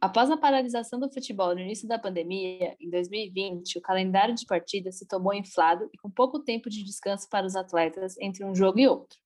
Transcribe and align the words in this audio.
Após 0.00 0.30
a 0.30 0.36
paralisação 0.36 1.00
do 1.00 1.12
futebol 1.12 1.54
no 1.54 1.60
início 1.60 1.88
da 1.88 1.98
pandemia, 1.98 2.76
em 2.78 2.88
2020, 2.88 3.78
o 3.78 3.80
calendário 3.80 4.32
de 4.32 4.46
partidas 4.46 4.96
se 4.96 5.08
tomou 5.08 5.34
inflado 5.34 5.90
e 5.92 5.98
com 5.98 6.08
pouco 6.08 6.38
tempo 6.38 6.70
de 6.70 6.84
descanso 6.84 7.28
para 7.28 7.44
os 7.44 7.56
atletas 7.56 8.16
entre 8.20 8.44
um 8.44 8.54
jogo 8.54 8.78
e 8.78 8.86
outro. 8.86 9.18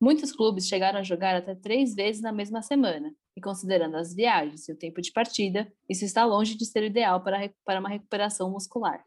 Muitos 0.00 0.32
clubes 0.32 0.66
chegaram 0.66 0.98
a 0.98 1.04
jogar 1.04 1.36
até 1.36 1.54
três 1.54 1.94
vezes 1.94 2.20
na 2.20 2.32
mesma 2.32 2.62
semana, 2.62 3.14
e 3.36 3.40
considerando 3.40 3.96
as 3.96 4.12
viagens 4.12 4.68
e 4.68 4.72
o 4.72 4.76
tempo 4.76 5.00
de 5.00 5.12
partida, 5.12 5.72
isso 5.88 6.04
está 6.04 6.24
longe 6.24 6.56
de 6.56 6.66
ser 6.66 6.82
ideal 6.82 7.22
para, 7.22 7.52
para 7.64 7.78
uma 7.78 7.88
recuperação 7.88 8.50
muscular. 8.50 9.04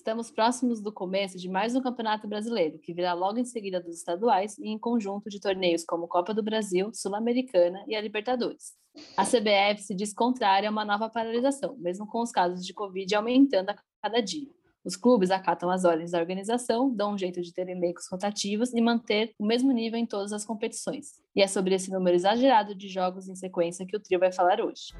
Estamos 0.00 0.30
próximos 0.30 0.80
do 0.80 0.90
começo 0.90 1.36
de 1.36 1.46
mais 1.46 1.76
um 1.76 1.82
Campeonato 1.82 2.26
Brasileiro, 2.26 2.78
que 2.78 2.94
virá 2.94 3.12
logo 3.12 3.38
em 3.38 3.44
seguida 3.44 3.78
dos 3.78 3.98
estaduais 3.98 4.56
e 4.56 4.70
em 4.70 4.78
conjunto 4.78 5.28
de 5.28 5.38
torneios 5.38 5.84
como 5.84 6.08
Copa 6.08 6.32
do 6.32 6.42
Brasil, 6.42 6.90
Sul-Americana 6.94 7.84
e 7.86 7.94
a 7.94 8.00
Libertadores. 8.00 8.72
A 9.14 9.26
CBF 9.26 9.82
se 9.82 9.94
diz 9.94 10.14
contrária 10.14 10.70
a 10.70 10.72
uma 10.72 10.86
nova 10.86 11.10
paralisação, 11.10 11.76
mesmo 11.76 12.06
com 12.06 12.22
os 12.22 12.32
casos 12.32 12.64
de 12.64 12.72
Covid 12.72 13.14
aumentando 13.14 13.68
a 13.68 13.76
cada 14.02 14.22
dia. 14.22 14.48
Os 14.82 14.96
clubes 14.96 15.30
acatam 15.30 15.68
as 15.68 15.84
ordens 15.84 16.12
da 16.12 16.18
organização, 16.18 16.90
dão 16.90 17.12
um 17.12 17.18
jeito 17.18 17.42
de 17.42 17.52
ter 17.52 17.68
elencos 17.68 18.08
rotativos 18.10 18.72
e 18.72 18.80
manter 18.80 19.34
o 19.38 19.44
mesmo 19.44 19.70
nível 19.70 19.98
em 19.98 20.06
todas 20.06 20.32
as 20.32 20.46
competições. 20.46 21.20
E 21.36 21.42
é 21.42 21.46
sobre 21.46 21.74
esse 21.74 21.92
número 21.92 22.16
exagerado 22.16 22.74
de 22.74 22.88
jogos 22.88 23.28
em 23.28 23.36
sequência 23.36 23.84
que 23.86 23.98
o 23.98 24.00
trio 24.00 24.18
vai 24.18 24.32
falar 24.32 24.62
hoje. 24.62 24.94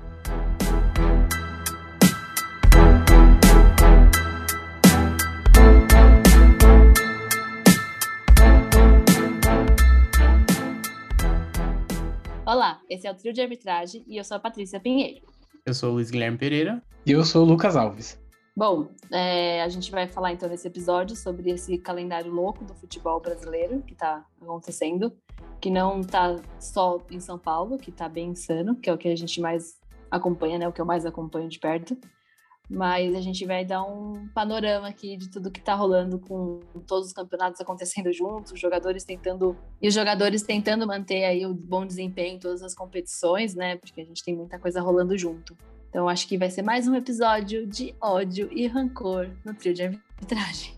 Olá, 12.50 12.80
esse 12.90 13.06
é 13.06 13.12
o 13.12 13.14
Trio 13.14 13.32
de 13.32 13.40
Arbitragem 13.40 14.04
e 14.08 14.16
eu 14.16 14.24
sou 14.24 14.36
a 14.36 14.40
Patrícia 14.40 14.80
Pinheiro. 14.80 15.24
Eu 15.64 15.72
sou 15.72 15.90
o 15.90 15.92
Luiz 15.92 16.10
Guilherme 16.10 16.36
Pereira. 16.36 16.82
E 17.06 17.12
eu 17.12 17.24
sou 17.24 17.44
o 17.44 17.48
Lucas 17.48 17.76
Alves. 17.76 18.20
Bom, 18.56 18.88
é, 19.12 19.62
a 19.62 19.68
gente 19.68 19.88
vai 19.92 20.08
falar 20.08 20.32
então 20.32 20.48
nesse 20.48 20.66
episódio 20.66 21.14
sobre 21.14 21.48
esse 21.52 21.78
calendário 21.78 22.32
louco 22.32 22.64
do 22.64 22.74
futebol 22.74 23.20
brasileiro 23.20 23.80
que 23.82 23.92
está 23.92 24.26
acontecendo, 24.42 25.16
que 25.60 25.70
não 25.70 26.00
está 26.00 26.40
só 26.58 27.00
em 27.08 27.20
São 27.20 27.38
Paulo, 27.38 27.78
que 27.78 27.90
está 27.90 28.08
bem 28.08 28.30
insano, 28.30 28.74
que 28.74 28.90
é 28.90 28.92
o 28.92 28.98
que 28.98 29.06
a 29.06 29.16
gente 29.16 29.40
mais 29.40 29.78
acompanha, 30.10 30.58
né? 30.58 30.66
O 30.66 30.72
que 30.72 30.80
eu 30.80 30.86
mais 30.86 31.06
acompanho 31.06 31.48
de 31.48 31.60
perto 31.60 31.96
mas 32.70 33.16
a 33.16 33.20
gente 33.20 33.44
vai 33.44 33.64
dar 33.64 33.82
um 33.82 34.28
panorama 34.28 34.86
aqui 34.86 35.16
de 35.16 35.28
tudo 35.28 35.50
que 35.50 35.58
está 35.58 35.74
rolando 35.74 36.20
com 36.20 36.60
todos 36.86 37.08
os 37.08 37.12
campeonatos 37.12 37.60
acontecendo 37.60 38.12
juntos, 38.12 38.52
os 38.52 38.60
jogadores 38.60 39.02
tentando 39.02 39.56
e 39.82 39.88
os 39.88 39.94
jogadores 39.94 40.42
tentando 40.42 40.86
manter 40.86 41.24
aí 41.24 41.44
o 41.44 41.52
bom 41.52 41.84
desempenho 41.84 42.36
em 42.36 42.38
todas 42.38 42.62
as 42.62 42.72
competições, 42.72 43.56
né? 43.56 43.76
Porque 43.76 44.00
a 44.00 44.04
gente 44.04 44.22
tem 44.22 44.36
muita 44.36 44.56
coisa 44.56 44.80
rolando 44.80 45.18
junto. 45.18 45.56
Então 45.88 46.08
acho 46.08 46.28
que 46.28 46.38
vai 46.38 46.48
ser 46.48 46.62
mais 46.62 46.86
um 46.86 46.94
episódio 46.94 47.66
de 47.66 47.92
ódio 48.00 48.48
e 48.52 48.68
rancor 48.68 49.28
no 49.44 49.52
trio 49.52 49.74
de 49.74 49.82
arbitragem. 49.82 50.72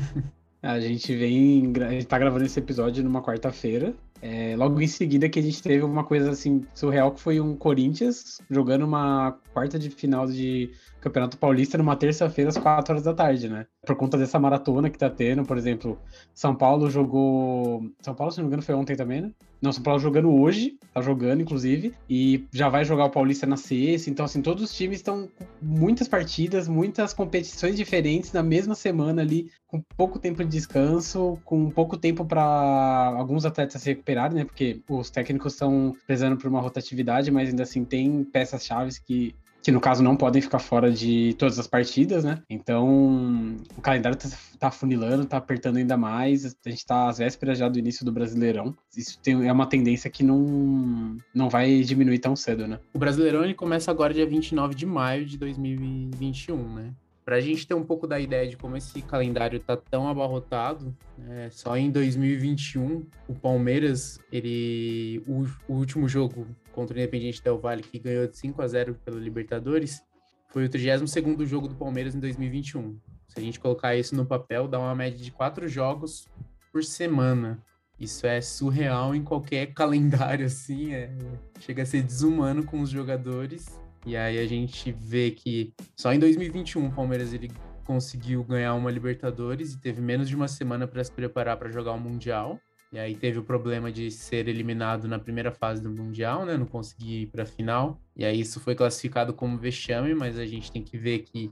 a 0.62 0.80
gente 0.80 1.14
vem, 1.14 1.70
a 1.86 1.90
gente 1.90 2.06
tá 2.06 2.18
gravando 2.18 2.46
esse 2.46 2.58
episódio 2.58 3.04
numa 3.04 3.22
quarta-feira. 3.22 3.94
É, 4.22 4.56
logo 4.56 4.80
em 4.80 4.86
seguida 4.86 5.28
que 5.28 5.38
a 5.38 5.42
gente 5.42 5.62
teve 5.62 5.84
uma 5.84 6.02
coisa 6.02 6.30
assim 6.30 6.64
surreal 6.72 7.12
que 7.12 7.20
foi 7.20 7.38
um 7.40 7.54
Corinthians 7.54 8.40
jogando 8.48 8.86
uma 8.86 9.38
quarta 9.52 9.78
de 9.78 9.90
final 9.90 10.26
de 10.26 10.70
Campeonato 11.04 11.36
Paulista 11.36 11.76
numa 11.76 11.94
terça-feira 11.94 12.48
às 12.48 12.56
quatro 12.56 12.94
horas 12.94 13.04
da 13.04 13.12
tarde, 13.12 13.46
né? 13.46 13.66
Por 13.86 13.94
conta 13.94 14.16
dessa 14.16 14.38
maratona 14.38 14.88
que 14.88 14.98
tá 14.98 15.10
tendo, 15.10 15.44
por 15.44 15.58
exemplo, 15.58 15.98
São 16.32 16.56
Paulo 16.56 16.90
jogou. 16.90 17.90
São 18.00 18.14
Paulo, 18.14 18.32
se 18.32 18.38
não 18.38 18.44
me 18.44 18.48
engano, 18.48 18.62
foi 18.62 18.74
ontem 18.74 18.96
também, 18.96 19.20
né? 19.20 19.30
Não, 19.60 19.70
São 19.70 19.82
Paulo 19.82 20.00
jogando 20.00 20.30
hoje, 20.34 20.78
tá 20.94 21.02
jogando, 21.02 21.42
inclusive, 21.42 21.94
e 22.08 22.46
já 22.52 22.70
vai 22.70 22.86
jogar 22.86 23.04
o 23.04 23.10
Paulista 23.10 23.46
na 23.46 23.58
sexta. 23.58 24.08
Então, 24.08 24.24
assim, 24.24 24.40
todos 24.40 24.62
os 24.62 24.74
times 24.74 24.98
estão 24.98 25.28
com 25.28 25.44
muitas 25.60 26.08
partidas, 26.08 26.68
muitas 26.68 27.12
competições 27.12 27.76
diferentes 27.76 28.32
na 28.32 28.42
mesma 28.42 28.74
semana 28.74 29.20
ali, 29.20 29.50
com 29.66 29.82
pouco 29.96 30.18
tempo 30.18 30.42
de 30.42 30.50
descanso, 30.50 31.38
com 31.44 31.70
pouco 31.70 31.98
tempo 31.98 32.24
para 32.24 32.42
alguns 32.42 33.44
atletas 33.44 33.82
se 33.82 33.90
recuperarem, 33.90 34.38
né? 34.38 34.44
Porque 34.44 34.82
os 34.88 35.10
técnicos 35.10 35.52
estão 35.52 35.94
prezando 36.06 36.38
por 36.38 36.48
uma 36.48 36.60
rotatividade, 36.60 37.30
mas 37.30 37.50
ainda 37.50 37.62
assim 37.62 37.84
tem 37.84 38.24
peças-chave 38.24 38.92
que 39.06 39.34
que 39.64 39.72
no 39.72 39.80
caso 39.80 40.02
não 40.02 40.14
podem 40.14 40.42
ficar 40.42 40.58
fora 40.58 40.92
de 40.92 41.34
todas 41.38 41.58
as 41.58 41.66
partidas, 41.66 42.22
né? 42.22 42.42
Então 42.50 43.56
o 43.74 43.80
calendário 43.80 44.18
tá, 44.18 44.28
tá 44.58 44.70
funilando, 44.70 45.24
tá 45.24 45.38
apertando 45.38 45.78
ainda 45.78 45.96
mais. 45.96 46.44
A 46.44 46.68
gente 46.68 46.84
tá 46.84 47.08
às 47.08 47.16
vésperas 47.16 47.58
já 47.58 47.66
do 47.66 47.78
início 47.78 48.04
do 48.04 48.12
Brasileirão. 48.12 48.76
Isso 48.94 49.18
tem, 49.22 49.48
é 49.48 49.52
uma 49.52 49.66
tendência 49.66 50.10
que 50.10 50.22
não, 50.22 51.16
não 51.34 51.48
vai 51.48 51.80
diminuir 51.80 52.18
tão 52.18 52.36
cedo, 52.36 52.68
né? 52.68 52.78
O 52.92 52.98
Brasileirão 52.98 53.42
ele 53.42 53.54
começa 53.54 53.90
agora 53.90 54.12
dia 54.12 54.26
29 54.26 54.74
de 54.74 54.84
maio 54.84 55.24
de 55.24 55.38
2021, 55.38 56.74
né? 56.74 56.92
Para 57.24 57.36
a 57.36 57.40
gente 57.40 57.66
ter 57.66 57.72
um 57.72 57.82
pouco 57.82 58.06
da 58.06 58.20
ideia 58.20 58.46
de 58.46 58.56
como 58.56 58.76
esse 58.76 59.00
calendário 59.00 59.56
está 59.56 59.76
tão 59.76 60.06
abarrotado, 60.06 60.94
né, 61.16 61.48
só 61.50 61.74
em 61.74 61.90
2021 61.90 63.06
o 63.26 63.34
Palmeiras, 63.34 64.20
ele 64.30 65.22
o, 65.26 65.46
o, 65.66 65.76
último 65.76 66.06
jogo 66.06 66.46
contra 66.72 66.94
o 66.94 67.00
Independiente 67.00 67.42
Del 67.42 67.58
Valle 67.58 67.82
que 67.82 67.98
ganhou 67.98 68.26
de 68.26 68.36
5 68.36 68.60
a 68.60 68.68
0 68.68 68.96
pela 69.02 69.18
Libertadores, 69.18 70.02
foi 70.50 70.66
o 70.66 70.68
32º 70.68 71.46
jogo 71.46 71.66
do 71.66 71.74
Palmeiras 71.74 72.14
em 72.14 72.20
2021. 72.20 72.98
Se 73.26 73.38
a 73.38 73.42
gente 73.42 73.58
colocar 73.58 73.96
isso 73.96 74.14
no 74.14 74.26
papel, 74.26 74.68
dá 74.68 74.78
uma 74.78 74.94
média 74.94 75.18
de 75.18 75.32
quatro 75.32 75.66
jogos 75.66 76.28
por 76.70 76.84
semana. 76.84 77.58
Isso 77.98 78.26
é 78.26 78.40
surreal 78.42 79.14
em 79.14 79.24
qualquer 79.24 79.72
calendário 79.74 80.44
assim, 80.44 80.92
é, 80.92 81.10
chega 81.58 81.84
a 81.84 81.86
ser 81.86 82.02
desumano 82.02 82.64
com 82.64 82.82
os 82.82 82.90
jogadores 82.90 83.82
e 84.06 84.16
aí 84.16 84.38
a 84.38 84.46
gente 84.46 84.92
vê 84.92 85.30
que 85.30 85.72
só 85.96 86.12
em 86.12 86.18
2021 86.18 86.86
o 86.86 86.92
Palmeiras 86.92 87.32
ele 87.32 87.50
conseguiu 87.84 88.42
ganhar 88.44 88.74
uma 88.74 88.90
Libertadores 88.90 89.72
e 89.72 89.80
teve 89.80 90.00
menos 90.00 90.28
de 90.28 90.36
uma 90.36 90.48
semana 90.48 90.86
para 90.86 91.02
se 91.02 91.12
preparar 91.12 91.56
para 91.56 91.70
jogar 91.70 91.92
o 91.92 92.00
Mundial. 92.00 92.58
E 92.92 92.98
aí 92.98 93.14
teve 93.14 93.38
o 93.38 93.42
problema 93.42 93.90
de 93.90 94.10
ser 94.10 94.46
eliminado 94.46 95.08
na 95.08 95.18
primeira 95.18 95.50
fase 95.50 95.82
do 95.82 95.90
Mundial, 95.90 96.46
né? 96.46 96.56
Não 96.56 96.66
conseguir 96.66 97.22
ir 97.22 97.26
para 97.26 97.42
a 97.42 97.46
final. 97.46 98.00
E 98.16 98.24
aí 98.24 98.38
isso 98.38 98.60
foi 98.60 98.74
classificado 98.74 99.34
como 99.34 99.58
vexame, 99.58 100.14
mas 100.14 100.38
a 100.38 100.46
gente 100.46 100.70
tem 100.70 100.82
que 100.82 100.96
ver 100.96 101.20
que 101.20 101.50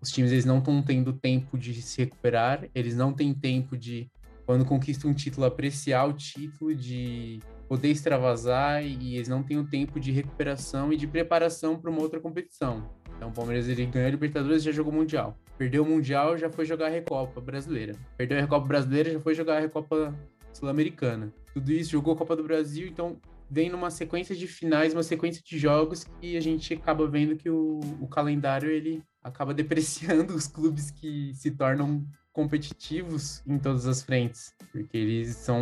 os 0.00 0.10
times 0.10 0.32
eles 0.32 0.44
não 0.44 0.58
estão 0.58 0.82
tendo 0.82 1.12
tempo 1.12 1.56
de 1.56 1.80
se 1.80 2.00
recuperar, 2.00 2.68
eles 2.74 2.96
não 2.96 3.12
têm 3.12 3.32
tempo 3.32 3.76
de 3.76 4.10
quando 4.46 4.64
conquistam 4.64 5.10
um 5.10 5.14
título 5.14 5.46
apreciar 5.46 6.06
o 6.06 6.12
título, 6.12 6.74
de 6.74 7.38
poder 7.70 7.88
extravasar 7.88 8.84
e 8.84 9.14
eles 9.14 9.28
não 9.28 9.44
têm 9.44 9.56
o 9.56 9.64
tempo 9.64 10.00
de 10.00 10.10
recuperação 10.10 10.92
e 10.92 10.96
de 10.96 11.06
preparação 11.06 11.78
para 11.78 11.88
uma 11.88 12.02
outra 12.02 12.18
competição. 12.18 12.90
Então 13.16 13.28
o 13.28 13.32
Palmeiras 13.32 13.68
ele 13.68 13.86
ganhou 13.86 14.08
a 14.08 14.10
Libertadores 14.10 14.62
e 14.62 14.64
já 14.64 14.72
jogou 14.72 14.92
Mundial. 14.92 15.38
Perdeu 15.56 15.84
o 15.84 15.86
Mundial, 15.86 16.36
já 16.36 16.50
foi 16.50 16.64
jogar 16.64 16.86
a 16.86 16.88
Recopa 16.88 17.40
Brasileira. 17.40 17.94
Perdeu 18.16 18.38
a 18.38 18.40
Recopa 18.40 18.66
Brasileira, 18.66 19.12
já 19.12 19.20
foi 19.20 19.36
jogar 19.36 19.58
a 19.58 19.60
Recopa 19.60 20.12
Sul-Americana. 20.52 21.32
Tudo 21.54 21.70
isso 21.70 21.92
jogou 21.92 22.14
a 22.14 22.16
Copa 22.16 22.34
do 22.34 22.42
Brasil, 22.42 22.88
então 22.88 23.20
vem 23.48 23.70
numa 23.70 23.88
sequência 23.88 24.34
de 24.34 24.48
finais, 24.48 24.92
uma 24.92 25.04
sequência 25.04 25.40
de 25.40 25.56
jogos 25.56 26.04
e 26.20 26.36
a 26.36 26.40
gente 26.40 26.74
acaba 26.74 27.06
vendo 27.06 27.36
que 27.36 27.48
o, 27.48 27.78
o 28.00 28.08
calendário 28.08 28.68
ele 28.68 29.00
acaba 29.22 29.54
depreciando 29.54 30.34
os 30.34 30.48
clubes 30.48 30.90
que 30.90 31.32
se 31.36 31.52
tornam 31.52 32.04
competitivos 32.32 33.42
em 33.46 33.58
todas 33.58 33.86
as 33.86 34.02
frentes, 34.02 34.54
porque 34.70 34.96
eles 34.96 35.36
são, 35.36 35.60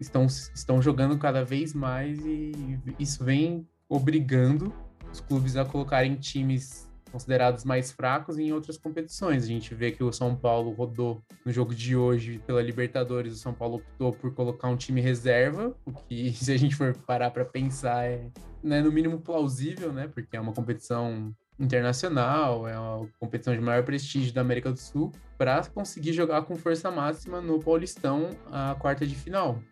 estão, 0.00 0.26
estão 0.26 0.80
jogando 0.80 1.18
cada 1.18 1.44
vez 1.44 1.74
mais 1.74 2.18
e 2.24 2.52
isso 2.98 3.24
vem 3.24 3.68
obrigando 3.88 4.72
os 5.12 5.20
clubes 5.20 5.56
a 5.56 5.64
colocarem 5.64 6.14
times 6.16 6.88
considerados 7.10 7.64
mais 7.64 7.90
fracos 7.90 8.38
em 8.38 8.52
outras 8.52 8.76
competições. 8.76 9.44
A 9.44 9.46
gente 9.46 9.74
vê 9.74 9.90
que 9.90 10.02
o 10.02 10.12
São 10.12 10.34
Paulo 10.36 10.70
rodou 10.70 11.20
no 11.44 11.52
jogo 11.52 11.74
de 11.74 11.96
hoje 11.96 12.40
pela 12.46 12.62
Libertadores, 12.62 13.32
o 13.32 13.36
São 13.36 13.52
Paulo 13.52 13.76
optou 13.76 14.12
por 14.12 14.32
colocar 14.32 14.68
um 14.68 14.76
time 14.76 15.00
reserva, 15.00 15.74
o 15.84 15.92
que, 15.92 16.32
se 16.38 16.52
a 16.52 16.56
gente 16.56 16.76
for 16.76 16.96
parar 16.96 17.30
para 17.30 17.44
pensar, 17.44 18.04
é 18.04 18.30
né, 18.62 18.80
no 18.80 18.92
mínimo 18.92 19.18
plausível, 19.20 19.92
né? 19.92 20.08
Porque 20.08 20.36
é 20.36 20.40
uma 20.40 20.52
competição 20.52 21.34
internacional, 21.60 22.66
é 22.66 22.78
uma 22.78 23.06
competição 23.20 23.54
de 23.54 23.60
maior 23.60 23.84
prestígio 23.84 24.32
da 24.32 24.40
América 24.40 24.72
do 24.72 24.78
Sul, 24.78 25.12
para 25.36 25.62
conseguir 25.66 26.12
jogar 26.12 26.42
com 26.42 26.56
força 26.56 26.90
máxima 26.90 27.40
no 27.40 27.60
Paulistão 27.60 28.30
a 28.50 28.74
quarta 28.78 29.06
de 29.06 29.14
final. 29.14 29.62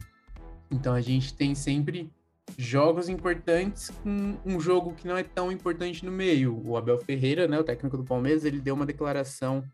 Então 0.71 0.95
a 0.95 1.01
gente 1.01 1.35
tem 1.35 1.55
sempre 1.55 2.13
jogos 2.57 3.09
importantes 3.09 3.91
com 4.03 4.37
um 4.45 4.61
jogo 4.61 4.95
que 4.95 5.09
não 5.09 5.17
é 5.17 5.23
tão 5.23 5.51
importante 5.51 6.05
no 6.05 6.13
meio. 6.13 6.61
O 6.65 6.77
Abel 6.77 6.99
Ferreira, 6.99 7.49
né, 7.49 7.59
o 7.59 7.65
técnico 7.65 7.97
do 7.97 8.05
Palmeiras, 8.05 8.45
ele 8.45 8.61
deu 8.61 8.75
uma 8.75 8.87
declaração 8.87 9.65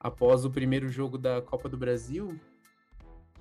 após 0.00 0.44
o 0.44 0.50
primeiro 0.50 0.88
jogo 0.88 1.16
da 1.16 1.40
Copa 1.40 1.68
do 1.68 1.76
Brasil 1.76 2.38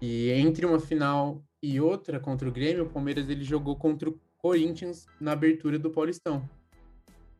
e 0.01 0.29
entre 0.31 0.65
uma 0.65 0.79
final 0.79 1.41
e 1.61 1.79
outra 1.79 2.19
contra 2.19 2.47
o 2.47 2.51
Grêmio, 2.51 2.83
o 2.83 2.89
Palmeiras 2.89 3.29
ele 3.29 3.43
jogou 3.43 3.75
contra 3.75 4.09
o 4.09 4.19
Corinthians 4.37 5.05
na 5.19 5.33
abertura 5.33 5.77
do 5.77 5.91
Paulistão. 5.91 6.49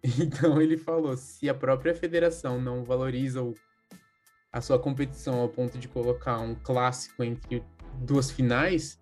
Então 0.03 0.61
ele 0.61 0.77
falou: 0.77 1.15
se 1.15 1.47
a 1.47 1.53
própria 1.53 1.93
federação 1.93 2.59
não 2.59 2.83
valoriza 2.83 3.41
a 4.51 4.59
sua 4.59 4.79
competição 4.79 5.39
ao 5.39 5.47
ponto 5.47 5.77
de 5.77 5.87
colocar 5.87 6.39
um 6.39 6.55
clássico 6.55 7.23
entre 7.23 7.63
duas 7.99 8.31
finais, 8.31 8.99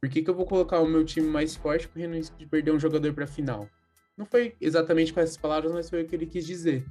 por 0.00 0.08
que, 0.08 0.22
que 0.22 0.30
eu 0.30 0.34
vou 0.34 0.46
colocar 0.46 0.80
o 0.80 0.88
meu 0.88 1.04
time 1.04 1.28
mais 1.28 1.54
forte 1.54 1.88
correndo 1.88 2.14
risco 2.14 2.36
de 2.36 2.46
perder 2.46 2.72
um 2.72 2.80
jogador 2.80 3.12
para 3.12 3.24
a 3.24 3.28
final? 3.28 3.68
Não 4.16 4.24
foi 4.24 4.56
exatamente 4.60 5.12
com 5.12 5.20
essas 5.20 5.36
palavras, 5.36 5.72
mas 5.72 5.90
foi 5.90 6.02
o 6.02 6.06
que 6.06 6.14
ele 6.14 6.26
quis 6.26 6.46
dizer. 6.46 6.86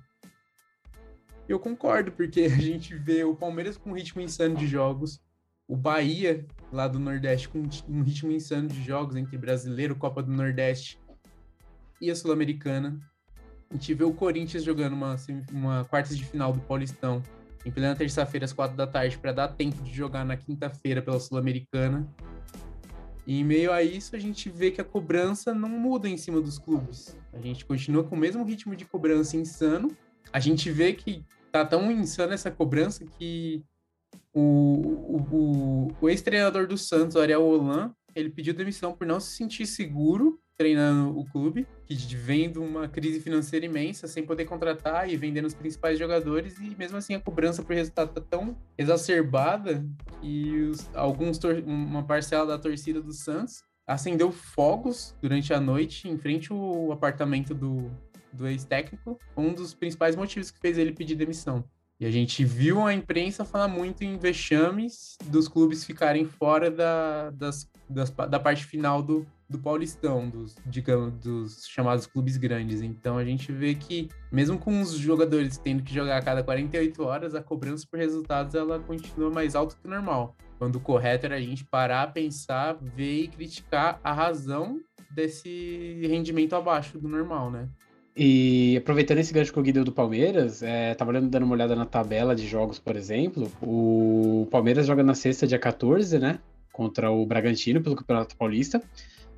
Eu 1.47 1.59
concordo, 1.59 2.11
porque 2.11 2.41
a 2.45 2.49
gente 2.49 2.95
vê 2.95 3.23
o 3.23 3.35
Palmeiras 3.35 3.77
com 3.77 3.91
um 3.91 3.93
ritmo 3.93 4.21
insano 4.21 4.55
de 4.55 4.67
jogos, 4.67 5.21
o 5.67 5.75
Bahia, 5.75 6.45
lá 6.71 6.87
do 6.87 6.99
Nordeste, 6.99 7.47
com 7.49 7.59
um 7.87 8.01
ritmo 8.03 8.31
insano 8.31 8.67
de 8.67 8.83
jogos 8.83 9.15
entre 9.15 9.37
brasileiro, 9.37 9.95
Copa 9.95 10.21
do 10.21 10.31
Nordeste 10.31 10.99
e 12.01 12.11
a 12.11 12.15
Sul-Americana. 12.15 12.99
A 13.73 13.75
gente 13.75 13.91
vê 13.95 14.03
o 14.03 14.13
Corinthians 14.13 14.63
jogando 14.63 14.93
uma, 14.93 15.15
uma 15.51 15.83
quartas 15.85 16.15
de 16.15 16.23
final 16.23 16.53
do 16.53 16.59
Paulistão 16.59 17.23
em 17.65 17.71
plena 17.71 17.95
terça-feira, 17.95 18.45
às 18.45 18.53
quatro 18.53 18.77
da 18.77 18.85
tarde, 18.85 19.17
para 19.17 19.31
dar 19.31 19.47
tempo 19.47 19.81
de 19.81 19.91
jogar 19.91 20.23
na 20.23 20.37
quinta-feira 20.37 21.01
pela 21.01 21.19
Sul-Americana. 21.19 22.07
E 23.25 23.39
em 23.39 23.43
meio 23.43 23.71
a 23.71 23.81
isso, 23.81 24.15
a 24.15 24.19
gente 24.19 24.47
vê 24.47 24.69
que 24.69 24.79
a 24.79 24.83
cobrança 24.83 25.55
não 25.55 25.69
muda 25.69 26.07
em 26.07 26.17
cima 26.17 26.39
dos 26.39 26.59
clubes. 26.59 27.17
A 27.33 27.39
gente 27.39 27.65
continua 27.65 28.03
com 28.03 28.15
o 28.15 28.19
mesmo 28.19 28.43
ritmo 28.43 28.75
de 28.75 28.85
cobrança 28.85 29.35
insano. 29.37 29.89
A 30.31 30.39
gente 30.39 30.69
vê 30.69 30.93
que 30.93 31.25
tá 31.51 31.65
tão 31.65 31.91
insana 31.91 32.35
essa 32.35 32.51
cobrança 32.51 33.03
que 33.17 33.63
o, 34.31 34.41
o, 34.41 35.17
o, 35.31 35.87
o 35.99 36.09
ex-treinador 36.09 36.67
do 36.67 36.77
Santos, 36.77 37.17
Ariel 37.17 37.43
Holan, 37.43 37.91
ele 38.13 38.29
pediu 38.29 38.53
demissão 38.53 38.93
por 38.93 39.07
não 39.07 39.19
se 39.19 39.35
sentir 39.35 39.65
seguro 39.65 40.39
treinando 40.57 41.17
o 41.17 41.25
clube, 41.25 41.67
que 41.85 41.95
vem 42.15 42.51
de 42.51 42.59
uma 42.59 42.87
crise 42.87 43.19
financeira 43.19 43.65
imensa, 43.65 44.07
sem 44.07 44.23
poder 44.23 44.45
contratar 44.45 45.09
e 45.09 45.17
vendendo 45.17 45.45
os 45.45 45.53
principais 45.53 45.97
jogadores, 45.97 46.57
e 46.59 46.75
mesmo 46.75 46.97
assim 46.97 47.15
a 47.15 47.19
cobrança 47.19 47.63
por 47.63 47.75
resultado 47.75 48.13
tá 48.13 48.21
tão 48.21 48.57
exacerbada 48.77 49.85
que 50.21 50.61
os, 50.61 50.89
alguns 50.95 51.39
uma 51.65 52.03
parcela 52.03 52.45
da 52.45 52.57
torcida 52.57 53.01
do 53.01 53.13
Santos 53.13 53.63
acendeu 53.85 54.31
fogos 54.31 55.15
durante 55.21 55.53
a 55.53 55.59
noite 55.59 56.07
em 56.07 56.17
frente 56.17 56.51
ao 56.51 56.91
apartamento 56.91 57.53
do, 57.53 57.91
do 58.31 58.47
ex-técnico, 58.47 59.19
um 59.35 59.53
dos 59.53 59.73
principais 59.73 60.15
motivos 60.15 60.51
que 60.51 60.59
fez 60.59 60.77
ele 60.77 60.93
pedir 60.93 61.15
demissão. 61.15 61.63
E 61.99 62.05
a 62.05 62.11
gente 62.11 62.43
viu 62.43 62.81
a 62.81 62.93
imprensa 62.93 63.45
falar 63.45 63.67
muito 63.67 64.03
em 64.03 64.17
vexames 64.17 65.15
dos 65.25 65.47
clubes 65.47 65.85
ficarem 65.85 66.25
fora 66.25 66.69
da, 66.69 67.29
das, 67.29 67.69
das, 67.89 68.09
da 68.09 68.39
parte 68.39 68.65
final 68.65 69.01
do, 69.01 69.25
do 69.53 69.59
Paulistão, 69.59 70.29
dos, 70.29 70.55
digamos, 70.65 71.13
dos 71.19 71.65
chamados 71.67 72.05
clubes 72.05 72.35
grandes. 72.35 72.81
Então 72.81 73.17
a 73.17 73.23
gente 73.23 73.51
vê 73.51 73.73
que, 73.73 74.09
mesmo 74.31 74.57
com 74.57 74.81
os 74.81 74.91
jogadores 74.93 75.57
tendo 75.57 75.83
que 75.83 75.93
jogar 75.93 76.17
a 76.17 76.21
cada 76.21 76.43
48 76.43 77.01
horas, 77.03 77.35
a 77.35 77.41
cobrança 77.41 77.87
por 77.89 77.97
resultados 77.97 78.53
ela 78.55 78.79
continua 78.79 79.29
mais 79.29 79.55
alta 79.55 79.75
que 79.75 79.87
o 79.87 79.89
normal. 79.89 80.35
Quando 80.59 80.75
o 80.75 80.79
correto 80.79 81.25
era 81.25 81.35
a 81.35 81.41
gente 81.41 81.63
parar, 81.63 82.13
pensar, 82.13 82.77
ver 82.81 83.23
e 83.23 83.27
criticar 83.27 83.99
a 84.03 84.11
razão 84.11 84.79
desse 85.11 86.01
rendimento 86.07 86.55
abaixo 86.55 86.99
do 86.99 87.07
normal, 87.07 87.51
né? 87.51 87.69
E 88.15 88.77
aproveitando 88.77 89.17
esse 89.19 89.33
gancho 89.33 89.51
que 89.51 89.59
o 89.59 89.63
Gui 89.63 89.71
deu 89.71 89.83
do 89.83 89.91
Palmeiras, 89.91 90.61
é, 90.61 90.93
tava 90.93 91.13
dando 91.13 91.43
uma 91.43 91.55
olhada 91.55 91.75
na 91.75 91.85
tabela 91.85 92.35
de 92.35 92.47
jogos, 92.47 92.77
por 92.77 92.95
exemplo. 92.95 93.51
O 93.61 94.47
Palmeiras 94.51 94.85
joga 94.85 95.01
na 95.01 95.15
sexta, 95.15 95.47
dia 95.47 95.57
14, 95.57 96.19
né? 96.19 96.39
Contra 96.71 97.11
o 97.11 97.25
Bragantino 97.25 97.81
pelo 97.81 97.95
Campeonato 97.95 98.37
Paulista. 98.37 98.81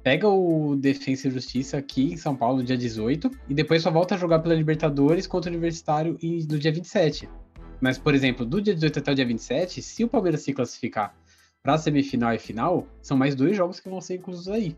Pega 0.06 0.28
o 0.28 0.76
Defensa 0.76 1.28
e 1.28 1.32
Justiça 1.32 1.80
aqui 1.80 2.14
em 2.14 2.16
São 2.16 2.36
Paulo, 2.36 2.64
dia 2.64 2.78
18, 2.78 3.32
e 3.50 3.56
depois 3.56 3.82
só 3.82 3.90
volta 3.90 4.14
a 4.14 4.18
jogar 4.20 4.38
pela 4.38 4.54
Libertadores 4.54 5.26
contra 5.26 5.50
o 5.50 5.52
Universitário 5.52 6.16
no 6.22 6.60
dia 6.60 6.72
27. 6.72 7.28
Mas, 7.82 7.98
por 7.98 8.14
exemplo, 8.14 8.46
do 8.46 8.62
dia 8.62 8.76
18 8.76 9.00
até 9.00 9.12
o 9.12 9.16
dia 9.16 9.26
27, 9.26 9.82
se 9.82 10.04
o 10.04 10.08
Palmeiras 10.08 10.44
se 10.44 10.54
classificar 10.54 11.16
para 11.64 11.80
semifinal 11.80 12.36
e 12.36 12.38
final, 12.38 12.88
são 13.02 13.18
mais 13.18 13.34
dois 13.34 13.58
jogos 13.58 13.80
que 13.80 13.90
vão 13.90 14.00
ser 14.00 14.18
inclusos 14.18 14.48
aí. 14.48 14.78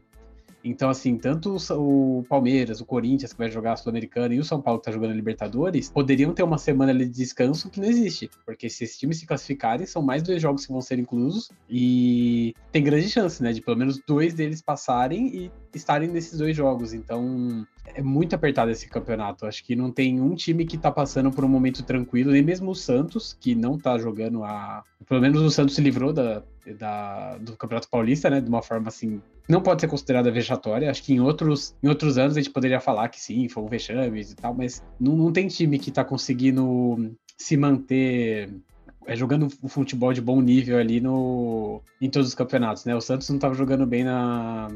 Então, 0.63 0.89
assim, 0.89 1.17
tanto 1.17 1.57
o 1.71 2.23
Palmeiras, 2.27 2.81
o 2.81 2.85
Corinthians, 2.85 3.31
que 3.31 3.37
vai 3.37 3.49
jogar 3.49 3.73
a 3.73 3.75
Sul-Americana, 3.75 4.33
e 4.33 4.39
o 4.39 4.43
São 4.43 4.61
Paulo, 4.61 4.79
que 4.79 4.85
tá 4.85 4.91
jogando 4.91 5.11
a 5.11 5.15
Libertadores, 5.15 5.89
poderiam 5.89 6.33
ter 6.33 6.43
uma 6.43 6.57
semana 6.57 6.93
de 6.93 7.07
descanso 7.07 7.69
que 7.69 7.79
não 7.79 7.87
existe. 7.87 8.29
Porque 8.45 8.69
se 8.69 8.83
esses 8.83 8.97
times 8.97 9.19
se 9.19 9.25
classificarem, 9.25 9.85
são 9.85 10.01
mais 10.01 10.23
dois 10.23 10.41
jogos 10.41 10.65
que 10.65 10.71
vão 10.71 10.81
ser 10.81 10.99
inclusos. 10.99 11.49
E 11.69 12.53
tem 12.71 12.83
grande 12.83 13.09
chance, 13.09 13.41
né, 13.41 13.53
de 13.53 13.61
pelo 13.61 13.77
menos 13.77 13.99
dois 14.07 14.33
deles 14.33 14.61
passarem 14.61 15.27
e 15.35 15.51
estarem 15.73 16.09
nesses 16.09 16.37
dois 16.37 16.55
jogos. 16.55 16.93
Então, 16.93 17.65
é 17.93 18.01
muito 18.01 18.35
apertado 18.35 18.71
esse 18.71 18.87
campeonato. 18.87 19.45
Acho 19.45 19.63
que 19.63 19.75
não 19.75 19.91
tem 19.91 20.21
um 20.21 20.35
time 20.35 20.65
que 20.65 20.77
tá 20.77 20.91
passando 20.91 21.31
por 21.31 21.43
um 21.43 21.47
momento 21.47 21.83
tranquilo, 21.83 22.31
nem 22.31 22.41
mesmo 22.41 22.71
o 22.71 22.75
Santos, 22.75 23.35
que 23.39 23.55
não 23.55 23.77
tá 23.77 23.97
jogando 23.97 24.43
a. 24.43 24.83
Pelo 25.07 25.21
menos 25.21 25.41
o 25.41 25.49
Santos 25.49 25.75
se 25.75 25.81
livrou 25.81 26.13
da, 26.13 26.43
da, 26.77 27.37
do 27.37 27.55
Campeonato 27.55 27.89
Paulista, 27.89 28.29
né? 28.29 28.41
De 28.41 28.49
uma 28.49 28.61
forma 28.61 28.87
assim. 28.87 29.21
Não 29.47 29.61
pode 29.61 29.81
ser 29.81 29.87
considerada 29.87 30.31
vexatória. 30.31 30.89
Acho 30.89 31.03
que 31.03 31.13
em 31.13 31.21
outros, 31.21 31.75
em 31.81 31.87
outros 31.87 32.17
anos 32.17 32.35
a 32.35 32.41
gente 32.41 32.51
poderia 32.51 32.79
falar 32.79 33.07
que 33.09 33.19
sim, 33.19 33.47
foi 33.47 33.63
um 33.63 33.67
vexame 33.67 34.21
e 34.21 34.35
tal, 34.35 34.53
mas 34.53 34.83
não, 34.99 35.15
não 35.15 35.31
tem 35.31 35.47
time 35.47 35.79
que 35.79 35.89
tá 35.89 36.03
conseguindo 36.03 37.15
se 37.37 37.55
manter 37.55 38.49
é, 39.07 39.15
jogando 39.15 39.47
o 39.61 39.69
futebol 39.69 40.11
de 40.11 40.19
bom 40.19 40.41
nível 40.41 40.77
ali 40.77 40.99
no, 40.99 41.81
em 42.01 42.09
todos 42.09 42.27
os 42.27 42.35
campeonatos, 42.35 42.83
né? 42.83 42.93
O 42.93 42.99
Santos 42.99 43.29
não 43.29 43.37
estava 43.37 43.55
jogando 43.55 43.85
bem 43.85 44.03
na, 44.03 44.67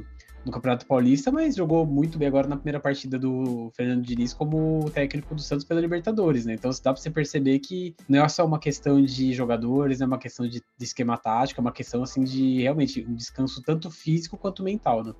no 0.45 0.51
Campeonato 0.51 0.85
Paulista, 0.85 1.31
mas 1.31 1.55
jogou 1.55 1.85
muito 1.85 2.17
bem 2.17 2.27
agora 2.27 2.47
na 2.47 2.55
primeira 2.55 2.79
partida 2.79 3.17
do 3.17 3.71
Fernando 3.75 4.03
Diniz 4.03 4.33
como 4.33 4.89
técnico 4.91 5.35
do 5.35 5.41
Santos 5.41 5.65
pela 5.65 5.79
Libertadores, 5.79 6.45
né? 6.45 6.53
Então 6.53 6.71
dá 6.71 6.93
para 6.93 6.95
você 6.95 7.09
perceber 7.09 7.59
que 7.59 7.95
não 8.09 8.23
é 8.23 8.27
só 8.27 8.45
uma 8.45 8.59
questão 8.59 9.01
de 9.03 9.33
jogadores, 9.33 10.01
é 10.01 10.05
uma 10.05 10.17
questão 10.17 10.47
de, 10.47 10.61
de 10.77 10.83
esquema 10.83 11.17
tático, 11.17 11.59
é 11.59 11.63
uma 11.63 11.71
questão 11.71 12.01
assim 12.03 12.23
de 12.23 12.61
realmente 12.61 13.05
um 13.07 13.13
descanso 13.13 13.61
tanto 13.61 13.91
físico 13.91 14.37
quanto 14.37 14.63
mental, 14.63 15.03
né? 15.03 15.13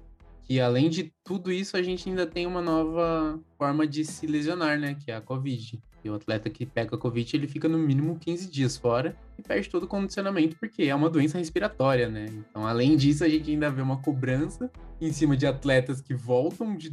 E 0.50 0.60
além 0.60 0.90
de 0.90 1.14
tudo 1.24 1.52
isso, 1.52 1.78
a 1.78 1.82
gente 1.82 2.10
ainda 2.10 2.28
tem 2.28 2.46
uma 2.46 2.62
nova 2.62 3.40
forma 3.58 3.88
de 3.88 4.04
se 4.04 4.28
lesionar, 4.28 4.78
né? 4.78 4.96
Que 4.96 5.12
é 5.12 5.16
a 5.16 5.22
Covid. 5.22 5.82
E 6.03 6.09
o 6.09 6.15
atleta 6.15 6.50
que 6.50 6.65
pega 6.65 6.95
a 6.95 6.98
Covid, 6.98 7.36
ele 7.36 7.48
fica 7.48 7.68
no 7.68 7.77
mínimo 7.77 8.18
15 8.18 8.50
dias 8.50 8.77
fora 8.77 9.15
e 9.38 9.42
perde 9.42 9.69
todo 9.69 9.83
o 9.83 9.88
condicionamento, 9.88 10.56
porque 10.57 10.83
é 10.83 10.95
uma 10.95 11.09
doença 11.09 11.38
respiratória, 11.38 12.09
né? 12.09 12.25
Então, 12.30 12.65
além 12.65 12.98
disso, 12.98 13.24
a 13.24 13.30
gente 13.30 13.51
ainda 13.51 13.69
vê 13.69 13.81
uma 13.81 13.98
cobrança 13.98 14.71
em 15.00 15.12
cima 15.12 15.38
de 15.38 15.45
atletas 15.45 16.01
que 16.01 16.13
voltam 16.13 16.75
de, 16.75 16.92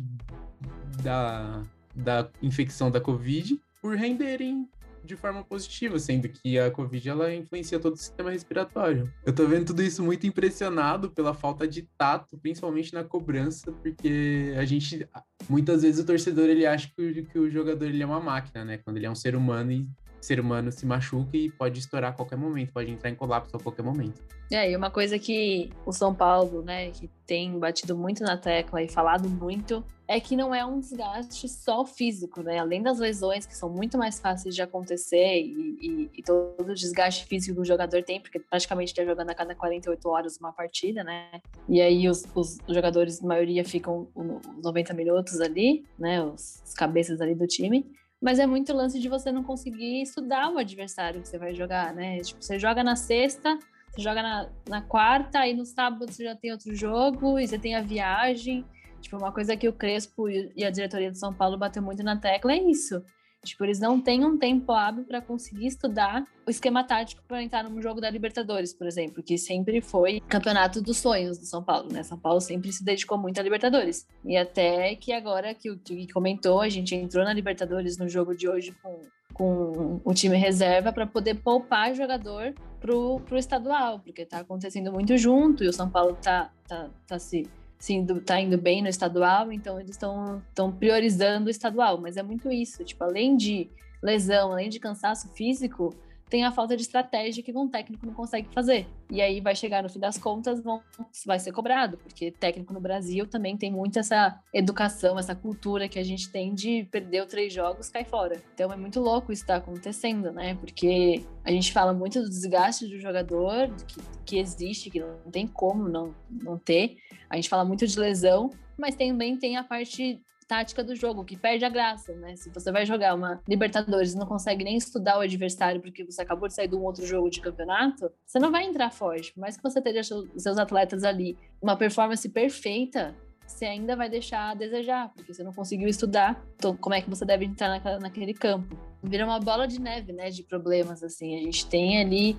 da, 1.02 1.62
da 1.94 2.28
infecção 2.42 2.90
da 2.90 3.00
Covid 3.00 3.60
por 3.80 3.96
renderem 3.96 4.68
de 5.08 5.16
forma 5.16 5.42
positiva, 5.42 5.98
sendo 5.98 6.28
que 6.28 6.58
a 6.58 6.70
Covid 6.70 7.08
ela 7.08 7.34
influencia 7.34 7.80
todo 7.80 7.94
o 7.94 7.96
sistema 7.96 8.30
respiratório. 8.30 9.12
Eu 9.24 9.34
tô 9.34 9.46
vendo 9.46 9.66
tudo 9.66 9.82
isso 9.82 10.02
muito 10.02 10.26
impressionado 10.26 11.10
pela 11.10 11.34
falta 11.34 11.66
de 11.66 11.82
tato, 11.96 12.36
principalmente 12.38 12.92
na 12.92 13.02
cobrança, 13.02 13.72
porque 13.72 14.54
a 14.56 14.64
gente 14.64 15.08
muitas 15.48 15.82
vezes 15.82 16.00
o 16.00 16.06
torcedor 16.06 16.48
ele 16.48 16.66
acha 16.66 16.90
que 16.94 17.02
o, 17.02 17.26
que 17.26 17.38
o 17.38 17.50
jogador 17.50 17.86
ele 17.86 18.02
é 18.02 18.06
uma 18.06 18.20
máquina, 18.20 18.64
né? 18.64 18.78
Quando 18.78 18.98
ele 18.98 19.06
é 19.06 19.10
um 19.10 19.14
ser 19.14 19.34
humano 19.34 19.72
e 19.72 19.88
ser 20.20 20.40
humano 20.40 20.70
se 20.72 20.84
machuca 20.86 21.36
e 21.36 21.50
pode 21.50 21.78
estourar 21.78 22.10
a 22.10 22.14
qualquer 22.14 22.36
momento, 22.36 22.72
pode 22.72 22.90
entrar 22.90 23.10
em 23.10 23.14
colapso 23.14 23.56
a 23.56 23.60
qualquer 23.60 23.82
momento. 23.82 24.22
É, 24.50 24.70
e 24.70 24.76
uma 24.76 24.90
coisa 24.90 25.18
que 25.18 25.70
o 25.84 25.92
São 25.92 26.14
Paulo, 26.14 26.62
né, 26.62 26.90
que 26.90 27.08
tem 27.26 27.58
batido 27.58 27.96
muito 27.96 28.22
na 28.22 28.36
tecla 28.36 28.82
e 28.82 28.88
falado 28.88 29.28
muito, 29.28 29.84
é 30.06 30.18
que 30.18 30.34
não 30.34 30.54
é 30.54 30.64
um 30.64 30.80
desgaste 30.80 31.46
só 31.46 31.84
físico, 31.84 32.42
né? 32.42 32.58
Além 32.58 32.82
das 32.82 32.98
lesões, 32.98 33.44
que 33.44 33.54
são 33.54 33.68
muito 33.68 33.98
mais 33.98 34.18
fáceis 34.18 34.54
de 34.54 34.62
acontecer 34.62 35.42
e, 35.42 35.76
e, 35.82 36.10
e 36.14 36.22
todo 36.22 36.70
o 36.70 36.74
desgaste 36.74 37.26
físico 37.26 37.56
que 37.56 37.60
o 37.60 37.64
jogador 37.64 38.02
tem, 38.02 38.18
porque 38.18 38.38
praticamente 38.38 38.92
está 38.92 39.04
jogando 39.04 39.28
a 39.28 39.34
cada 39.34 39.54
48 39.54 40.08
horas 40.08 40.38
uma 40.38 40.50
partida, 40.50 41.04
né? 41.04 41.28
E 41.68 41.82
aí 41.82 42.08
os, 42.08 42.24
os 42.34 42.56
jogadores, 42.66 43.20
maioria, 43.20 43.62
ficam 43.66 44.08
os 44.14 44.64
90 44.64 44.94
minutos 44.94 45.42
ali, 45.42 45.84
né? 45.98 46.24
Os, 46.24 46.62
os 46.64 46.72
cabeças 46.72 47.20
ali 47.20 47.34
do 47.34 47.46
time 47.46 47.84
mas 48.20 48.38
é 48.38 48.46
muito 48.46 48.72
lance 48.72 48.98
de 48.98 49.08
você 49.08 49.30
não 49.30 49.44
conseguir 49.44 50.02
estudar 50.02 50.50
o 50.50 50.58
adversário 50.58 51.20
que 51.22 51.28
você 51.28 51.38
vai 51.38 51.54
jogar, 51.54 51.94
né? 51.94 52.18
Tipo, 52.20 52.42
você 52.42 52.58
joga 52.58 52.82
na 52.82 52.96
sexta, 52.96 53.58
você 53.90 54.02
joga 54.02 54.22
na, 54.22 54.48
na 54.68 54.82
quarta, 54.82 55.40
aí 55.40 55.54
no 55.54 55.64
sábado 55.64 56.10
você 56.10 56.24
já 56.24 56.34
tem 56.34 56.52
outro 56.52 56.74
jogo, 56.74 57.38
e 57.38 57.46
você 57.46 57.58
tem 57.58 57.74
a 57.76 57.80
viagem. 57.80 58.64
Tipo, 59.00 59.16
uma 59.16 59.32
coisa 59.32 59.56
que 59.56 59.68
o 59.68 59.72
Crespo 59.72 60.28
e 60.28 60.64
a 60.64 60.70
diretoria 60.70 61.10
de 61.10 61.18
São 61.18 61.32
Paulo 61.32 61.56
bateu 61.56 61.82
muito 61.82 62.02
na 62.02 62.16
tecla 62.16 62.52
é 62.52 62.62
isso. 62.62 63.02
Tipo, 63.44 63.64
eles 63.64 63.78
não 63.78 64.00
têm 64.00 64.24
um 64.24 64.36
tempo 64.36 64.72
hábil 64.72 65.04
para 65.04 65.20
conseguir 65.20 65.66
estudar 65.66 66.26
o 66.46 66.50
esquema 66.50 66.82
tático 66.82 67.22
para 67.26 67.42
entrar 67.42 67.62
num 67.62 67.80
jogo 67.80 68.00
da 68.00 68.10
Libertadores, 68.10 68.74
por 68.74 68.86
exemplo, 68.86 69.22
que 69.22 69.38
sempre 69.38 69.80
foi 69.80 70.20
campeonato 70.20 70.82
dos 70.82 70.96
sonhos 70.96 71.38
do 71.38 71.46
São 71.46 71.62
Paulo, 71.62 71.92
né? 71.92 72.02
São 72.02 72.18
Paulo 72.18 72.40
sempre 72.40 72.72
se 72.72 72.84
dedicou 72.84 73.16
muito 73.16 73.38
à 73.38 73.42
Libertadores. 73.42 74.06
E 74.24 74.36
até 74.36 74.96
que 74.96 75.12
agora 75.12 75.54
que 75.54 75.70
o 75.70 75.76
Gui 75.76 76.08
comentou, 76.08 76.60
a 76.60 76.68
gente 76.68 76.94
entrou 76.94 77.24
na 77.24 77.32
Libertadores 77.32 77.96
no 77.96 78.08
jogo 78.08 78.34
de 78.34 78.48
hoje 78.48 78.74
com, 78.82 79.02
com 79.32 80.00
o 80.04 80.12
time 80.12 80.36
reserva 80.36 80.92
para 80.92 81.06
poder 81.06 81.36
poupar 81.36 81.94
jogador 81.94 82.54
pro, 82.80 83.20
pro 83.20 83.38
estadual, 83.38 84.00
porque 84.00 84.24
tá 84.24 84.38
acontecendo 84.38 84.92
muito 84.92 85.16
junto 85.16 85.62
e 85.62 85.68
o 85.68 85.72
São 85.72 85.88
Paulo 85.88 86.16
tá, 86.20 86.50
tá, 86.66 86.90
tá 87.06 87.18
se 87.18 87.48
sim, 87.78 88.04
tá 88.24 88.40
indo 88.40 88.58
bem 88.58 88.82
no 88.82 88.88
estadual, 88.88 89.52
então 89.52 89.78
eles 89.78 89.92
estão 89.92 90.72
priorizando 90.78 91.46
o 91.46 91.50
estadual, 91.50 91.98
mas 91.98 92.16
é 92.16 92.22
muito 92.22 92.50
isso, 92.50 92.84
tipo, 92.84 93.04
além 93.04 93.36
de 93.36 93.70
lesão, 94.02 94.52
além 94.52 94.68
de 94.68 94.80
cansaço 94.80 95.28
físico, 95.34 95.94
tem 96.28 96.44
a 96.44 96.52
falta 96.52 96.76
de 96.76 96.82
estratégia 96.82 97.42
que 97.42 97.52
um 97.52 97.68
técnico 97.68 98.06
não 98.06 98.12
consegue 98.12 98.48
fazer. 98.52 98.86
E 99.10 99.20
aí 99.22 99.40
vai 99.40 99.56
chegar 99.56 99.82
no 99.82 99.88
fim 99.88 99.98
das 99.98 100.18
contas, 100.18 100.62
vão, 100.62 100.82
vai 101.24 101.38
ser 101.38 101.52
cobrado, 101.52 101.96
porque 101.96 102.30
técnico 102.30 102.72
no 102.72 102.80
Brasil 102.80 103.26
também 103.26 103.56
tem 103.56 103.70
muito 103.70 103.98
essa 103.98 104.38
educação, 104.52 105.18
essa 105.18 105.34
cultura 105.34 105.88
que 105.88 105.98
a 105.98 106.04
gente 106.04 106.30
tem 106.30 106.54
de 106.54 106.86
perder 106.90 107.22
os 107.22 107.28
três 107.28 107.52
jogos, 107.52 107.88
cai 107.88 108.04
fora. 108.04 108.42
Então 108.54 108.70
é 108.70 108.76
muito 108.76 109.00
louco 109.00 109.32
isso 109.32 109.42
estar 109.42 109.54
tá 109.54 109.60
acontecendo, 109.60 110.30
né? 110.30 110.54
Porque 110.56 111.24
a 111.42 111.50
gente 111.50 111.72
fala 111.72 111.94
muito 111.94 112.20
do 112.20 112.28
desgaste 112.28 112.86
do 112.86 113.00
jogador, 113.00 113.70
que, 113.86 114.00
que 114.26 114.38
existe, 114.38 114.90
que 114.90 115.00
não 115.00 115.30
tem 115.32 115.46
como 115.46 115.88
não, 115.88 116.14
não 116.30 116.58
ter. 116.58 116.98
A 117.30 117.36
gente 117.36 117.48
fala 117.48 117.64
muito 117.64 117.86
de 117.86 117.98
lesão, 117.98 118.50
mas 118.78 118.94
também 118.94 119.36
tem 119.36 119.56
a 119.56 119.64
parte 119.64 120.20
tática 120.48 120.82
do 120.82 120.96
jogo, 120.96 121.24
que 121.24 121.36
perde 121.36 121.64
a 121.64 121.68
graça, 121.68 122.14
né? 122.14 122.34
Se 122.34 122.48
você 122.48 122.72
vai 122.72 122.86
jogar 122.86 123.14
uma 123.14 123.38
Libertadores 123.46 124.14
e 124.14 124.16
não 124.16 124.26
consegue 124.26 124.64
nem 124.64 124.76
estudar 124.76 125.18
o 125.18 125.20
adversário 125.20 125.80
porque 125.80 126.02
você 126.02 126.22
acabou 126.22 126.48
de 126.48 126.54
sair 126.54 126.68
de 126.68 126.74
um 126.74 126.82
outro 126.82 127.04
jogo 127.04 127.28
de 127.28 127.40
campeonato, 127.40 128.10
você 128.26 128.38
não 128.38 128.50
vai 128.50 128.64
entrar 128.64 128.90
forte. 128.90 129.32
Por 129.34 129.40
mais 129.40 129.56
que 129.58 129.62
você 129.62 129.80
tenha 129.82 130.02
seus 130.02 130.58
atletas 130.58 131.04
ali 131.04 131.36
uma 131.60 131.76
performance 131.76 132.26
perfeita, 132.30 133.14
você 133.46 133.66
ainda 133.66 133.94
vai 133.94 134.08
deixar 134.08 134.50
a 134.50 134.54
desejar, 134.54 135.12
porque 135.14 135.32
você 135.32 135.42
não 135.42 135.52
conseguiu 135.52 135.88
estudar 135.88 136.42
então, 136.56 136.76
como 136.76 136.94
é 136.94 137.02
que 137.02 137.10
você 137.10 137.24
deve 137.24 137.44
entrar 137.44 137.80
naquele 138.00 138.32
campo. 138.32 138.76
Vira 139.02 139.24
uma 139.24 139.38
bola 139.38 139.66
de 139.68 139.80
neve, 139.80 140.12
né, 140.12 140.30
de 140.30 140.42
problemas, 140.42 141.02
assim. 141.02 141.36
A 141.36 141.42
gente 141.42 141.66
tem 141.66 142.00
ali 142.00 142.38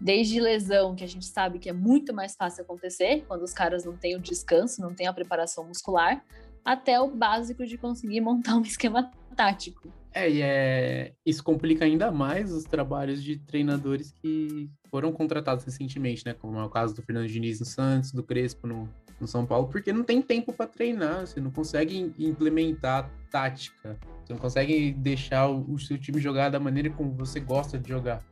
desde 0.00 0.40
lesão, 0.40 0.94
que 0.94 1.04
a 1.04 1.08
gente 1.08 1.26
sabe 1.26 1.58
que 1.58 1.68
é 1.68 1.72
muito 1.72 2.12
mais 2.12 2.34
fácil 2.34 2.62
acontecer 2.62 3.24
quando 3.26 3.42
os 3.42 3.52
caras 3.52 3.84
não 3.84 3.96
têm 3.96 4.16
o 4.16 4.20
descanso, 4.20 4.80
não 4.80 4.94
têm 4.94 5.06
a 5.06 5.12
preparação 5.12 5.64
muscular, 5.64 6.24
até 6.64 6.98
o 7.00 7.08
básico 7.08 7.66
de 7.66 7.76
conseguir 7.76 8.20
montar 8.20 8.56
um 8.56 8.62
esquema 8.62 9.10
tático. 9.36 9.92
É, 10.12 10.30
e 10.30 10.42
é... 10.42 11.12
isso 11.26 11.42
complica 11.42 11.84
ainda 11.84 12.10
mais 12.10 12.52
os 12.52 12.64
trabalhos 12.64 13.22
de 13.22 13.36
treinadores 13.36 14.12
que 14.12 14.70
foram 14.88 15.12
contratados 15.12 15.64
recentemente, 15.64 16.24
né? 16.24 16.32
Como 16.34 16.56
é 16.56 16.64
o 16.64 16.70
caso 16.70 16.94
do 16.94 17.02
Fernando 17.02 17.26
Diniz 17.26 17.58
no 17.58 17.66
Santos, 17.66 18.12
do 18.12 18.22
Crespo 18.22 18.68
no, 18.68 18.88
no 19.20 19.26
São 19.26 19.44
Paulo, 19.44 19.66
porque 19.68 19.92
não 19.92 20.04
tem 20.04 20.22
tempo 20.22 20.52
para 20.52 20.68
treinar, 20.68 21.26
você 21.26 21.40
não 21.40 21.50
consegue 21.50 22.14
implementar 22.16 23.10
tática, 23.28 23.98
você 24.24 24.32
não 24.32 24.40
consegue 24.40 24.92
deixar 24.92 25.48
o, 25.48 25.72
o 25.72 25.78
seu 25.80 25.98
time 25.98 26.20
jogar 26.20 26.48
da 26.48 26.60
maneira 26.60 26.90
como 26.90 27.12
você 27.12 27.40
gosta 27.40 27.76
de 27.76 27.88
jogar. 27.88 28.22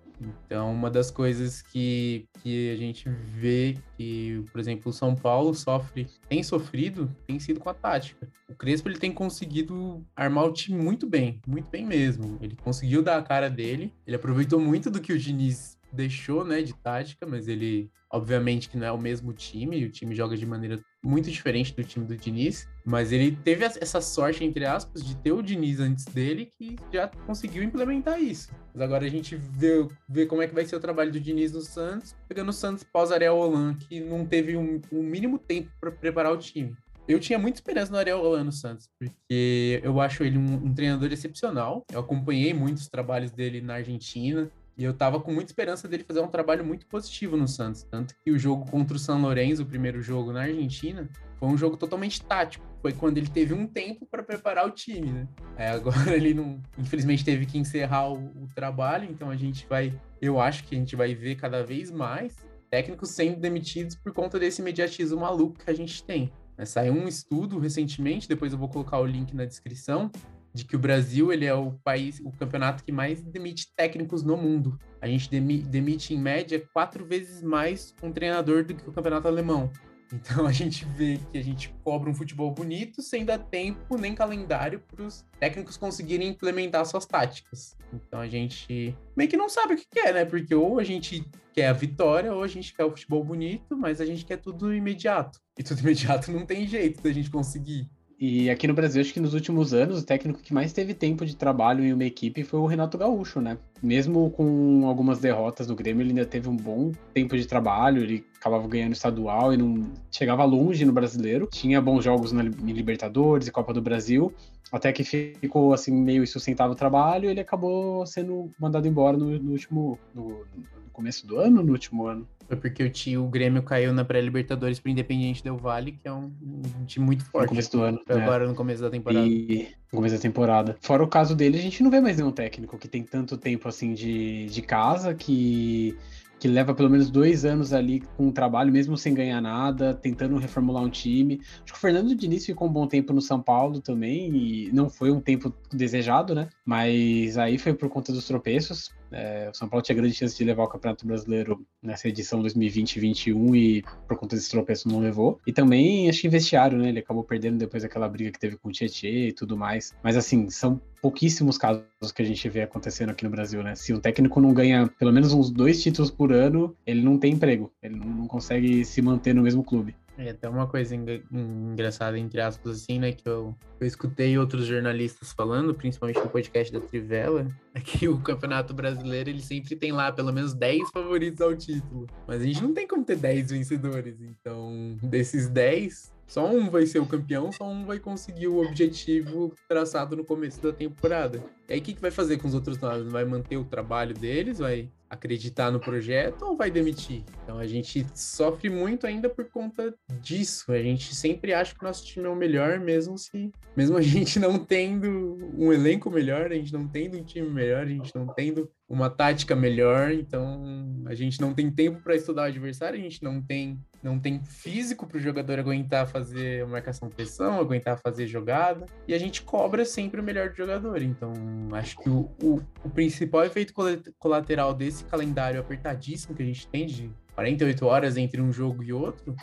Então, 0.46 0.72
uma 0.72 0.90
das 0.90 1.10
coisas 1.10 1.62
que, 1.62 2.26
que 2.42 2.70
a 2.72 2.76
gente 2.76 3.08
vê 3.08 3.76
que, 3.96 4.44
por 4.52 4.60
exemplo, 4.60 4.90
o 4.90 4.92
São 4.92 5.14
Paulo 5.14 5.54
sofre, 5.54 6.06
tem 6.28 6.42
sofrido, 6.42 7.10
tem 7.26 7.38
sido 7.38 7.60
com 7.60 7.68
a 7.68 7.74
tática. 7.74 8.28
O 8.48 8.54
Crespo 8.54 8.88
ele 8.88 8.98
tem 8.98 9.12
conseguido 9.12 10.04
armar 10.14 10.44
o 10.44 10.52
time 10.52 10.78
muito 10.80 11.06
bem, 11.06 11.40
muito 11.46 11.70
bem 11.70 11.84
mesmo. 11.84 12.38
Ele 12.40 12.56
conseguiu 12.56 13.02
dar 13.02 13.18
a 13.18 13.22
cara 13.22 13.48
dele, 13.48 13.92
ele 14.06 14.16
aproveitou 14.16 14.60
muito 14.60 14.90
do 14.90 15.00
que 15.00 15.12
o 15.12 15.18
Diniz 15.18 15.78
deixou, 15.92 16.44
né, 16.44 16.62
de 16.62 16.74
tática, 16.74 17.26
mas 17.26 17.48
ele, 17.48 17.90
obviamente, 18.10 18.68
que 18.68 18.76
não 18.76 18.86
é 18.86 18.92
o 18.92 18.98
mesmo 18.98 19.32
time, 19.32 19.84
o 19.84 19.90
time 19.90 20.14
joga 20.14 20.36
de 20.36 20.46
maneira 20.46 20.80
muito 21.04 21.30
diferente 21.30 21.74
do 21.74 21.82
time 21.82 22.06
do 22.06 22.16
Diniz, 22.16 22.68
mas 22.84 23.12
ele 23.12 23.36
teve 23.44 23.64
essa 23.64 24.00
sorte, 24.00 24.44
entre 24.44 24.64
aspas, 24.64 25.04
de 25.04 25.16
ter 25.16 25.32
o 25.32 25.42
Diniz 25.42 25.80
antes 25.80 26.04
dele, 26.04 26.48
que 26.58 26.76
já 26.92 27.08
conseguiu 27.08 27.62
implementar 27.62 28.20
isso. 28.20 28.50
Mas 28.72 28.82
agora 28.82 29.04
a 29.04 29.10
gente 29.10 29.36
vê, 29.36 29.86
vê 30.08 30.26
como 30.26 30.42
é 30.42 30.48
que 30.48 30.54
vai 30.54 30.64
ser 30.64 30.76
o 30.76 30.80
trabalho 30.80 31.12
do 31.12 31.20
Diniz 31.20 31.52
no 31.52 31.60
Santos, 31.60 32.14
pegando 32.28 32.50
o 32.50 32.52
Santos 32.52 32.84
pós-Ariel 32.84 33.36
Holan, 33.36 33.74
que 33.74 34.00
não 34.00 34.24
teve 34.24 34.56
um, 34.56 34.80
um 34.92 35.02
mínimo 35.02 35.38
tempo 35.38 35.70
para 35.80 35.90
preparar 35.90 36.32
o 36.32 36.38
time. 36.38 36.74
Eu 37.08 37.18
tinha 37.18 37.38
muita 37.38 37.58
esperança 37.58 37.90
no 37.90 37.98
Ariel 37.98 38.22
Holan 38.22 38.44
no 38.44 38.52
Santos, 38.52 38.88
porque 38.98 39.80
eu 39.82 40.00
acho 40.00 40.22
ele 40.22 40.38
um, 40.38 40.54
um 40.54 40.72
treinador 40.72 41.12
excepcional. 41.12 41.84
Eu 41.90 41.98
acompanhei 41.98 42.54
muitos 42.54 42.88
trabalhos 42.88 43.32
dele 43.32 43.60
na 43.60 43.74
Argentina, 43.74 44.50
e 44.76 44.84
eu 44.84 44.94
tava 44.94 45.20
com 45.20 45.32
muita 45.32 45.50
esperança 45.50 45.86
dele 45.86 46.04
fazer 46.04 46.20
um 46.20 46.28
trabalho 46.28 46.64
muito 46.64 46.86
positivo 46.86 47.36
no 47.36 47.46
Santos. 47.46 47.82
Tanto 47.82 48.14
que 48.24 48.30
o 48.30 48.38
jogo 48.38 48.70
contra 48.70 48.96
o 48.96 48.98
San 48.98 49.18
Lorenzo, 49.18 49.62
o 49.62 49.66
primeiro 49.66 50.02
jogo 50.02 50.32
na 50.32 50.42
Argentina, 50.42 51.08
foi 51.38 51.48
um 51.48 51.56
jogo 51.56 51.76
totalmente 51.76 52.22
tático. 52.22 52.64
Foi 52.80 52.92
quando 52.92 53.18
ele 53.18 53.28
teve 53.28 53.52
um 53.52 53.66
tempo 53.66 54.06
para 54.06 54.22
preparar 54.22 54.66
o 54.66 54.70
time, 54.70 55.12
né? 55.12 55.28
É, 55.56 55.68
agora 55.70 56.14
ele 56.16 56.34
não, 56.34 56.60
infelizmente, 56.78 57.24
teve 57.24 57.46
que 57.46 57.58
encerrar 57.58 58.10
o, 58.10 58.44
o 58.44 58.48
trabalho, 58.54 59.08
então 59.10 59.28
a 59.30 59.36
gente 59.36 59.66
vai, 59.68 59.92
eu 60.20 60.40
acho 60.40 60.64
que 60.64 60.74
a 60.74 60.78
gente 60.78 60.96
vai 60.96 61.14
ver 61.14 61.36
cada 61.36 61.62
vez 61.62 61.90
mais 61.90 62.36
técnicos 62.70 63.10
sendo 63.10 63.38
demitidos 63.38 63.94
por 63.94 64.14
conta 64.14 64.38
desse 64.38 64.62
imediatismo 64.62 65.20
maluco 65.20 65.58
que 65.62 65.70
a 65.70 65.74
gente 65.74 66.02
tem. 66.02 66.32
É, 66.56 66.64
saiu 66.64 66.94
um 66.94 67.06
estudo 67.06 67.58
recentemente, 67.58 68.28
depois 68.28 68.52
eu 68.52 68.58
vou 68.58 68.68
colocar 68.68 68.98
o 68.98 69.04
link 69.04 69.34
na 69.34 69.44
descrição, 69.44 70.10
de 70.54 70.64
que 70.64 70.76
o 70.76 70.78
Brasil 70.78 71.32
ele 71.32 71.46
é 71.46 71.54
o 71.54 71.72
país, 71.84 72.20
o 72.20 72.30
campeonato 72.32 72.84
que 72.84 72.92
mais 72.92 73.22
demite 73.22 73.72
técnicos 73.74 74.22
no 74.22 74.36
mundo. 74.36 74.78
A 75.00 75.06
gente 75.06 75.28
demite 75.30 76.14
em 76.14 76.18
média 76.18 76.62
quatro 76.72 77.04
vezes 77.04 77.42
mais 77.42 77.94
um 78.02 78.12
treinador 78.12 78.64
do 78.64 78.74
que 78.74 78.88
o 78.88 78.92
campeonato 78.92 79.28
alemão. 79.28 79.70
Então 80.12 80.46
a 80.46 80.52
gente 80.52 80.84
vê 80.84 81.18
que 81.32 81.38
a 81.38 81.42
gente 81.42 81.74
cobra 81.82 82.10
um 82.10 82.14
futebol 82.14 82.50
bonito 82.50 83.00
sem 83.00 83.24
dar 83.24 83.38
tempo 83.38 83.96
nem 83.96 84.14
calendário 84.14 84.80
para 84.80 85.04
os 85.04 85.24
técnicos 85.40 85.76
conseguirem 85.76 86.28
implementar 86.28 86.84
suas 86.84 87.06
táticas. 87.06 87.76
Então 87.92 88.20
a 88.20 88.28
gente 88.28 88.96
meio 89.16 89.30
que 89.30 89.36
não 89.36 89.48
sabe 89.48 89.74
o 89.74 89.76
que 89.76 89.86
quer, 89.90 90.12
né? 90.12 90.24
Porque 90.24 90.54
ou 90.54 90.78
a 90.78 90.84
gente 90.84 91.24
quer 91.52 91.68
a 91.68 91.72
vitória 91.72 92.32
ou 92.32 92.42
a 92.42 92.48
gente 92.48 92.74
quer 92.74 92.84
o 92.84 92.90
futebol 92.90 93.24
bonito, 93.24 93.76
mas 93.76 94.00
a 94.00 94.06
gente 94.06 94.24
quer 94.24 94.36
tudo 94.36 94.74
imediato. 94.74 95.40
E 95.58 95.62
tudo 95.62 95.80
imediato 95.82 96.30
não 96.30 96.44
tem 96.44 96.66
jeito 96.66 97.02
da 97.02 97.12
gente 97.12 97.30
conseguir. 97.30 97.90
E 98.24 98.48
aqui 98.48 98.68
no 98.68 98.72
Brasil, 98.72 99.02
acho 99.02 99.12
que 99.12 99.18
nos 99.18 99.34
últimos 99.34 99.74
anos, 99.74 100.00
o 100.00 100.06
técnico 100.06 100.38
que 100.40 100.54
mais 100.54 100.72
teve 100.72 100.94
tempo 100.94 101.26
de 101.26 101.34
trabalho 101.34 101.82
em 101.82 101.92
uma 101.92 102.04
equipe 102.04 102.44
foi 102.44 102.60
o 102.60 102.66
Renato 102.66 102.96
Gaúcho, 102.96 103.40
né? 103.40 103.58
Mesmo 103.82 104.30
com 104.30 104.86
algumas 104.86 105.18
derrotas 105.18 105.66
do 105.66 105.74
Grêmio, 105.74 106.02
ele 106.02 106.10
ainda 106.10 106.24
teve 106.24 106.48
um 106.48 106.54
bom 106.54 106.92
tempo 107.12 107.36
de 107.36 107.44
trabalho, 107.48 108.00
ele 108.00 108.24
acabava 108.36 108.68
ganhando 108.68 108.92
estadual 108.92 109.52
e 109.52 109.56
não 109.56 109.90
chegava 110.08 110.44
longe 110.44 110.84
no 110.84 110.92
brasileiro. 110.92 111.48
Tinha 111.50 111.80
bons 111.80 112.04
jogos 112.04 112.30
na 112.30 112.44
Libertadores 112.44 113.48
e 113.48 113.50
Copa 113.50 113.74
do 113.74 113.82
Brasil, 113.82 114.32
até 114.72 114.90
que 114.90 115.04
ficou 115.04 115.74
assim 115.74 115.92
meio 115.92 116.22
insustentável 116.22 116.72
o 116.72 116.76
trabalho 116.76 117.28
ele 117.28 117.40
acabou 117.40 118.06
sendo 118.06 118.50
mandado 118.58 118.88
embora 118.88 119.16
no, 119.16 119.38
no 119.38 119.52
último. 119.52 119.98
No, 120.14 120.28
no 120.28 120.90
começo 120.92 121.26
do 121.26 121.38
ano 121.38 121.62
no 121.62 121.72
último 121.72 122.06
ano? 122.06 122.26
Foi 122.46 122.56
porque 122.56 122.82
o, 122.82 122.90
tio, 122.90 123.24
o 123.24 123.28
Grêmio 123.28 123.62
caiu 123.62 123.94
na 123.94 124.04
pré-Libertadores 124.04 124.78
pro 124.78 124.90
Independiente 124.90 125.42
Del 125.42 125.56
Vale, 125.56 125.92
que 125.92 126.06
é 126.06 126.12
um, 126.12 126.30
um 126.42 126.84
time 126.84 127.06
muito 127.06 127.24
forte. 127.24 127.44
No 127.44 127.48
começo 127.48 127.72
do 127.72 127.82
ano. 127.82 128.00
Foi 128.06 128.16
né? 128.16 128.22
agora 128.22 128.46
no 128.46 128.54
começo 128.54 128.82
da 128.82 128.90
temporada. 128.90 129.26
E 129.26 129.68
no 129.90 129.96
começo 129.96 130.14
da 130.16 130.20
temporada. 130.20 130.76
Fora 130.80 131.02
o 131.02 131.08
caso 131.08 131.34
dele, 131.34 131.58
a 131.58 131.62
gente 131.62 131.82
não 131.82 131.90
vê 131.90 132.00
mais 132.00 132.18
nenhum 132.18 132.30
técnico 132.30 132.76
que 132.76 132.88
tem 132.88 133.02
tanto 133.04 133.38
tempo 133.38 133.68
assim 133.68 133.94
de, 133.94 134.46
de 134.46 134.60
casa, 134.60 135.14
que 135.14 135.96
que 136.42 136.48
leva 136.48 136.74
pelo 136.74 136.90
menos 136.90 137.08
dois 137.08 137.44
anos 137.44 137.72
ali 137.72 138.00
com 138.16 138.26
o 138.26 138.32
trabalho, 138.32 138.72
mesmo 138.72 138.98
sem 138.98 139.14
ganhar 139.14 139.40
nada, 139.40 139.94
tentando 139.94 140.36
reformular 140.38 140.82
um 140.82 140.90
time. 140.90 141.40
Acho 141.62 141.72
que 141.72 141.78
o 141.78 141.80
Fernando 141.80 142.16
Diniz 142.16 142.44
ficou 142.44 142.66
um 142.66 142.72
bom 142.72 142.84
tempo 142.84 143.12
no 143.12 143.20
São 143.20 143.40
Paulo 143.40 143.80
também, 143.80 144.34
e 144.34 144.72
não 144.72 144.90
foi 144.90 145.12
um 145.12 145.20
tempo 145.20 145.54
desejado, 145.72 146.34
né? 146.34 146.48
Mas 146.66 147.38
aí 147.38 147.58
foi 147.58 147.74
por 147.74 147.88
conta 147.88 148.12
dos 148.12 148.26
tropeços. 148.26 148.90
É, 149.12 149.48
o 149.50 149.54
São 149.54 149.68
Paulo 149.68 149.82
tinha 149.82 149.96
grande 149.96 150.14
chance 150.14 150.36
de 150.36 150.44
levar 150.44 150.64
o 150.64 150.68
Campeonato 150.68 151.06
Brasileiro 151.06 151.64
nessa 151.82 152.08
edição 152.08 152.42
2020-21 152.42 153.56
e 153.56 153.84
por 154.06 154.16
conta 154.16 154.36
desse 154.36 154.50
tropeço 154.50 154.88
não 154.88 155.00
levou. 155.00 155.40
E 155.46 155.52
também 155.52 156.08
acho 156.08 156.20
que 156.20 156.28
vestiário, 156.28 156.78
né? 156.78 156.88
Ele 156.88 157.00
acabou 157.00 157.24
perdendo 157.24 157.58
depois 157.58 157.82
daquela 157.82 158.08
briga 158.08 158.30
que 158.30 158.38
teve 158.38 158.56
com 158.56 158.68
o 158.68 158.72
Tietchan 158.72 159.08
e 159.08 159.32
tudo 159.32 159.56
mais. 159.56 159.94
Mas 160.02 160.16
assim, 160.16 160.48
são 160.50 160.80
pouquíssimos 161.00 161.58
casos 161.58 161.84
que 162.14 162.22
a 162.22 162.24
gente 162.24 162.48
vê 162.48 162.62
acontecendo 162.62 163.10
aqui 163.10 163.24
no 163.24 163.30
Brasil, 163.30 163.62
né? 163.62 163.74
Se 163.74 163.92
um 163.92 164.00
técnico 164.00 164.40
não 164.40 164.54
ganha 164.54 164.88
pelo 164.98 165.12
menos 165.12 165.32
uns 165.32 165.50
dois 165.50 165.82
títulos 165.82 166.10
por 166.10 166.32
ano, 166.32 166.76
ele 166.86 167.02
não 167.02 167.18
tem 167.18 167.32
emprego, 167.32 167.72
ele 167.82 167.96
não 167.96 168.26
consegue 168.26 168.84
se 168.84 169.02
manter 169.02 169.34
no 169.34 169.42
mesmo 169.42 169.64
clube. 169.64 169.96
É 170.18 170.30
até 170.30 170.48
uma 170.48 170.66
coisa 170.66 170.94
engraçada, 170.94 172.18
entre 172.18 172.40
aspas, 172.40 172.82
assim, 172.82 172.98
né? 172.98 173.12
Que 173.12 173.26
eu, 173.26 173.56
eu 173.80 173.86
escutei 173.86 174.36
outros 174.38 174.66
jornalistas 174.66 175.32
falando, 175.32 175.74
principalmente 175.74 176.20
no 176.20 176.28
podcast 176.28 176.72
da 176.72 176.80
Trivela, 176.80 177.46
é 177.74 177.80
que 177.80 178.08
o 178.08 178.20
Campeonato 178.20 178.74
Brasileiro 178.74 179.30
ele 179.30 179.40
sempre 179.40 179.74
tem 179.74 179.90
lá 179.90 180.12
pelo 180.12 180.32
menos 180.32 180.52
10 180.52 180.90
favoritos 180.90 181.40
ao 181.40 181.56
título. 181.56 182.06
Mas 182.26 182.42
a 182.42 182.44
gente 182.44 182.62
não 182.62 182.74
tem 182.74 182.86
como 182.86 183.04
ter 183.04 183.16
10 183.16 183.50
vencedores. 183.50 184.20
Então, 184.20 184.98
desses 185.02 185.48
10, 185.48 186.12
só 186.26 186.46
um 186.46 186.70
vai 186.70 186.86
ser 186.86 186.98
o 186.98 187.06
campeão, 187.06 187.52
só 187.52 187.68
um 187.68 187.84
vai 187.84 187.98
conseguir 187.98 188.48
o 188.48 188.64
objetivo 188.64 189.54
traçado 189.68 190.16
no 190.16 190.24
começo 190.24 190.62
da 190.62 190.72
temporada. 190.72 191.42
E 191.68 191.74
aí, 191.74 191.78
o 191.78 191.82
que, 191.82 191.94
que 191.94 192.00
vai 192.00 192.10
fazer 192.10 192.38
com 192.38 192.48
os 192.48 192.54
outros 192.54 192.78
lados? 192.78 193.10
Vai 193.10 193.24
manter 193.24 193.56
o 193.56 193.64
trabalho 193.64 194.14
deles? 194.14 194.58
Vai 194.58 194.90
acreditar 195.12 195.70
no 195.70 195.78
projeto 195.78 196.42
ou 196.42 196.56
vai 196.56 196.70
demitir? 196.70 197.22
Então 197.44 197.58
a 197.58 197.66
gente 197.66 198.06
sofre 198.14 198.70
muito 198.70 199.06
ainda 199.06 199.28
por 199.28 199.44
conta 199.44 199.94
disso. 200.22 200.72
A 200.72 200.82
gente 200.82 201.14
sempre 201.14 201.52
acha 201.52 201.74
que 201.74 201.84
o 201.84 201.86
nosso 201.86 202.02
time 202.06 202.26
é 202.26 202.30
o 202.30 202.34
melhor, 202.34 202.80
mesmo 202.80 203.18
se 203.18 203.52
mesmo 203.76 203.98
a 203.98 204.00
gente 204.02 204.38
não 204.38 204.58
tendo 204.58 205.38
um 205.54 205.70
elenco 205.70 206.10
melhor, 206.10 206.50
a 206.50 206.54
gente 206.54 206.72
não 206.72 206.88
tendo 206.88 207.18
um 207.18 207.24
time 207.24 207.50
melhor, 207.50 207.82
a 207.82 207.88
gente 207.88 208.14
não 208.14 208.26
tendo 208.26 208.70
uma 208.88 209.10
tática 209.10 209.54
melhor, 209.54 210.12
então 210.12 210.62
a 211.06 211.14
gente 211.14 211.40
não 211.40 211.52
tem 211.52 211.70
tempo 211.70 212.00
para 212.02 212.16
estudar 212.16 212.42
o 212.42 212.46
adversário, 212.46 212.98
a 212.98 213.02
gente 213.02 213.22
não 213.22 213.40
tem 213.42 213.78
não 214.02 214.18
tem 214.18 214.42
físico 214.44 215.06
para 215.06 215.16
o 215.16 215.20
jogador 215.20 215.60
aguentar 215.60 216.08
fazer 216.08 216.66
marcação 216.66 217.08
pressão, 217.08 217.60
aguentar 217.60 218.00
fazer 218.00 218.26
jogada, 218.26 218.86
e 219.06 219.14
a 219.14 219.18
gente 219.18 219.42
cobra 219.42 219.84
sempre 219.84 220.20
o 220.20 220.24
melhor 220.24 220.50
do 220.50 220.56
jogador. 220.56 221.00
Então, 221.02 221.32
acho 221.72 221.96
que 221.98 222.08
o, 222.08 222.30
o, 222.42 222.62
o 222.84 222.90
principal 222.90 223.44
efeito 223.44 223.72
colateral 224.18 224.74
desse 224.74 225.04
calendário 225.04 225.60
apertadíssimo 225.60 226.34
que 226.34 226.42
a 226.42 226.46
gente 226.46 226.66
tem 226.66 226.86
de 226.86 227.10
48 227.34 227.86
horas 227.86 228.16
entre 228.16 228.40
um 228.40 228.52
jogo 228.52 228.82
e 228.82 228.92
outro 228.92 229.34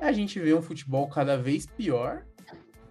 é 0.00 0.06
a 0.06 0.12
gente 0.12 0.38
ver 0.40 0.54
um 0.54 0.62
futebol 0.62 1.06
cada 1.08 1.36
vez 1.36 1.66
pior 1.66 2.24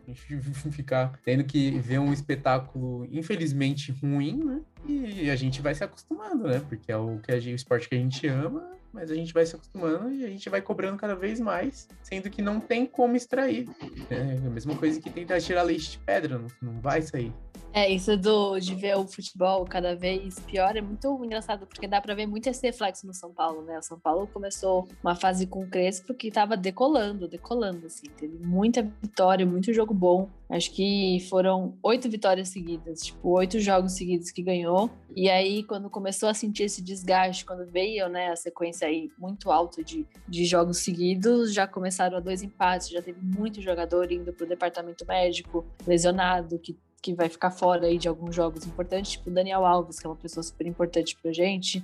a 0.08 0.12
gente 0.12 0.42
ficar 0.72 1.20
tendo 1.24 1.44
que 1.44 1.72
ver 1.80 2.00
um 2.00 2.12
espetáculo 2.12 3.08
infelizmente 3.12 3.92
ruim, 3.92 4.44
né? 4.44 4.62
E 4.88 5.30
a 5.30 5.36
gente 5.36 5.62
vai 5.62 5.76
se 5.76 5.84
acostumando, 5.84 6.48
né? 6.48 6.62
Porque 6.68 6.92
é 6.92 6.98
o 6.98 7.20
que 7.20 7.32
a 7.32 7.36
o 7.36 7.56
esporte 7.56 7.88
que 7.88 7.96
a 7.96 7.98
gente 7.98 8.28
ama, 8.28 8.72
mas 8.92 9.12
a 9.12 9.16
gente 9.16 9.34
vai 9.34 9.46
se 9.46 9.56
acostumando 9.56 10.12
e 10.12 10.26
a 10.26 10.28
gente 10.28 10.50
vai 10.50 10.62
cobrando 10.62 10.98
cada 10.98 11.16
vez 11.16 11.40
mais, 11.40 11.88
sendo 12.02 12.30
que 12.30 12.42
não 12.42 12.60
tem 12.60 12.86
como 12.86 13.16
extrair. 13.16 13.70
É 14.10 14.38
a 14.46 14.50
mesma 14.50 14.76
coisa 14.76 15.00
que 15.00 15.10
tentar 15.10 15.40
tirar 15.40 15.64
leite 15.64 15.92
de 15.92 16.00
pedra, 16.00 16.38
não, 16.38 16.48
não 16.62 16.82
vai 16.82 17.02
sair. 17.02 17.32
É, 17.74 17.90
isso 17.90 18.18
do, 18.18 18.60
de 18.60 18.76
ver 18.76 18.98
o 18.98 19.08
futebol 19.08 19.64
cada 19.66 19.96
vez 19.96 20.38
pior 20.42 20.76
é 20.76 20.82
muito 20.82 21.24
engraçado, 21.24 21.66
porque 21.66 21.88
dá 21.88 22.02
para 22.02 22.14
ver 22.14 22.28
muito 22.28 22.48
esse 22.48 22.66
reflexo 22.66 23.08
no 23.08 23.14
São 23.14 23.34
Paulo, 23.34 23.62
né? 23.62 23.80
O 23.80 23.82
São 23.82 23.98
Paulo 23.98 24.28
começou 24.28 24.88
uma 25.02 25.16
fase 25.16 25.48
com 25.48 25.64
o 25.64 25.68
Crespo 25.70 26.14
que 26.14 26.30
tava 26.30 26.58
decolando, 26.58 27.30
decolando, 27.30 27.86
assim. 27.86 28.08
Teve 28.18 28.46
muita 28.46 28.84
vitória, 29.02 29.46
muito 29.46 29.74
jogo 29.74 29.94
bom. 29.94 30.30
Acho 30.50 30.70
que 30.72 31.26
foram 31.30 31.78
oito 31.82 32.10
vitórias 32.10 32.50
seguidas, 32.50 33.04
tipo, 33.04 33.30
oito 33.30 33.58
jogos 33.58 33.94
seguidos 33.94 34.32
que 34.32 34.44
ganhou. 34.44 34.90
E 35.16 35.30
aí, 35.30 35.64
quando 35.64 35.90
começou 35.90 36.28
a 36.28 36.34
sentir 36.34 36.64
esse 36.64 36.82
desgaste, 36.82 37.46
quando 37.46 37.66
veio, 37.66 38.10
né, 38.10 38.32
a 38.32 38.36
sequência 38.36 38.86
aí 38.86 39.10
muito 39.18 39.50
alta 39.50 39.82
de, 39.82 40.06
de 40.28 40.44
jogos 40.44 40.80
seguidos, 40.80 41.54
já 41.54 41.66
começaram 41.66 42.18
a 42.18 42.20
dois 42.20 42.44
empates, 42.44 42.90
já 42.90 43.02
teve 43.02 43.22
muito 43.22 43.62
jogador 43.62 44.12
indo 44.12 44.34
pro 44.34 44.46
departamento 44.46 45.06
médico, 45.06 45.66
lesionado, 45.88 46.60
que 46.60 46.78
que 47.02 47.14
vai 47.14 47.28
ficar 47.30 47.52
fora 47.52 47.88
aí 47.88 47.98
de 47.98 48.08
alguns 48.08 48.36
jogos 48.36 48.66
importantes, 48.66 49.14
tipo 49.14 49.30
o 49.30 49.34
Daniel 49.34 49.66
Alves, 49.66 50.00
que 50.00 50.06
é 50.06 50.10
uma 50.10 50.16
pessoa 50.16 50.44
super 50.44 50.68
importante 50.68 51.18
pra 51.22 51.34
gente. 51.34 51.84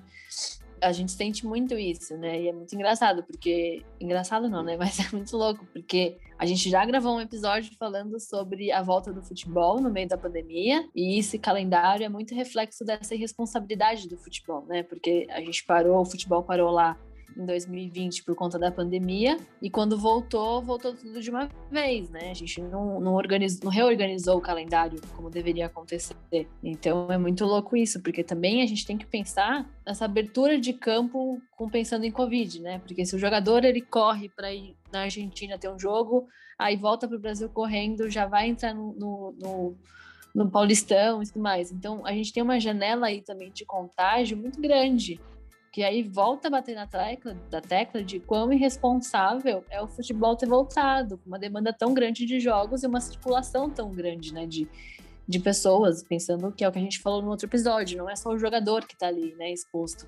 A 0.80 0.92
gente 0.92 1.12
sente 1.12 1.44
muito 1.44 1.74
isso, 1.74 2.16
né? 2.18 2.40
E 2.40 2.48
é 2.50 2.54
muito 2.54 2.74
engraçado, 2.76 3.24
porque. 3.24 3.84
Engraçado 4.00 4.48
não, 4.48 4.62
né? 4.62 4.78
Mas 4.78 5.00
é 5.00 5.16
muito 5.16 5.36
louco, 5.36 5.66
porque 5.74 6.18
a 6.38 6.46
gente 6.46 6.70
já 6.70 6.86
gravou 6.86 7.16
um 7.16 7.22
episódio 7.22 7.76
falando 7.80 8.20
sobre 8.20 8.72
a 8.72 8.84
volta 8.84 9.12
do 9.12 9.24
futebol 9.24 9.82
no 9.82 9.90
meio 9.90 10.08
da 10.08 10.18
pandemia, 10.18 10.88
e 10.96 11.18
esse 11.18 11.40
calendário 11.40 12.06
é 12.06 12.10
muito 12.10 12.36
reflexo 12.36 12.86
dessa 12.86 13.16
irresponsabilidade 13.16 14.08
do 14.08 14.18
futebol, 14.18 14.64
né? 14.68 14.84
Porque 14.84 15.26
a 15.32 15.40
gente 15.42 15.66
parou, 15.66 16.00
o 16.00 16.06
futebol 16.06 16.44
parou 16.44 16.70
lá 16.70 16.96
em 17.38 17.46
2020 17.46 18.24
por 18.24 18.36
conta 18.36 18.58
da 18.58 18.72
pandemia, 18.72 19.38
e 19.62 19.70
quando 19.70 19.98
voltou, 19.98 20.62
voltou 20.62 20.94
tudo 20.94 21.22
de 21.22 21.30
uma 21.30 21.48
vez, 21.70 22.10
né? 22.10 22.32
A 22.32 22.34
gente 22.34 22.62
não, 22.62 23.00
não, 23.00 23.14
organizou, 23.14 23.66
não 23.66 23.72
reorganizou 23.72 24.38
o 24.38 24.42
calendário 24.42 25.00
como 25.16 25.30
deveria 25.30 25.68
acontecer. 25.68 26.16
Então 26.64 27.12
é 27.12 27.18
muito 27.18 27.46
louco 27.46 27.78
isso, 27.78 28.02
porque 28.02 28.24
também 28.24 28.62
a 28.62 28.66
gente 28.66 28.86
tem 28.86 28.98
que 28.98 29.06
pensar 29.06 29.70
nessa 29.86 30.06
abertura 30.06 30.60
de 30.60 30.74
campo 30.74 31.40
com 31.52 31.70
pensando 31.70 32.06
em 32.06 32.12
Covid, 32.12 32.62
né? 32.62 32.80
Porque 32.80 33.06
se 33.06 33.16
o 33.16 33.20
jogador 33.20 33.64
ele 33.64 33.82
corre 33.82 34.30
para 34.30 34.52
ir 34.52 34.76
na 34.92 35.02
Argentina 35.02 35.58
ter 35.58 35.70
um 35.70 35.80
jogo, 35.80 36.28
aí 36.58 36.76
volta 36.76 37.08
para 37.08 37.18
o 37.18 37.22
Brasil 37.22 37.50
correndo, 37.50 38.10
já 38.10 38.26
vai 38.26 38.48
entrar 38.48 38.74
no, 38.74 38.94
no, 38.94 39.36
no 39.40 39.78
no 40.36 40.52
Paulistão 40.52 41.24
e 41.24 41.26
tudo 41.26 41.42
mais. 41.42 41.72
Então, 41.72 42.06
a 42.06 42.12
gente 42.12 42.32
tem 42.32 42.44
uma 42.44 42.60
janela 42.60 43.08
aí 43.08 43.24
também 43.24 43.52
de 43.52 43.66
contágio 43.66 44.38
muito 44.38 44.62
grande 44.62 45.20
que 45.78 45.84
aí 45.84 46.02
volta 46.02 46.48
a 46.48 46.50
bater 46.50 46.74
na 46.74 46.88
tecla, 46.88 47.36
da 47.52 47.62
tecla 47.62 48.04
de 48.04 48.20
quão 48.20 48.52
irresponsável 48.52 49.64
é 49.70 49.80
o 49.80 49.88
futebol 49.88 50.36
ter 50.36 50.48
voltado, 50.48 51.20
com 51.20 51.28
uma 51.28 51.38
demanda 51.38 51.72
tão 51.72 51.94
grande 51.94 52.26
de 52.26 52.40
jogos 52.40 52.82
e 52.82 52.88
uma 52.88 53.00
circulação 53.00 53.70
tão 53.70 53.92
grande, 53.92 54.34
né, 54.34 54.48
de, 54.48 54.68
de 55.28 55.40
pessoas, 55.40 56.02
pensando 56.02 56.52
que 56.52 56.64
é 56.64 56.68
o 56.68 56.72
que 56.72 56.80
a 56.80 56.82
gente 56.82 56.98
falou 56.98 57.22
no 57.22 57.30
outro 57.30 57.46
episódio, 57.46 57.96
não 57.96 58.10
é 58.10 58.16
só 58.16 58.32
o 58.32 58.40
jogador 58.40 58.88
que 58.88 58.96
está 58.96 59.06
ali, 59.06 59.36
né, 59.36 59.52
exposto. 59.52 60.08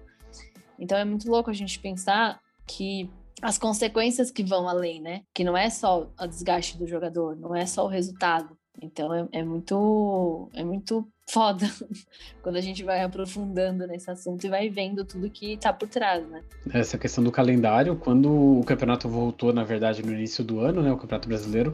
Então 0.80 0.98
é 0.98 1.06
muito 1.06 1.30
louco 1.30 1.52
a 1.52 1.54
gente 1.54 1.78
pensar 1.78 2.40
que 2.66 3.08
as 3.40 3.60
consequências 3.60 4.32
que 4.32 4.44
vão 4.44 4.68
além, 4.68 5.00
né, 5.00 5.22
que 5.36 5.44
não 5.44 5.56
é 5.56 5.70
só 5.70 6.10
o 6.20 6.26
desgaste 6.26 6.80
do 6.80 6.88
jogador, 6.88 7.36
não 7.36 7.56
é 7.56 7.68
só 7.68 7.86
o 7.86 7.88
resultado. 7.88 8.58
Então 8.82 9.14
é, 9.14 9.28
é 9.34 9.44
muito 9.44 10.50
é 10.52 10.64
muito 10.64 11.08
foda 11.30 11.70
quando 12.42 12.56
a 12.56 12.62
gente 12.62 12.84
vai 12.84 13.02
aprofundando 13.02 13.86
nesse 13.88 14.10
assunto 14.10 14.44
e 14.46 14.50
vai 14.50 14.70
vendo 14.70 15.06
tudo 15.06 15.30
que 15.30 15.58
tá 15.58 15.72
por 15.72 15.88
trás, 15.88 16.28
né? 16.28 16.44
Essa 16.74 16.98
questão 16.98 17.24
do 17.24 17.32
calendário, 17.32 17.96
quando 17.96 18.60
o 18.60 18.64
campeonato 18.64 19.08
voltou, 19.08 19.54
na 19.54 19.64
verdade, 19.64 20.04
no 20.04 20.12
início 20.12 20.44
do 20.44 20.60
ano, 20.60 20.82
né, 20.82 20.92
o 20.92 20.98
Campeonato 20.98 21.28
Brasileiro, 21.28 21.74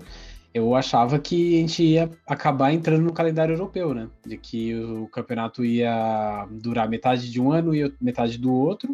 eu 0.53 0.73
achava 0.73 1.19
que 1.19 1.57
a 1.57 1.59
gente 1.59 1.83
ia 1.83 2.09
acabar 2.25 2.71
entrando 2.71 3.03
no 3.03 3.11
calendário 3.11 3.53
europeu, 3.53 3.93
né? 3.93 4.09
De 4.25 4.37
que 4.37 4.73
o 4.73 5.07
campeonato 5.07 5.65
ia 5.65 6.47
durar 6.49 6.87
metade 6.87 7.29
de 7.29 7.41
um 7.41 7.51
ano 7.51 7.75
e 7.75 7.93
metade 7.99 8.37
do 8.37 8.53
outro, 8.53 8.89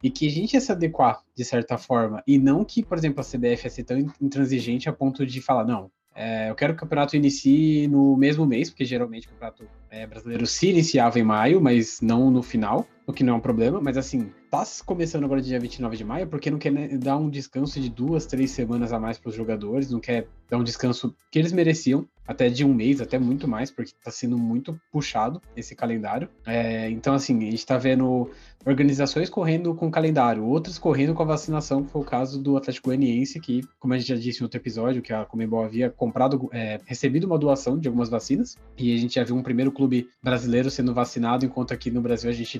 e 0.00 0.10
que 0.10 0.28
a 0.28 0.30
gente 0.30 0.54
ia 0.54 0.60
se 0.60 0.70
adequar 0.70 1.20
de 1.36 1.44
certa 1.44 1.76
forma, 1.76 2.22
e 2.26 2.38
não 2.38 2.64
que, 2.64 2.84
por 2.84 2.98
exemplo, 2.98 3.20
a 3.20 3.24
CBF 3.24 3.64
ia 3.64 3.70
ser 3.70 3.84
tão 3.84 3.98
intransigente 4.20 4.88
a 4.88 4.92
ponto 4.92 5.26
de 5.26 5.40
falar, 5.40 5.64
não, 5.64 5.90
é, 6.14 6.50
eu 6.50 6.54
quero 6.54 6.74
que 6.74 6.78
o 6.78 6.80
campeonato 6.80 7.16
inicie 7.16 7.88
no 7.88 8.16
mesmo 8.16 8.44
mês, 8.44 8.68
porque 8.68 8.84
geralmente 8.84 9.26
o 9.26 9.30
campeonato 9.30 9.68
é, 9.90 10.06
brasileiro 10.06 10.46
se 10.46 10.68
iniciava 10.68 11.18
em 11.18 11.22
maio, 11.22 11.60
mas 11.60 12.00
não 12.00 12.30
no 12.30 12.42
final, 12.42 12.86
o 13.06 13.12
que 13.12 13.24
não 13.24 13.34
é 13.34 13.36
um 13.36 13.40
problema. 13.40 13.80
Mas 13.80 13.96
assim, 13.96 14.30
tá 14.50 14.64
começando 14.84 15.24
agora 15.24 15.40
dia 15.40 15.58
29 15.58 15.96
de 15.96 16.04
maio, 16.04 16.26
porque 16.26 16.50
não 16.50 16.58
quer 16.58 16.72
dar 16.98 17.16
um 17.16 17.30
descanso 17.30 17.80
de 17.80 17.88
duas, 17.88 18.26
três 18.26 18.50
semanas 18.50 18.92
a 18.92 19.00
mais 19.00 19.18
para 19.18 19.30
os 19.30 19.34
jogadores, 19.34 19.90
não 19.90 20.00
quer 20.00 20.26
dar 20.48 20.58
um 20.58 20.64
descanso 20.64 21.14
que 21.30 21.38
eles 21.38 21.52
mereciam, 21.52 22.06
até 22.26 22.48
de 22.48 22.64
um 22.64 22.72
mês, 22.72 23.00
até 23.00 23.18
muito 23.18 23.48
mais, 23.48 23.70
porque 23.70 23.90
está 23.90 24.10
sendo 24.10 24.38
muito 24.38 24.78
puxado 24.92 25.40
esse 25.56 25.74
calendário. 25.74 26.28
É, 26.46 26.88
então, 26.90 27.14
assim, 27.14 27.36
a 27.38 27.50
gente 27.50 27.54
está 27.54 27.76
vendo 27.78 28.30
organizações 28.64 29.28
correndo 29.28 29.74
com 29.74 29.88
o 29.88 29.90
calendário, 29.90 30.44
outras 30.44 30.78
correndo 30.78 31.14
com 31.14 31.22
a 31.22 31.26
vacinação, 31.26 31.82
que 31.82 31.90
foi 31.90 32.00
o 32.00 32.04
caso 32.04 32.40
do 32.40 32.56
Atlético 32.56 32.88
Goianiense, 32.88 33.40
que, 33.40 33.62
como 33.80 33.94
a 33.94 33.98
gente 33.98 34.08
já 34.08 34.14
disse 34.14 34.40
em 34.40 34.44
outro 34.44 34.60
episódio, 34.60 35.02
que 35.02 35.12
a 35.12 35.24
Comebol 35.24 35.64
havia 35.64 35.90
comprado, 35.90 36.48
é, 36.52 36.78
recebido 36.86 37.24
uma 37.24 37.38
doação 37.38 37.78
de 37.78 37.88
algumas 37.88 38.08
vacinas, 38.08 38.56
e 38.78 38.94
a 38.94 38.98
gente 38.98 39.16
já 39.16 39.24
viu 39.24 39.34
um 39.34 39.42
primeiro 39.42 39.72
clube 39.72 40.08
brasileiro 40.22 40.70
sendo 40.70 40.94
vacinado, 40.94 41.44
enquanto 41.44 41.74
aqui 41.74 41.90
no 41.90 42.00
Brasil 42.00 42.30
a 42.30 42.32
gente 42.32 42.58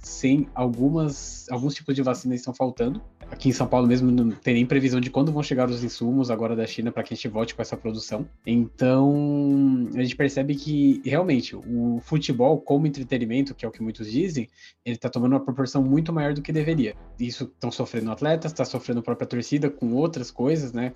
sem 0.00 0.48
algumas, 0.54 1.46
alguns 1.50 1.74
tipos 1.74 1.94
de 1.94 2.02
vacinas 2.02 2.36
que 2.36 2.40
estão 2.40 2.54
faltando. 2.54 3.00
Aqui 3.30 3.48
em 3.48 3.52
São 3.52 3.66
Paulo 3.66 3.86
mesmo 3.86 4.10
não 4.10 4.30
tem 4.30 4.54
nem 4.54 4.66
previsão 4.66 5.00
de 5.00 5.08
quando 5.08 5.30
vão 5.30 5.42
chegar 5.42 5.70
os 5.70 5.84
insumos 5.84 6.30
agora 6.30 6.56
da 6.56 6.66
China 6.66 6.90
para 6.90 7.04
que 7.04 7.14
a 7.14 7.16
gente 7.16 7.28
volte 7.28 7.54
com 7.54 7.62
essa 7.62 7.76
produção. 7.76 8.28
Então, 8.44 9.88
a 9.94 10.02
gente 10.02 10.16
percebe 10.16 10.56
que 10.56 11.00
realmente 11.04 11.54
o 11.54 12.00
futebol 12.02 12.60
como 12.60 12.88
entretenimento, 12.88 13.54
que 13.54 13.64
é 13.64 13.68
o 13.68 13.70
que 13.70 13.82
muitos 13.82 14.10
dizem, 14.10 14.48
ele 14.84 14.96
está 14.96 15.08
tomando 15.08 15.32
uma 15.32 15.44
proporção 15.44 15.82
muito 15.82 16.12
maior 16.12 16.34
do 16.34 16.42
que 16.42 16.52
deveria. 16.52 16.96
Isso 17.18 17.44
estão 17.44 17.70
sofrendo 17.70 18.10
atletas, 18.10 18.50
está 18.50 18.64
sofrendo 18.64 19.00
a 19.00 19.02
própria 19.02 19.28
torcida 19.28 19.70
com 19.70 19.92
outras 19.92 20.30
coisas, 20.30 20.72
né? 20.72 20.92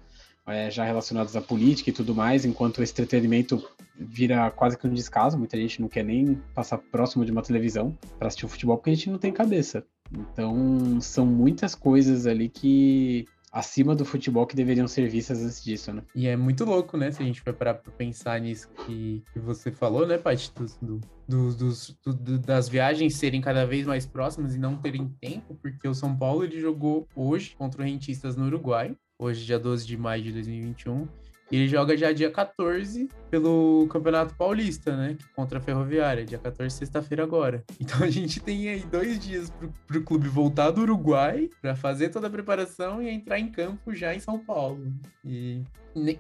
É, 0.46 0.70
já 0.70 0.84
relacionadas 0.84 1.34
à 1.36 1.40
política 1.40 1.88
e 1.88 1.92
tudo 1.92 2.14
mais, 2.14 2.44
enquanto 2.44 2.78
o 2.78 2.82
entretenimento 2.82 3.66
vira 3.96 4.50
quase 4.50 4.76
que 4.76 4.86
um 4.86 4.92
descaso. 4.92 5.38
Muita 5.38 5.56
gente 5.56 5.80
não 5.80 5.88
quer 5.88 6.04
nem 6.04 6.34
passar 6.54 6.78
próximo 6.78 7.24
de 7.24 7.32
uma 7.32 7.42
televisão 7.42 7.96
para 8.18 8.28
assistir 8.28 8.44
o 8.44 8.48
futebol 8.48 8.76
porque 8.76 8.90
a 8.90 8.94
gente 8.94 9.10
não 9.10 9.18
tem 9.18 9.32
cabeça. 9.32 9.84
Então, 10.12 11.00
são 11.00 11.24
muitas 11.24 11.74
coisas 11.74 12.26
ali 12.26 12.48
que 12.48 13.26
acima 13.54 13.94
do 13.94 14.04
futebol 14.04 14.46
que 14.46 14.56
deveriam 14.56 14.88
ser 14.88 15.08
vistas 15.08 15.40
antes 15.40 15.62
disso, 15.62 15.92
né? 15.92 16.02
E 16.12 16.26
é 16.26 16.36
muito 16.36 16.64
louco, 16.64 16.96
né? 16.96 17.12
Se 17.12 17.22
a 17.22 17.24
gente 17.24 17.40
for 17.40 17.54
parar 17.54 17.74
pra 17.74 17.92
pensar 17.92 18.40
nisso 18.40 18.68
que, 18.84 19.22
que 19.32 19.38
você 19.38 19.70
falou, 19.70 20.04
né, 20.04 20.18
Paty? 20.18 20.50
Do, 20.82 21.00
do, 21.28 21.54
dos, 21.54 21.96
do, 22.04 22.38
das 22.38 22.68
viagens 22.68 23.14
serem 23.14 23.40
cada 23.40 23.64
vez 23.64 23.86
mais 23.86 24.04
próximas 24.04 24.56
e 24.56 24.58
não 24.58 24.76
terem 24.76 25.06
tempo, 25.20 25.54
porque 25.62 25.86
o 25.86 25.94
São 25.94 26.16
Paulo 26.16 26.42
ele 26.42 26.60
jogou 26.60 27.06
hoje 27.14 27.54
contra 27.56 27.80
o 27.80 27.84
Rentistas 27.84 28.34
no 28.36 28.46
Uruguai, 28.46 28.96
hoje, 29.18 29.44
dia 29.44 29.58
12 29.58 29.86
de 29.86 29.96
maio 29.96 30.22
de 30.22 30.32
2021, 30.32 31.08
ele 31.52 31.68
joga 31.68 31.96
já 31.96 32.10
dia 32.12 32.30
14 32.30 33.08
pelo 33.30 33.86
Campeonato 33.88 34.34
Paulista, 34.34 34.96
né? 34.96 35.16
Contra 35.36 35.58
a 35.58 35.60
Ferroviária, 35.62 36.24
dia 36.24 36.38
14, 36.38 36.74
sexta-feira 36.74 37.22
agora. 37.22 37.62
Então 37.80 38.02
a 38.02 38.10
gente 38.10 38.40
tem 38.40 38.68
aí 38.70 38.80
dois 38.80 39.18
dias 39.18 39.50
pro, 39.50 39.72
pro 39.86 40.02
clube 40.02 40.26
voltar 40.26 40.70
do 40.70 40.80
Uruguai 40.80 41.50
para 41.60 41.76
fazer 41.76 42.08
toda 42.08 42.28
a 42.28 42.30
preparação 42.30 43.02
e 43.02 43.10
entrar 43.10 43.38
em 43.38 43.50
campo 43.50 43.94
já 43.94 44.14
em 44.14 44.20
São 44.20 44.38
Paulo. 44.38 44.92
E 45.24 45.62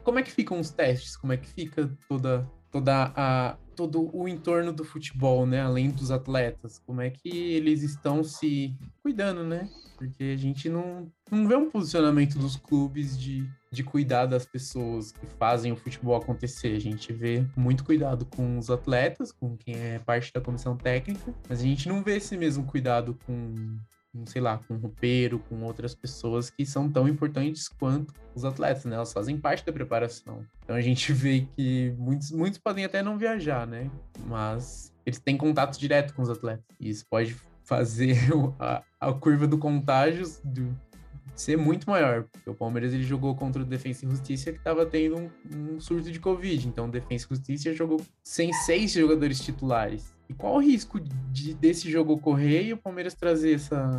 como 0.02 0.18
é 0.18 0.22
que 0.22 0.30
ficam 0.30 0.60
os 0.60 0.70
testes? 0.70 1.16
Como 1.16 1.32
é 1.32 1.36
que 1.36 1.48
fica 1.48 1.90
toda, 2.08 2.48
toda 2.74 3.12
a, 3.14 3.56
todo 3.76 4.10
o 4.12 4.26
entorno 4.28 4.72
do 4.72 4.82
futebol, 4.82 5.46
né? 5.46 5.60
Além 5.60 5.90
dos 5.90 6.10
atletas, 6.10 6.76
como 6.84 7.00
é 7.00 7.08
que 7.08 7.28
eles 7.28 7.84
estão 7.84 8.24
se 8.24 8.76
cuidando, 9.00 9.44
né? 9.44 9.70
Porque 9.96 10.24
a 10.24 10.36
gente 10.36 10.68
não, 10.68 11.08
não 11.30 11.46
vê 11.46 11.54
um 11.54 11.70
posicionamento 11.70 12.36
dos 12.36 12.56
clubes 12.56 13.16
de, 13.16 13.48
de 13.70 13.84
cuidar 13.84 14.26
das 14.26 14.44
pessoas 14.44 15.12
que 15.12 15.24
fazem 15.38 15.70
o 15.70 15.76
futebol 15.76 16.16
acontecer. 16.16 16.74
A 16.74 16.80
gente 16.80 17.12
vê 17.12 17.46
muito 17.56 17.84
cuidado 17.84 18.26
com 18.26 18.58
os 18.58 18.68
atletas, 18.68 19.30
com 19.30 19.56
quem 19.56 19.76
é 19.76 20.00
parte 20.00 20.32
da 20.32 20.40
comissão 20.40 20.76
técnica, 20.76 21.32
mas 21.48 21.60
a 21.60 21.62
gente 21.62 21.88
não 21.88 22.02
vê 22.02 22.16
esse 22.16 22.36
mesmo 22.36 22.64
cuidado 22.64 23.16
com 23.24 23.78
sei 24.26 24.40
lá, 24.40 24.58
com 24.58 24.74
o 24.74 24.78
roupeiro, 24.78 25.38
com 25.48 25.62
outras 25.62 25.94
pessoas 25.94 26.50
que 26.50 26.64
são 26.64 26.90
tão 26.90 27.08
importantes 27.08 27.68
quanto 27.68 28.14
os 28.34 28.44
atletas, 28.44 28.84
né? 28.84 28.96
Elas 28.96 29.12
fazem 29.12 29.38
parte 29.38 29.64
da 29.64 29.72
preparação. 29.72 30.44
Então 30.62 30.76
a 30.76 30.80
gente 30.80 31.12
vê 31.12 31.46
que 31.56 31.94
muitos, 31.98 32.30
muitos 32.30 32.58
podem 32.58 32.84
até 32.84 33.02
não 33.02 33.18
viajar, 33.18 33.66
né? 33.66 33.90
Mas 34.26 34.92
eles 35.04 35.18
têm 35.18 35.36
contato 35.36 35.78
direto 35.78 36.14
com 36.14 36.22
os 36.22 36.30
atletas. 36.30 36.64
E 36.80 36.88
isso 36.88 37.04
pode 37.08 37.36
fazer 37.64 38.16
a, 38.58 38.82
a 39.00 39.12
curva 39.12 39.46
do 39.46 39.58
contágio 39.58 40.26
do, 40.44 40.76
ser 41.34 41.56
muito 41.56 41.88
maior. 41.88 42.24
Porque 42.24 42.48
o 42.48 42.54
Palmeiras 42.54 42.92
ele 42.92 43.02
jogou 43.02 43.34
contra 43.34 43.62
o 43.62 43.64
Defensa 43.64 44.04
e 44.04 44.10
Justiça 44.10 44.52
que 44.52 44.58
estava 44.58 44.86
tendo 44.86 45.16
um, 45.16 45.30
um, 45.54 45.80
surto 45.80 46.10
de 46.10 46.20
Covid. 46.20 46.68
Então 46.68 46.86
o 46.86 46.90
Defensa 46.90 47.26
e 47.26 47.36
Justiça 47.36 47.72
jogou 47.74 48.00
sem 48.22 48.52
seis 48.52 48.92
jogadores 48.92 49.40
titulares. 49.40 50.13
E 50.28 50.34
qual 50.34 50.54
o 50.56 50.60
risco 50.60 51.00
de, 51.00 51.54
desse 51.54 51.90
jogo 51.90 52.14
ocorrer 52.14 52.66
e 52.66 52.72
o 52.72 52.78
Palmeiras 52.78 53.14
trazer 53.14 53.54
essa, 53.54 53.90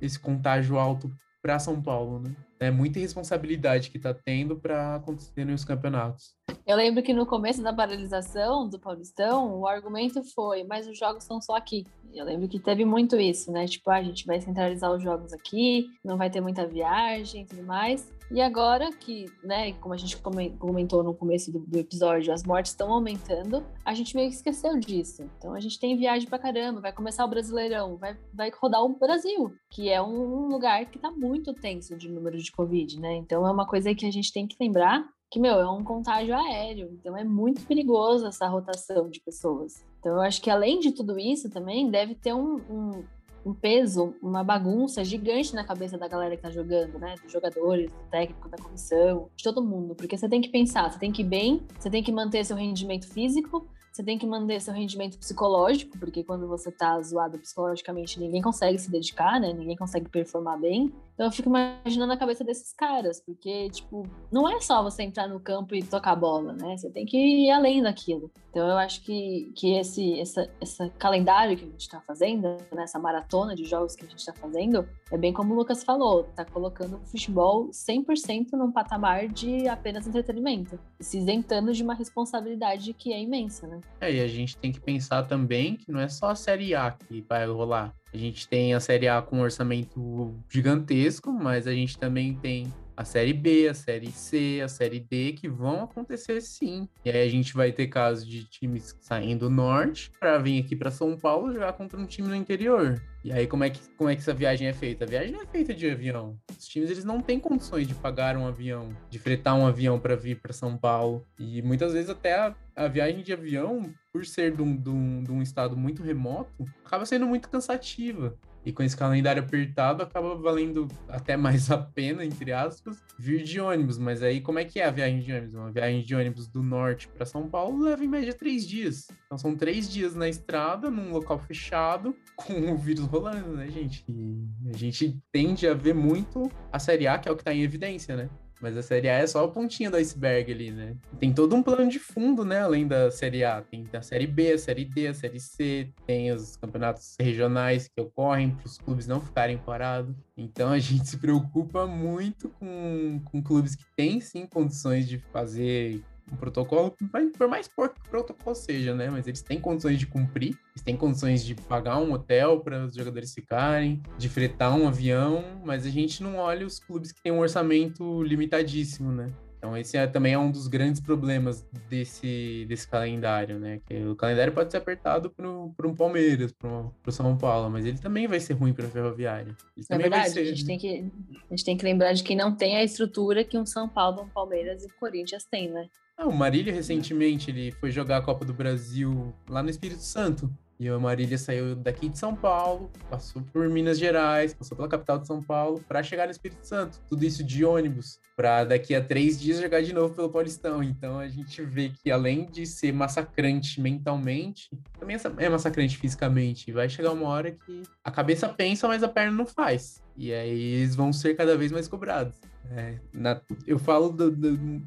esse 0.00 0.18
contágio 0.18 0.78
alto 0.78 1.10
para 1.42 1.58
São 1.58 1.80
Paulo, 1.82 2.20
né? 2.20 2.34
É 2.60 2.70
muita 2.70 2.98
responsabilidade 2.98 3.90
que 3.90 3.96
está 3.96 4.14
tendo 4.14 4.56
para 4.56 4.96
acontecer 4.96 5.44
nos 5.44 5.64
campeonatos. 5.64 6.34
Eu 6.66 6.76
lembro 6.76 7.02
que 7.02 7.12
no 7.12 7.26
começo 7.26 7.62
da 7.62 7.72
paralisação 7.72 8.68
do 8.68 8.78
Paulistão, 8.78 9.58
o 9.58 9.66
argumento 9.66 10.22
foi: 10.34 10.64
mas 10.64 10.86
os 10.86 10.98
jogos 10.98 11.24
são 11.24 11.40
só 11.40 11.56
aqui. 11.56 11.84
Eu 12.14 12.24
lembro 12.24 12.48
que 12.48 12.60
teve 12.60 12.84
muito 12.84 13.16
isso, 13.16 13.50
né? 13.50 13.66
Tipo, 13.66 13.90
ah, 13.90 13.96
a 13.96 14.02
gente 14.02 14.24
vai 14.24 14.40
centralizar 14.40 14.90
os 14.92 15.02
jogos 15.02 15.32
aqui, 15.32 15.90
não 16.04 16.16
vai 16.16 16.30
ter 16.30 16.40
muita 16.40 16.66
viagem 16.66 17.42
e 17.42 17.46
tudo 17.46 17.64
mais. 17.64 18.10
E 18.30 18.40
agora 18.40 18.90
que, 18.90 19.26
né, 19.42 19.72
como 19.74 19.92
a 19.92 19.96
gente 19.96 20.16
comentou 20.58 21.02
no 21.02 21.14
começo 21.14 21.52
do, 21.52 21.60
do 21.60 21.78
episódio, 21.78 22.32
as 22.32 22.42
mortes 22.42 22.72
estão 22.72 22.90
aumentando, 22.90 23.64
a 23.84 23.92
gente 23.92 24.16
meio 24.16 24.30
que 24.30 24.36
esqueceu 24.36 24.78
disso. 24.78 25.28
Então 25.38 25.52
a 25.52 25.60
gente 25.60 25.78
tem 25.78 25.96
viagem 25.96 26.28
pra 26.28 26.38
caramba, 26.38 26.80
vai 26.80 26.92
começar 26.92 27.24
o 27.24 27.28
Brasileirão, 27.28 27.96
vai, 27.96 28.16
vai 28.32 28.50
rodar 28.50 28.82
o 28.82 28.98
Brasil, 28.98 29.54
que 29.70 29.90
é 29.90 30.00
um 30.00 30.48
lugar 30.48 30.86
que 30.86 30.98
tá 30.98 31.10
muito 31.10 31.52
tenso 31.52 31.96
de 31.96 32.10
número 32.10 32.38
de 32.38 32.43
Covid, 32.52 33.00
né? 33.00 33.16
Então 33.16 33.46
é 33.46 33.50
uma 33.50 33.66
coisa 33.66 33.94
que 33.94 34.06
a 34.06 34.10
gente 34.10 34.32
tem 34.32 34.46
que 34.46 34.56
lembrar 34.60 35.04
que, 35.30 35.40
meu, 35.40 35.54
é 35.54 35.68
um 35.68 35.82
contágio 35.82 36.34
aéreo, 36.34 36.90
então 36.92 37.16
é 37.16 37.24
muito 37.24 37.66
perigoso 37.66 38.26
essa 38.26 38.46
rotação 38.46 39.08
de 39.08 39.20
pessoas. 39.20 39.84
Então 39.98 40.12
eu 40.12 40.20
acho 40.20 40.40
que 40.40 40.50
além 40.50 40.78
de 40.78 40.92
tudo 40.92 41.18
isso 41.18 41.50
também 41.50 41.90
deve 41.90 42.14
ter 42.14 42.32
um, 42.32 42.56
um, 42.70 43.04
um 43.44 43.52
peso, 43.52 44.14
uma 44.22 44.44
bagunça 44.44 45.04
gigante 45.04 45.54
na 45.54 45.64
cabeça 45.64 45.98
da 45.98 46.06
galera 46.06 46.36
que 46.36 46.42
tá 46.42 46.50
jogando, 46.50 46.98
né? 46.98 47.16
Dos 47.22 47.32
jogadores, 47.32 47.90
do 47.90 48.10
técnico, 48.10 48.48
da 48.48 48.56
comissão, 48.56 49.28
de 49.34 49.42
todo 49.42 49.64
mundo. 49.64 49.94
Porque 49.94 50.16
você 50.16 50.28
tem 50.28 50.40
que 50.40 50.50
pensar, 50.50 50.90
você 50.90 50.98
tem 50.98 51.10
que 51.10 51.22
ir 51.22 51.26
bem, 51.26 51.66
você 51.78 51.90
tem 51.90 52.02
que 52.02 52.12
manter 52.12 52.44
seu 52.44 52.56
rendimento 52.56 53.06
físico, 53.06 53.66
você 53.94 54.02
tem 54.02 54.18
que 54.18 54.26
manter 54.26 54.60
seu 54.60 54.74
rendimento 54.74 55.16
psicológico, 55.16 55.96
porque 55.96 56.24
quando 56.24 56.48
você 56.48 56.72
tá 56.72 57.00
zoado 57.00 57.38
psicologicamente, 57.38 58.18
ninguém 58.18 58.42
consegue 58.42 58.76
se 58.76 58.90
dedicar, 58.90 59.38
né? 59.38 59.52
Ninguém 59.52 59.76
consegue 59.76 60.08
performar 60.08 60.58
bem. 60.58 60.92
Então 61.14 61.26
eu 61.26 61.30
fico 61.30 61.48
imaginando 61.48 62.12
a 62.12 62.16
cabeça 62.16 62.42
desses 62.42 62.72
caras, 62.72 63.20
porque, 63.20 63.70
tipo, 63.70 64.04
não 64.32 64.48
é 64.48 64.60
só 64.60 64.82
você 64.82 65.04
entrar 65.04 65.28
no 65.28 65.38
campo 65.38 65.76
e 65.76 65.82
tocar 65.84 66.16
bola, 66.16 66.54
né? 66.54 66.76
Você 66.76 66.90
tem 66.90 67.06
que 67.06 67.16
ir 67.16 67.50
além 67.52 67.80
daquilo. 67.80 68.32
Então 68.50 68.66
eu 68.68 68.76
acho 68.76 69.00
que, 69.04 69.52
que 69.54 69.76
esse 69.76 70.20
essa, 70.20 70.50
esse 70.60 70.90
calendário 70.98 71.56
que 71.56 71.62
a 71.62 71.68
gente 71.68 71.80
está 71.80 72.00
fazendo, 72.00 72.56
né? 72.72 72.82
essa 72.82 72.98
maratona 72.98 73.54
de 73.54 73.64
jogos 73.64 73.94
que 73.94 74.04
a 74.04 74.08
gente 74.08 74.18
está 74.18 74.32
fazendo, 74.32 74.88
é 75.12 75.16
bem 75.16 75.32
como 75.32 75.54
o 75.54 75.56
Lucas 75.56 75.84
falou, 75.84 76.24
tá 76.34 76.44
colocando 76.44 76.96
o 76.96 77.06
futebol 77.06 77.68
100% 77.68 78.52
num 78.52 78.72
patamar 78.72 79.28
de 79.28 79.68
apenas 79.68 80.06
entretenimento, 80.06 80.78
se 80.98 81.18
isentando 81.18 81.72
de 81.72 81.82
uma 81.82 81.94
responsabilidade 81.94 82.92
que 82.92 83.12
é 83.12 83.20
imensa, 83.20 83.68
né? 83.68 83.80
É, 84.00 84.12
e 84.12 84.20
a 84.20 84.28
gente 84.28 84.56
tem 84.56 84.70
que 84.70 84.80
pensar 84.80 85.22
também 85.22 85.76
que 85.76 85.90
não 85.90 86.00
é 86.00 86.08
só 86.08 86.30
a 86.30 86.34
Série 86.34 86.74
A 86.74 86.90
que 86.90 87.24
vai 87.28 87.46
rolar. 87.46 87.94
A 88.12 88.16
gente 88.16 88.46
tem 88.46 88.74
a 88.74 88.80
Série 88.80 89.08
A 89.08 89.22
com 89.22 89.38
um 89.38 89.40
orçamento 89.40 90.34
gigantesco, 90.48 91.32
mas 91.32 91.66
a 91.66 91.72
gente 91.72 91.98
também 91.98 92.34
tem 92.34 92.72
a 92.96 93.04
Série 93.04 93.32
B, 93.32 93.68
a 93.68 93.74
Série 93.74 94.10
C, 94.10 94.60
a 94.62 94.68
Série 94.68 95.00
D, 95.00 95.32
que 95.32 95.48
vão 95.48 95.84
acontecer 95.84 96.40
sim. 96.40 96.88
E 97.04 97.10
aí 97.10 97.26
a 97.26 97.30
gente 97.30 97.54
vai 97.54 97.72
ter 97.72 97.88
casos 97.88 98.26
de 98.26 98.44
times 98.44 98.96
saindo 99.00 99.34
do 99.44 99.50
norte 99.50 100.10
para 100.18 100.38
vir 100.38 100.62
aqui 100.62 100.76
para 100.76 100.90
São 100.90 101.16
Paulo 101.16 101.52
jogar 101.52 101.72
contra 101.74 101.98
um 101.98 102.06
time 102.06 102.28
no 102.28 102.34
interior. 102.34 103.02
E 103.24 103.32
aí 103.32 103.46
como 103.46 103.64
é 103.64 103.70
que 103.70 103.80
como 103.96 104.10
é 104.10 104.14
que 104.14 104.20
essa 104.20 104.34
viagem 104.34 104.68
é 104.68 104.72
feita? 104.72 105.04
A 105.04 105.08
viagem 105.08 105.34
é 105.34 105.46
feita 105.46 105.74
de 105.74 105.90
avião. 105.90 106.38
Os 106.50 106.66
times 106.66 106.90
eles 106.90 107.04
não 107.04 107.20
têm 107.20 107.40
condições 107.40 107.88
de 107.88 107.94
pagar 107.94 108.36
um 108.36 108.46
avião, 108.46 108.94
de 109.10 109.18
fretar 109.18 109.56
um 109.56 109.66
avião 109.66 109.98
para 109.98 110.14
vir 110.14 110.40
para 110.40 110.52
São 110.52 110.76
Paulo. 110.76 111.26
E 111.38 111.62
muitas 111.62 111.94
vezes 111.94 112.10
até 112.10 112.34
a, 112.34 112.54
a 112.76 112.86
viagem 112.86 113.22
de 113.22 113.32
avião, 113.32 113.92
por 114.12 114.24
ser 114.24 114.54
de 114.54 114.62
um, 114.62 114.76
de, 114.76 114.90
um, 114.90 115.22
de 115.24 115.32
um 115.32 115.42
estado 115.42 115.76
muito 115.76 116.02
remoto, 116.02 116.64
acaba 116.84 117.06
sendo 117.06 117.26
muito 117.26 117.48
cansativa. 117.48 118.36
E 118.64 118.72
com 118.72 118.82
esse 118.82 118.96
calendário 118.96 119.42
apertado, 119.42 120.02
acaba 120.02 120.34
valendo 120.34 120.88
até 121.08 121.36
mais 121.36 121.70
a 121.72 121.78
pena, 121.78 122.24
entre 122.24 122.52
aspas, 122.52 123.02
vir 123.18 123.42
de 123.42 123.60
ônibus. 123.60 123.98
Mas 123.98 124.22
aí, 124.22 124.40
como 124.40 124.58
é 124.58 124.64
que 124.64 124.80
é 124.80 124.86
a 124.86 124.90
viagem 124.90 125.20
de 125.20 125.32
ônibus? 125.32 125.54
Uma 125.54 125.70
viagem 125.70 126.02
de 126.02 126.14
ônibus 126.14 126.48
do 126.48 126.62
norte 126.62 127.08
para 127.08 127.26
São 127.26 127.48
Paulo 127.48 127.82
leva 127.82 128.04
em 128.04 128.08
média 128.08 128.32
três 128.32 128.66
dias. 128.66 129.06
Então 129.26 129.36
são 129.36 129.54
três 129.54 129.90
dias 129.90 130.14
na 130.14 130.28
estrada, 130.28 130.90
num 130.90 131.12
local 131.12 131.38
fechado, 131.38 132.14
com 132.36 132.72
o 132.72 132.76
vírus 132.76 133.04
rolando, 133.04 133.56
né, 133.56 133.68
gente? 133.68 134.04
E 134.08 134.70
a 134.70 134.76
gente 134.76 135.20
tende 135.30 135.66
a 135.66 135.74
ver 135.74 135.94
muito 135.94 136.50
a 136.72 136.78
Série 136.78 137.06
A, 137.06 137.18
que 137.18 137.28
é 137.28 137.32
o 137.32 137.36
que 137.36 137.42
está 137.42 137.52
em 137.52 137.62
evidência, 137.62 138.16
né? 138.16 138.28
Mas 138.60 138.76
a 138.76 138.82
Série 138.82 139.08
A 139.08 139.14
é 139.14 139.26
só 139.26 139.44
a 139.44 139.48
pontinha 139.48 139.90
do 139.90 139.96
iceberg 139.96 140.52
ali, 140.52 140.70
né? 140.70 140.96
Tem 141.18 141.32
todo 141.32 141.54
um 141.54 141.62
plano 141.62 141.90
de 141.90 141.98
fundo, 141.98 142.44
né? 142.44 142.60
Além 142.60 142.86
da 142.86 143.10
Série 143.10 143.44
A. 143.44 143.60
Tem 143.62 143.86
a 143.92 144.02
Série 144.02 144.26
B, 144.26 144.52
a 144.52 144.58
Série 144.58 144.84
D, 144.84 145.08
a 145.08 145.14
Série 145.14 145.40
C, 145.40 145.90
tem 146.06 146.32
os 146.32 146.56
campeonatos 146.56 147.16
regionais 147.20 147.88
que 147.88 148.00
ocorrem 148.00 148.50
para 148.50 148.66
os 148.66 148.78
clubes 148.78 149.06
não 149.06 149.20
ficarem 149.20 149.58
parados. 149.58 150.14
Então 150.36 150.70
a 150.70 150.78
gente 150.80 151.08
se 151.08 151.16
preocupa 151.16 151.86
muito 151.86 152.48
com, 152.48 153.20
com 153.24 153.42
clubes 153.42 153.74
que 153.74 153.84
têm 153.96 154.20
sim 154.20 154.46
condições 154.46 155.08
de 155.08 155.18
fazer 155.18 156.02
um 156.32 156.36
protocolo, 156.36 156.94
por 157.36 157.48
mais 157.48 157.68
porco 157.68 158.00
que 158.00 158.08
o 158.08 158.10
protocolo 158.10 158.54
seja, 158.54 158.94
né? 158.94 159.08
Mas 159.10 159.26
eles 159.26 159.42
têm 159.42 159.60
condições 159.60 159.98
de 159.98 160.06
cumprir, 160.06 160.58
eles 160.72 160.82
têm 160.82 160.96
condições 160.96 161.44
de 161.44 161.54
pagar 161.54 161.98
um 161.98 162.12
hotel 162.12 162.60
para 162.60 162.84
os 162.84 162.94
jogadores 162.94 163.32
ficarem, 163.32 164.02
de 164.18 164.28
fretar 164.28 164.76
um 164.76 164.88
avião, 164.88 165.44
mas 165.64 165.86
a 165.86 165.90
gente 165.90 166.22
não 166.22 166.36
olha 166.36 166.66
os 166.66 166.78
clubes 166.78 167.12
que 167.12 167.22
têm 167.22 167.32
um 167.32 167.40
orçamento 167.40 168.22
limitadíssimo, 168.22 169.12
né? 169.12 169.32
Então 169.64 169.74
esse 169.78 169.96
é, 169.96 170.06
também 170.06 170.34
é 170.34 170.38
um 170.38 170.50
dos 170.50 170.66
grandes 170.66 171.00
problemas 171.00 171.66
desse, 171.88 172.66
desse 172.68 172.86
calendário, 172.86 173.58
né? 173.58 173.80
Que 173.86 174.04
o 174.04 174.14
calendário 174.14 174.52
pode 174.52 174.70
ser 174.70 174.76
apertado 174.76 175.30
para 175.30 175.48
um 175.48 175.94
Palmeiras, 175.94 176.52
para 176.52 176.68
o 176.68 177.10
São 177.10 177.34
Paulo, 177.34 177.70
mas 177.70 177.86
ele 177.86 177.96
também 177.96 178.26
vai 178.26 178.38
ser 178.40 178.52
ruim 178.52 178.74
para 178.74 178.84
a 178.84 178.90
Ferroviária. 178.90 179.56
Na 179.88 179.96
verdade, 179.96 180.30
ser... 180.32 180.40
a, 180.40 180.44
gente 180.44 180.66
tem 180.66 180.78
que, 180.78 181.10
a 181.32 181.56
gente 181.56 181.64
tem 181.64 181.76
que 181.78 181.84
lembrar 181.84 182.12
de 182.12 182.22
que 182.22 182.34
não 182.34 182.54
tem 182.54 182.76
a 182.76 182.84
estrutura 182.84 183.42
que 183.42 183.56
um 183.56 183.64
São 183.64 183.88
Paulo, 183.88 184.20
um 184.20 184.28
Palmeiras 184.28 184.84
e 184.84 184.86
o 184.86 184.94
Corinthians 185.00 185.46
têm, 185.46 185.70
né? 185.70 185.88
Ah, 186.16 186.26
o 186.26 186.32
Marília 186.32 186.72
recentemente 186.72 187.50
ele 187.50 187.72
foi 187.72 187.90
jogar 187.90 188.18
a 188.18 188.22
Copa 188.22 188.44
do 188.44 188.54
Brasil 188.54 189.34
lá 189.48 189.62
no 189.62 189.70
Espírito 189.70 190.02
Santo. 190.02 190.50
E 190.78 190.90
o 190.90 191.00
Marília 191.00 191.38
saiu 191.38 191.76
daqui 191.76 192.08
de 192.08 192.18
São 192.18 192.34
Paulo, 192.34 192.90
passou 193.08 193.42
por 193.52 193.68
Minas 193.68 193.98
Gerais, 193.98 194.52
passou 194.52 194.76
pela 194.76 194.88
capital 194.88 195.18
de 195.18 195.26
São 195.26 195.40
Paulo, 195.40 195.80
para 195.86 196.02
chegar 196.02 196.26
no 196.26 196.32
Espírito 196.32 196.66
Santo. 196.66 197.00
Tudo 197.08 197.24
isso 197.24 197.44
de 197.44 197.64
ônibus, 197.64 198.18
para 198.36 198.64
daqui 198.64 198.94
a 198.94 199.02
três 199.02 199.40
dias 199.40 199.60
jogar 199.60 199.82
de 199.82 199.92
novo 199.92 200.14
pelo 200.14 200.28
Paulistão. 200.30 200.82
Então 200.82 201.18
a 201.18 201.28
gente 201.28 201.62
vê 201.62 201.90
que 201.90 202.10
além 202.10 202.46
de 202.46 202.66
ser 202.66 202.92
massacrante 202.92 203.80
mentalmente, 203.80 204.68
também 204.98 205.16
é 205.38 205.48
massacrante 205.48 205.96
fisicamente. 205.96 206.72
Vai 206.72 206.88
chegar 206.88 207.12
uma 207.12 207.28
hora 207.28 207.52
que 207.52 207.82
a 208.02 208.10
cabeça 208.10 208.48
pensa, 208.48 208.88
mas 208.88 209.04
a 209.04 209.08
perna 209.08 209.32
não 209.32 209.46
faz. 209.46 210.02
E 210.16 210.32
aí 210.32 210.74
eles 210.74 210.96
vão 210.96 211.12
ser 211.12 211.36
cada 211.36 211.56
vez 211.56 211.70
mais 211.70 211.86
cobrados. 211.86 212.34
É, 212.70 212.98
na, 213.12 213.40
eu 213.66 213.78
falo 213.78 214.08
do, 214.08 214.30
do, 214.30 214.82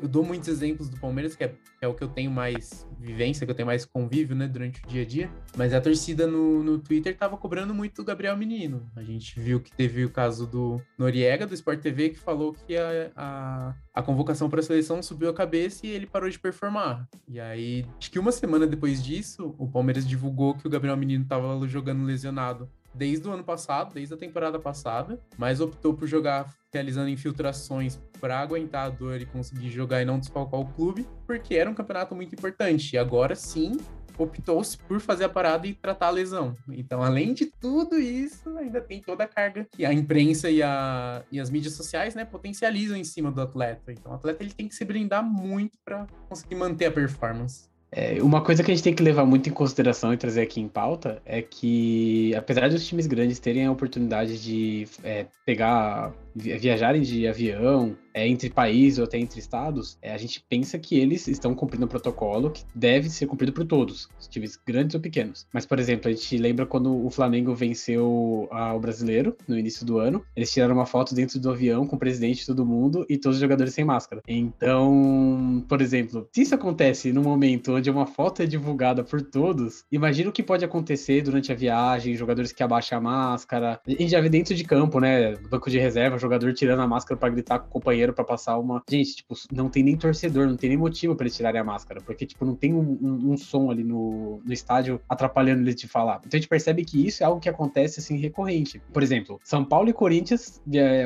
eu 0.00 0.08
dou 0.08 0.24
muitos 0.24 0.48
exemplos 0.48 0.88
do 0.88 0.98
Palmeiras, 0.98 1.34
que 1.34 1.44
é, 1.44 1.54
é, 1.80 1.88
o 1.88 1.94
que 1.94 2.02
eu 2.02 2.08
tenho 2.08 2.30
mais 2.30 2.86
vivência, 2.98 3.46
que 3.46 3.50
eu 3.50 3.54
tenho 3.54 3.66
mais 3.66 3.84
convívio, 3.84 4.34
né, 4.34 4.46
durante 4.46 4.82
o 4.82 4.86
dia 4.86 5.02
a 5.02 5.04
dia. 5.04 5.30
Mas 5.56 5.72
a 5.72 5.80
torcida 5.80 6.26
no, 6.26 6.62
no 6.62 6.78
Twitter 6.78 7.16
tava 7.16 7.36
cobrando 7.36 7.74
muito 7.74 7.96
do 7.96 8.04
Gabriel 8.04 8.36
Menino. 8.36 8.90
A 8.96 9.02
gente 9.02 9.38
viu 9.38 9.60
que 9.60 9.72
teve 9.72 10.04
o 10.04 10.10
caso 10.10 10.46
do 10.46 10.80
Noriega, 10.98 11.46
do 11.46 11.54
Sport 11.54 11.80
TV, 11.80 12.10
que 12.10 12.18
falou 12.18 12.52
que 12.52 12.76
a, 12.76 13.10
a, 13.16 13.74
a 13.94 14.02
convocação 14.02 14.48
para 14.48 14.60
a 14.60 14.62
seleção 14.62 15.02
subiu 15.02 15.30
a 15.30 15.34
cabeça 15.34 15.86
e 15.86 15.90
ele 15.90 16.06
parou 16.06 16.28
de 16.28 16.38
performar. 16.38 17.08
E 17.28 17.38
aí, 17.38 17.86
acho 17.98 18.10
que 18.10 18.18
uma 18.18 18.32
semana 18.32 18.66
depois 18.66 19.02
disso, 19.02 19.54
o 19.58 19.68
Palmeiras 19.68 20.06
divulgou 20.06 20.54
que 20.54 20.66
o 20.66 20.70
Gabriel 20.70 20.96
Menino 20.96 21.24
tava 21.24 21.66
jogando 21.66 22.04
lesionado 22.04 22.68
desde 22.98 23.28
o 23.28 23.32
ano 23.32 23.44
passado, 23.44 23.94
desde 23.94 24.12
a 24.12 24.16
temporada 24.16 24.58
passada, 24.58 25.20
mas 25.38 25.60
optou 25.60 25.94
por 25.94 26.08
jogar 26.08 26.52
realizando 26.72 27.08
infiltrações 27.08 27.98
para 28.20 28.38
aguentar 28.40 28.86
a 28.86 28.90
dor 28.90 29.20
e 29.20 29.26
conseguir 29.26 29.70
jogar 29.70 30.02
e 30.02 30.04
não 30.04 30.18
desfalcar 30.18 30.60
o 30.60 30.66
clube, 30.66 31.06
porque 31.26 31.54
era 31.54 31.70
um 31.70 31.74
campeonato 31.74 32.14
muito 32.14 32.34
importante. 32.34 32.94
E 32.94 32.98
agora 32.98 33.34
sim, 33.34 33.78
optou-se 34.18 34.76
por 34.76 35.00
fazer 35.00 35.24
a 35.24 35.28
parada 35.28 35.66
e 35.66 35.72
tratar 35.72 36.08
a 36.08 36.10
lesão. 36.10 36.56
Então, 36.68 37.02
além 37.02 37.32
de 37.32 37.46
tudo 37.46 37.98
isso, 37.98 38.50
ainda 38.58 38.80
tem 38.80 39.00
toda 39.00 39.24
a 39.24 39.28
carga 39.28 39.66
que 39.70 39.84
a 39.84 39.92
imprensa 39.92 40.50
e, 40.50 40.62
a, 40.62 41.22
e 41.30 41.38
as 41.38 41.48
mídias 41.48 41.74
sociais, 41.74 42.14
né, 42.14 42.24
potencializam 42.24 42.96
em 42.96 43.04
cima 43.04 43.30
do 43.30 43.40
atleta. 43.40 43.92
Então, 43.92 44.12
o 44.12 44.14
atleta 44.16 44.42
ele 44.42 44.52
tem 44.52 44.68
que 44.68 44.74
se 44.74 44.84
blindar 44.84 45.24
muito 45.24 45.78
para 45.84 46.06
conseguir 46.28 46.56
manter 46.56 46.86
a 46.86 46.90
performance. 46.90 47.68
É, 47.90 48.22
uma 48.22 48.42
coisa 48.42 48.62
que 48.62 48.70
a 48.70 48.74
gente 48.74 48.84
tem 48.84 48.94
que 48.94 49.02
levar 49.02 49.24
muito 49.24 49.48
em 49.48 49.52
consideração 49.52 50.12
e 50.12 50.16
trazer 50.16 50.42
aqui 50.42 50.60
em 50.60 50.68
pauta 50.68 51.22
é 51.24 51.40
que, 51.40 52.34
apesar 52.34 52.68
dos 52.68 52.86
times 52.86 53.06
grandes 53.06 53.38
terem 53.38 53.64
a 53.64 53.72
oportunidade 53.72 54.42
de 54.42 54.86
é, 55.02 55.26
pegar 55.46 56.12
viajarem 56.38 57.02
de 57.02 57.26
avião 57.26 57.96
é, 58.18 58.26
entre 58.26 58.50
países 58.50 58.98
ou 58.98 59.04
até 59.04 59.16
entre 59.18 59.38
estados, 59.38 59.96
é, 60.02 60.12
a 60.12 60.18
gente 60.18 60.44
pensa 60.48 60.78
que 60.78 60.98
eles 60.98 61.28
estão 61.28 61.54
cumprindo 61.54 61.84
um 61.84 61.88
protocolo 61.88 62.50
que 62.50 62.64
deve 62.74 63.08
ser 63.08 63.26
cumprido 63.26 63.52
por 63.52 63.64
todos, 63.64 64.08
times 64.28 64.58
grandes 64.66 64.94
ou 64.94 65.00
pequenos. 65.00 65.46
Mas, 65.52 65.64
por 65.64 65.78
exemplo, 65.78 66.08
a 66.08 66.12
gente 66.12 66.36
lembra 66.36 66.66
quando 66.66 67.04
o 67.04 67.10
Flamengo 67.10 67.54
venceu 67.54 68.48
a, 68.50 68.74
o 68.74 68.80
brasileiro 68.80 69.36
no 69.46 69.56
início 69.56 69.86
do 69.86 69.98
ano, 69.98 70.24
eles 70.34 70.52
tiraram 70.52 70.74
uma 70.74 70.86
foto 70.86 71.14
dentro 71.14 71.38
do 71.38 71.50
avião 71.50 71.86
com 71.86 71.96
o 71.96 71.98
presidente, 71.98 72.44
todo 72.44 72.66
mundo 72.66 73.06
e 73.08 73.16
todos 73.16 73.36
os 73.36 73.40
jogadores 73.40 73.72
sem 73.72 73.84
máscara. 73.84 74.20
Então, 74.26 75.64
por 75.68 75.80
exemplo, 75.80 76.28
se 76.32 76.42
isso 76.42 76.54
acontece 76.54 77.12
no 77.12 77.22
momento 77.22 77.76
onde 77.76 77.90
uma 77.90 78.06
foto 78.06 78.42
é 78.42 78.46
divulgada 78.46 79.04
por 79.04 79.22
todos, 79.22 79.84
imagina 79.92 80.30
o 80.30 80.32
que 80.32 80.42
pode 80.42 80.64
acontecer 80.64 81.22
durante 81.22 81.52
a 81.52 81.54
viagem, 81.54 82.16
jogadores 82.16 82.52
que 82.52 82.62
abaixam 82.62 82.98
a 82.98 83.00
máscara. 83.00 83.80
Gente 83.86 84.08
já 84.08 84.20
vê 84.20 84.28
dentro 84.28 84.54
de 84.54 84.64
campo, 84.64 84.98
né? 84.98 85.36
Banco 85.48 85.70
de 85.70 85.78
reserva, 85.78 86.18
jogador 86.28 86.52
tirando 86.52 86.80
a 86.80 86.86
máscara 86.86 87.18
para 87.18 87.28
gritar 87.30 87.58
com 87.58 87.66
o 87.66 87.70
companheiro 87.70 88.12
para 88.12 88.24
passar 88.24 88.58
uma. 88.58 88.82
Gente, 88.88 89.16
tipo, 89.16 89.34
não 89.52 89.68
tem 89.68 89.82
nem 89.82 89.96
torcedor, 89.96 90.46
não 90.46 90.56
tem 90.56 90.70
nem 90.70 90.78
motivo 90.78 91.16
para 91.16 91.24
eles 91.24 91.36
tirarem 91.36 91.60
a 91.60 91.64
máscara, 91.64 92.00
porque, 92.00 92.26
tipo, 92.26 92.44
não 92.44 92.54
tem 92.54 92.74
um, 92.74 92.98
um, 93.00 93.32
um, 93.32 93.36
som 93.36 93.70
ali 93.70 93.82
no, 93.82 94.40
no 94.44 94.52
estádio 94.52 95.00
atrapalhando 95.08 95.62
eles 95.62 95.74
de 95.74 95.88
falar. 95.88 96.20
Então 96.24 96.36
a 96.36 96.36
gente 96.36 96.48
percebe 96.48 96.84
que 96.84 97.06
isso 97.06 97.22
é 97.22 97.26
algo 97.26 97.40
que 97.40 97.48
acontece, 97.48 98.00
assim, 98.00 98.16
recorrente. 98.16 98.80
Por 98.92 99.02
exemplo, 99.02 99.40
São 99.42 99.64
Paulo 99.64 99.88
e 99.88 99.92
Corinthians, 99.92 100.60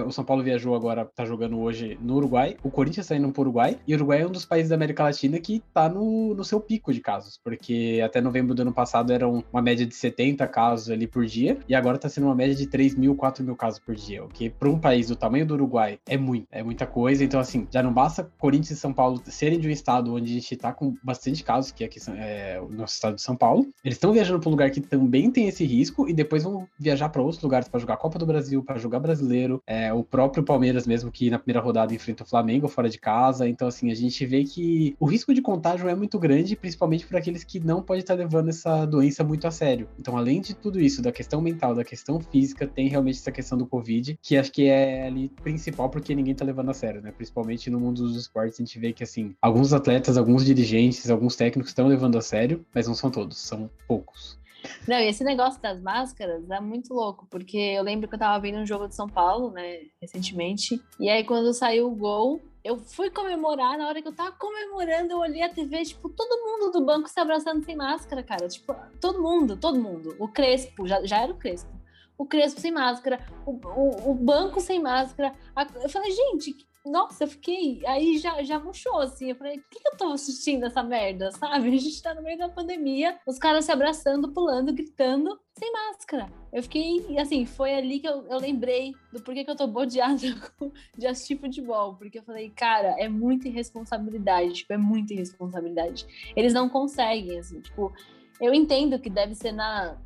o 0.06 0.10
São 0.10 0.24
Paulo 0.24 0.42
viajou 0.42 0.74
agora, 0.74 1.04
tá 1.04 1.24
jogando 1.24 1.58
hoje 1.60 1.98
no 2.02 2.16
Uruguai, 2.16 2.56
o 2.62 2.70
Corinthians 2.70 3.06
tá 3.06 3.16
indo 3.16 3.30
pro 3.32 3.42
Uruguai, 3.42 3.78
e 3.86 3.94
o 3.94 3.96
Uruguai 3.96 4.22
é 4.22 4.26
um 4.26 4.30
dos 4.30 4.44
países 4.44 4.70
da 4.70 4.74
América 4.74 5.04
Latina 5.04 5.38
que 5.38 5.62
tá 5.72 5.88
no, 5.88 6.34
no 6.34 6.44
seu 6.44 6.60
pico 6.60 6.92
de 6.92 7.00
casos, 7.00 7.38
porque 7.42 8.00
até 8.04 8.20
novembro 8.20 8.54
do 8.54 8.62
ano 8.62 8.72
passado 8.72 9.12
eram 9.12 9.44
uma 9.52 9.62
média 9.62 9.86
de 9.86 9.94
70 9.94 10.46
casos 10.48 10.90
ali 10.90 11.06
por 11.06 11.24
dia, 11.24 11.58
e 11.68 11.74
agora 11.74 11.98
tá 11.98 12.08
sendo 12.08 12.26
uma 12.26 12.34
média 12.34 12.54
de 12.54 12.66
3 12.66 12.94
mil, 12.94 13.14
4 13.14 13.44
mil 13.44 13.56
casos 13.56 13.78
por 13.78 13.94
dia, 13.94 14.24
o 14.24 14.28
que 14.28 14.50
para 14.50 14.68
um 14.68 14.78
país 14.78 15.10
do 15.12 15.16
tamanho 15.16 15.46
do 15.46 15.54
Uruguai 15.54 15.98
é 16.06 16.16
muito, 16.16 16.46
é 16.50 16.62
muita 16.62 16.86
coisa. 16.86 17.24
Então, 17.24 17.38
assim, 17.38 17.66
já 17.70 17.82
não 17.82 17.92
basta 17.92 18.30
Corinthians 18.38 18.78
e 18.78 18.80
São 18.80 18.92
Paulo 18.92 19.20
serem 19.26 19.58
de 19.58 19.68
um 19.68 19.70
estado 19.70 20.14
onde 20.14 20.30
a 20.30 20.34
gente 20.34 20.56
tá 20.56 20.72
com 20.72 20.94
bastante 21.02 21.44
casos, 21.44 21.70
que 21.70 21.84
é 21.84 21.86
aqui 21.86 22.00
é 22.16 22.60
o 22.60 22.68
nosso 22.72 22.94
estado 22.94 23.16
de 23.16 23.22
São 23.22 23.36
Paulo. 23.36 23.66
Eles 23.84 23.96
estão 23.96 24.12
viajando 24.12 24.40
para 24.40 24.48
um 24.48 24.52
lugar 24.52 24.70
que 24.70 24.80
também 24.80 25.30
tem 25.30 25.46
esse 25.48 25.64
risco 25.64 26.08
e 26.08 26.12
depois 26.12 26.42
vão 26.42 26.66
viajar 26.78 27.08
para 27.08 27.22
outros 27.22 27.42
lugares 27.42 27.68
para 27.68 27.80
jogar 27.80 27.96
Copa 27.96 28.18
do 28.18 28.26
Brasil, 28.26 28.62
para 28.62 28.78
jogar 28.78 29.00
brasileiro. 29.00 29.62
É, 29.66 29.92
o 29.92 30.02
próprio 30.02 30.42
Palmeiras, 30.42 30.86
mesmo 30.86 31.10
que 31.10 31.30
na 31.30 31.38
primeira 31.38 31.60
rodada 31.60 31.94
enfrenta 31.94 32.24
o 32.24 32.26
Flamengo 32.26 32.68
fora 32.68 32.88
de 32.88 32.98
casa. 32.98 33.48
Então, 33.48 33.68
assim, 33.68 33.90
a 33.90 33.94
gente 33.94 34.24
vê 34.26 34.44
que 34.44 34.96
o 34.98 35.06
risco 35.06 35.34
de 35.34 35.42
contágio 35.42 35.88
é 35.88 35.94
muito 35.94 36.18
grande, 36.18 36.56
principalmente 36.56 37.06
para 37.06 37.18
aqueles 37.18 37.44
que 37.44 37.60
não 37.60 37.82
podem 37.82 38.00
estar 38.00 38.14
levando 38.14 38.48
essa 38.48 38.84
doença 38.86 39.22
muito 39.22 39.46
a 39.46 39.50
sério. 39.50 39.88
Então, 39.98 40.16
além 40.16 40.40
de 40.40 40.54
tudo 40.54 40.80
isso, 40.80 41.02
da 41.02 41.12
questão 41.12 41.40
mental, 41.40 41.74
da 41.74 41.84
questão 41.84 42.20
física, 42.20 42.66
tem 42.66 42.88
realmente 42.88 43.18
essa 43.18 43.32
questão 43.32 43.58
do 43.58 43.66
Covid, 43.66 44.18
que 44.22 44.36
acho 44.36 44.52
que 44.52 44.68
é 44.68 44.91
ali 45.06 45.28
principal 45.28 45.88
porque 45.88 46.14
ninguém 46.14 46.34
tá 46.34 46.44
levando 46.44 46.70
a 46.70 46.74
sério, 46.74 47.00
né? 47.00 47.12
Principalmente 47.12 47.70
no 47.70 47.80
mundo 47.80 48.02
dos 48.02 48.16
esportes, 48.16 48.60
a 48.60 48.64
gente 48.64 48.78
vê 48.78 48.92
que, 48.92 49.02
assim, 49.02 49.34
alguns 49.40 49.72
atletas, 49.72 50.16
alguns 50.16 50.44
dirigentes, 50.44 51.10
alguns 51.10 51.36
técnicos 51.36 51.70
estão 51.70 51.86
levando 51.86 52.18
a 52.18 52.20
sério, 52.20 52.64
mas 52.74 52.86
não 52.86 52.94
são 52.94 53.10
todos, 53.10 53.38
são 53.38 53.70
poucos. 53.86 54.38
Não, 54.86 54.96
e 54.96 55.08
esse 55.08 55.24
negócio 55.24 55.60
das 55.60 55.80
máscaras 55.80 56.48
é 56.48 56.60
muito 56.60 56.94
louco, 56.94 57.26
porque 57.30 57.56
eu 57.56 57.82
lembro 57.82 58.08
que 58.08 58.14
eu 58.14 58.18
tava 58.18 58.40
vendo 58.40 58.58
um 58.58 58.66
jogo 58.66 58.86
de 58.86 58.94
São 58.94 59.08
Paulo, 59.08 59.50
né, 59.50 59.80
recentemente, 60.00 60.80
e 61.00 61.08
aí 61.08 61.24
quando 61.24 61.52
saiu 61.52 61.88
o 61.88 61.94
gol, 61.94 62.40
eu 62.64 62.78
fui 62.78 63.10
comemorar, 63.10 63.76
na 63.76 63.88
hora 63.88 64.00
que 64.00 64.06
eu 64.06 64.14
tava 64.14 64.30
comemorando, 64.32 65.12
eu 65.12 65.18
olhei 65.18 65.42
a 65.42 65.48
TV, 65.48 65.82
tipo, 65.82 66.08
todo 66.08 66.44
mundo 66.44 66.70
do 66.70 66.84
banco 66.84 67.08
se 67.08 67.18
abraçando 67.18 67.64
sem 67.64 67.74
máscara, 67.74 68.22
cara. 68.22 68.46
Tipo, 68.46 68.72
todo 69.00 69.20
mundo, 69.20 69.56
todo 69.56 69.80
mundo. 69.80 70.14
O 70.16 70.28
Crespo, 70.28 70.86
já, 70.86 71.04
já 71.04 71.22
era 71.22 71.32
o 71.32 71.36
Crespo 71.36 71.81
o 72.22 72.26
Crespo 72.26 72.60
sem 72.60 72.70
máscara, 72.70 73.18
o, 73.44 73.50
o, 73.50 74.10
o 74.12 74.14
banco 74.14 74.60
sem 74.60 74.80
máscara. 74.80 75.34
Eu 75.82 75.88
falei, 75.88 76.12
gente, 76.12 76.56
nossa, 76.86 77.24
eu 77.24 77.28
fiquei. 77.28 77.84
Aí 77.84 78.16
já, 78.18 78.40
já 78.44 78.60
murchou, 78.60 79.00
assim. 79.00 79.30
Eu 79.30 79.36
falei, 79.36 79.58
o 79.58 79.62
que, 79.68 79.80
que 79.80 79.88
eu 79.88 79.96
tô 79.96 80.12
assistindo 80.12 80.64
essa 80.64 80.84
merda, 80.84 81.32
sabe? 81.32 81.68
A 81.68 81.76
gente 81.76 82.00
tá 82.00 82.14
no 82.14 82.22
meio 82.22 82.38
da 82.38 82.48
pandemia, 82.48 83.18
os 83.26 83.38
caras 83.40 83.64
se 83.64 83.72
abraçando, 83.72 84.32
pulando, 84.32 84.72
gritando, 84.72 85.36
sem 85.52 85.72
máscara. 85.72 86.32
Eu 86.52 86.62
fiquei, 86.62 87.18
assim, 87.18 87.44
foi 87.44 87.74
ali 87.74 87.98
que 87.98 88.08
eu, 88.08 88.24
eu 88.28 88.38
lembrei 88.38 88.92
do 89.12 89.20
porquê 89.20 89.44
que 89.44 89.50
eu 89.50 89.56
tô 89.56 89.66
bodeada 89.66 90.16
de 90.96 91.06
assistir 91.08 91.38
futebol. 91.38 91.96
Porque 91.96 92.20
eu 92.20 92.22
falei, 92.22 92.50
cara, 92.50 92.94
é 93.00 93.08
muita 93.08 93.48
irresponsabilidade, 93.48 94.52
tipo, 94.52 94.72
é 94.72 94.78
muita 94.78 95.12
irresponsabilidade. 95.12 96.06
Eles 96.36 96.52
não 96.52 96.68
conseguem, 96.68 97.40
assim, 97.40 97.60
tipo. 97.60 97.92
Eu 98.40 98.52
entendo 98.52 98.98
que 98.98 99.08
deve 99.08 99.36
ser 99.36 99.52
na, 99.52 99.96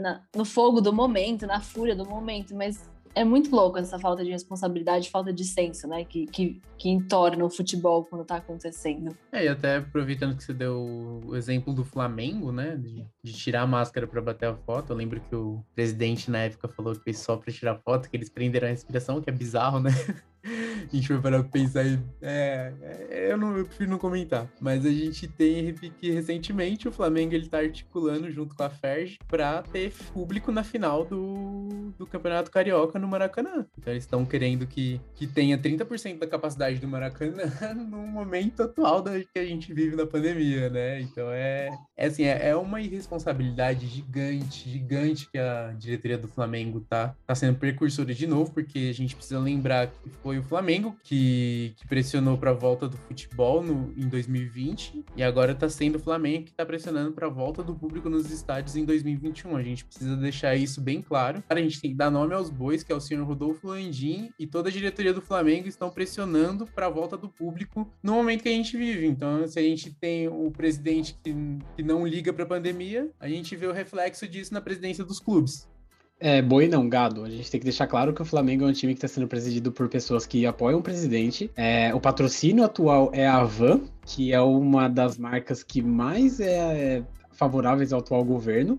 na, 0.00 0.22
no 0.34 0.44
fogo 0.44 0.80
do 0.80 0.92
momento, 0.92 1.46
na 1.46 1.60
fúria 1.60 1.94
do 1.94 2.04
momento, 2.04 2.54
mas 2.54 2.88
é 3.14 3.24
muito 3.24 3.54
louco 3.54 3.78
essa 3.78 3.98
falta 3.98 4.24
de 4.24 4.30
responsabilidade, 4.30 5.08
falta 5.08 5.32
de 5.32 5.44
senso, 5.44 5.86
né? 5.86 6.04
Que, 6.04 6.26
que, 6.26 6.60
que 6.76 6.88
entorna 6.88 7.44
o 7.44 7.50
futebol 7.50 8.04
quando 8.04 8.24
tá 8.24 8.36
acontecendo. 8.36 9.16
É, 9.30 9.44
e 9.44 9.48
até 9.48 9.76
aproveitando 9.76 10.36
que 10.36 10.42
você 10.42 10.52
deu 10.52 11.22
o 11.24 11.36
exemplo 11.36 11.72
do 11.72 11.84
Flamengo, 11.84 12.50
né? 12.50 12.76
De, 12.76 13.06
de 13.22 13.32
tirar 13.32 13.62
a 13.62 13.66
máscara 13.66 14.06
para 14.06 14.20
bater 14.20 14.48
a 14.48 14.54
foto. 14.54 14.92
Eu 14.92 14.96
lembro 14.96 15.20
que 15.20 15.34
o 15.34 15.64
presidente 15.74 16.30
na 16.30 16.38
época 16.38 16.68
falou 16.68 16.94
que 16.94 17.04
fez 17.04 17.18
só 17.18 17.36
para 17.36 17.52
tirar 17.52 17.78
foto, 17.78 18.10
que 18.10 18.16
eles 18.16 18.28
prenderam 18.28 18.66
a 18.66 18.70
respiração, 18.70 19.20
que 19.20 19.30
é 19.30 19.32
bizarro, 19.32 19.78
né? 19.78 19.90
a 20.92 20.94
gente 20.94 21.08
foi 21.08 21.20
para 21.20 21.42
pensar 21.42 21.86
em. 21.86 22.02
É, 22.20 22.72
é, 23.10 23.32
eu, 23.32 23.36
não, 23.36 23.56
eu 23.56 23.64
prefiro 23.64 23.90
não 23.90 23.98
comentar. 23.98 24.48
Mas 24.60 24.84
a 24.84 24.90
gente 24.90 25.26
tem 25.26 25.74
que 26.00 26.10
recentemente 26.10 26.88
o 26.88 26.92
Flamengo 26.92 27.34
ele 27.34 27.48
tá 27.48 27.58
articulando 27.58 28.30
junto 28.30 28.54
com 28.54 28.62
a 28.62 28.70
Ferg 28.70 29.18
para 29.26 29.62
ter 29.62 29.92
público 30.12 30.52
na 30.52 30.62
final 30.62 31.04
do, 31.04 31.92
do 31.98 32.06
Campeonato 32.06 32.50
Carioca 32.50 32.98
no 32.98 33.08
Maracanã. 33.08 33.66
Então 33.78 33.92
eles 33.92 34.04
estão 34.04 34.24
querendo 34.24 34.66
que, 34.66 35.00
que 35.14 35.26
tenha 35.26 35.58
30% 35.58 36.18
da 36.18 36.26
capacidade 36.26 36.78
do 36.78 36.88
Maracanã 36.88 37.44
no 37.74 38.06
momento 38.06 38.62
atual 38.62 39.02
da, 39.02 39.12
que 39.20 39.38
a 39.38 39.44
gente 39.44 39.72
vive 39.72 39.96
na 39.96 40.06
pandemia, 40.06 40.68
né? 40.68 41.00
Então 41.00 41.30
é, 41.30 41.70
é 41.96 42.06
assim, 42.06 42.24
é, 42.24 42.48
é 42.48 42.56
uma 42.56 42.80
irresponsabilidade 42.80 43.86
gigante, 43.86 44.68
gigante 44.68 45.30
que 45.30 45.38
a 45.38 45.74
diretoria 45.78 46.18
do 46.18 46.28
Flamengo 46.28 46.80
tá, 46.80 47.14
tá 47.26 47.34
sendo 47.34 47.58
precursora 47.58 48.14
de 48.14 48.26
novo, 48.26 48.52
porque 48.52 48.90
a 48.90 48.94
gente 48.94 49.16
precisa 49.16 49.38
lembrar 49.38 49.88
que 49.88 50.10
foi 50.22 50.33
foi 50.34 50.38
o 50.38 50.42
Flamengo 50.42 50.96
que, 51.02 51.74
que 51.76 51.86
pressionou 51.86 52.36
para 52.36 52.50
a 52.50 52.54
volta 52.54 52.88
do 52.88 52.96
futebol 52.96 53.62
no, 53.62 53.92
em 53.96 54.08
2020 54.08 55.04
e 55.16 55.22
agora 55.22 55.52
está 55.52 55.68
sendo 55.68 55.96
o 55.96 55.98
Flamengo 55.98 56.44
que 56.44 56.50
está 56.50 56.66
pressionando 56.66 57.12
para 57.12 57.26
a 57.26 57.30
volta 57.30 57.62
do 57.62 57.74
público 57.74 58.08
nos 58.08 58.30
estádios 58.30 58.74
em 58.74 58.84
2021. 58.84 59.56
A 59.56 59.62
gente 59.62 59.84
precisa 59.84 60.16
deixar 60.16 60.56
isso 60.56 60.80
bem 60.80 61.00
claro. 61.00 61.42
A 61.48 61.56
gente 61.56 61.80
tem 61.80 61.90
que 61.92 61.96
dar 61.96 62.10
nome 62.10 62.34
aos 62.34 62.50
bois, 62.50 62.82
que 62.82 62.92
é 62.92 62.96
o 62.96 63.00
senhor 63.00 63.24
Rodolfo 63.24 63.68
Landim 63.68 64.30
e 64.38 64.46
toda 64.46 64.68
a 64.68 64.72
diretoria 64.72 65.12
do 65.12 65.20
Flamengo 65.20 65.68
estão 65.68 65.90
pressionando 65.90 66.66
para 66.66 66.86
a 66.86 66.90
volta 66.90 67.16
do 67.16 67.28
público 67.28 67.88
no 68.02 68.14
momento 68.14 68.42
que 68.42 68.48
a 68.48 68.52
gente 68.52 68.76
vive. 68.76 69.06
Então, 69.06 69.46
se 69.46 69.58
a 69.58 69.62
gente 69.62 69.92
tem 69.92 70.26
o 70.28 70.50
presidente 70.50 71.16
que, 71.22 71.32
que 71.76 71.82
não 71.82 72.06
liga 72.06 72.32
para 72.32 72.44
a 72.44 72.48
pandemia, 72.48 73.10
a 73.20 73.28
gente 73.28 73.54
vê 73.54 73.66
o 73.66 73.72
reflexo 73.72 74.26
disso 74.26 74.52
na 74.52 74.60
presidência 74.60 75.04
dos 75.04 75.20
clubes. 75.20 75.68
É, 76.20 76.40
boi 76.40 76.68
não, 76.68 76.88
gado. 76.88 77.24
A 77.24 77.30
gente 77.30 77.50
tem 77.50 77.60
que 77.60 77.64
deixar 77.64 77.86
claro 77.86 78.14
que 78.14 78.22
o 78.22 78.24
Flamengo 78.24 78.64
é 78.64 78.68
um 78.68 78.72
time 78.72 78.94
que 78.94 78.98
está 78.98 79.08
sendo 79.08 79.28
presidido 79.28 79.72
por 79.72 79.88
pessoas 79.88 80.26
que 80.26 80.46
apoiam 80.46 80.78
o 80.78 80.82
presidente. 80.82 81.50
É, 81.56 81.94
o 81.94 82.00
patrocínio 82.00 82.64
atual 82.64 83.10
é 83.12 83.26
a 83.26 83.42
Van, 83.44 83.82
que 84.06 84.32
é 84.32 84.40
uma 84.40 84.88
das 84.88 85.18
marcas 85.18 85.62
que 85.62 85.82
mais 85.82 86.40
é, 86.40 86.98
é 86.98 87.04
favoráveis 87.32 87.92
ao 87.92 88.00
atual 88.00 88.24
governo. 88.24 88.78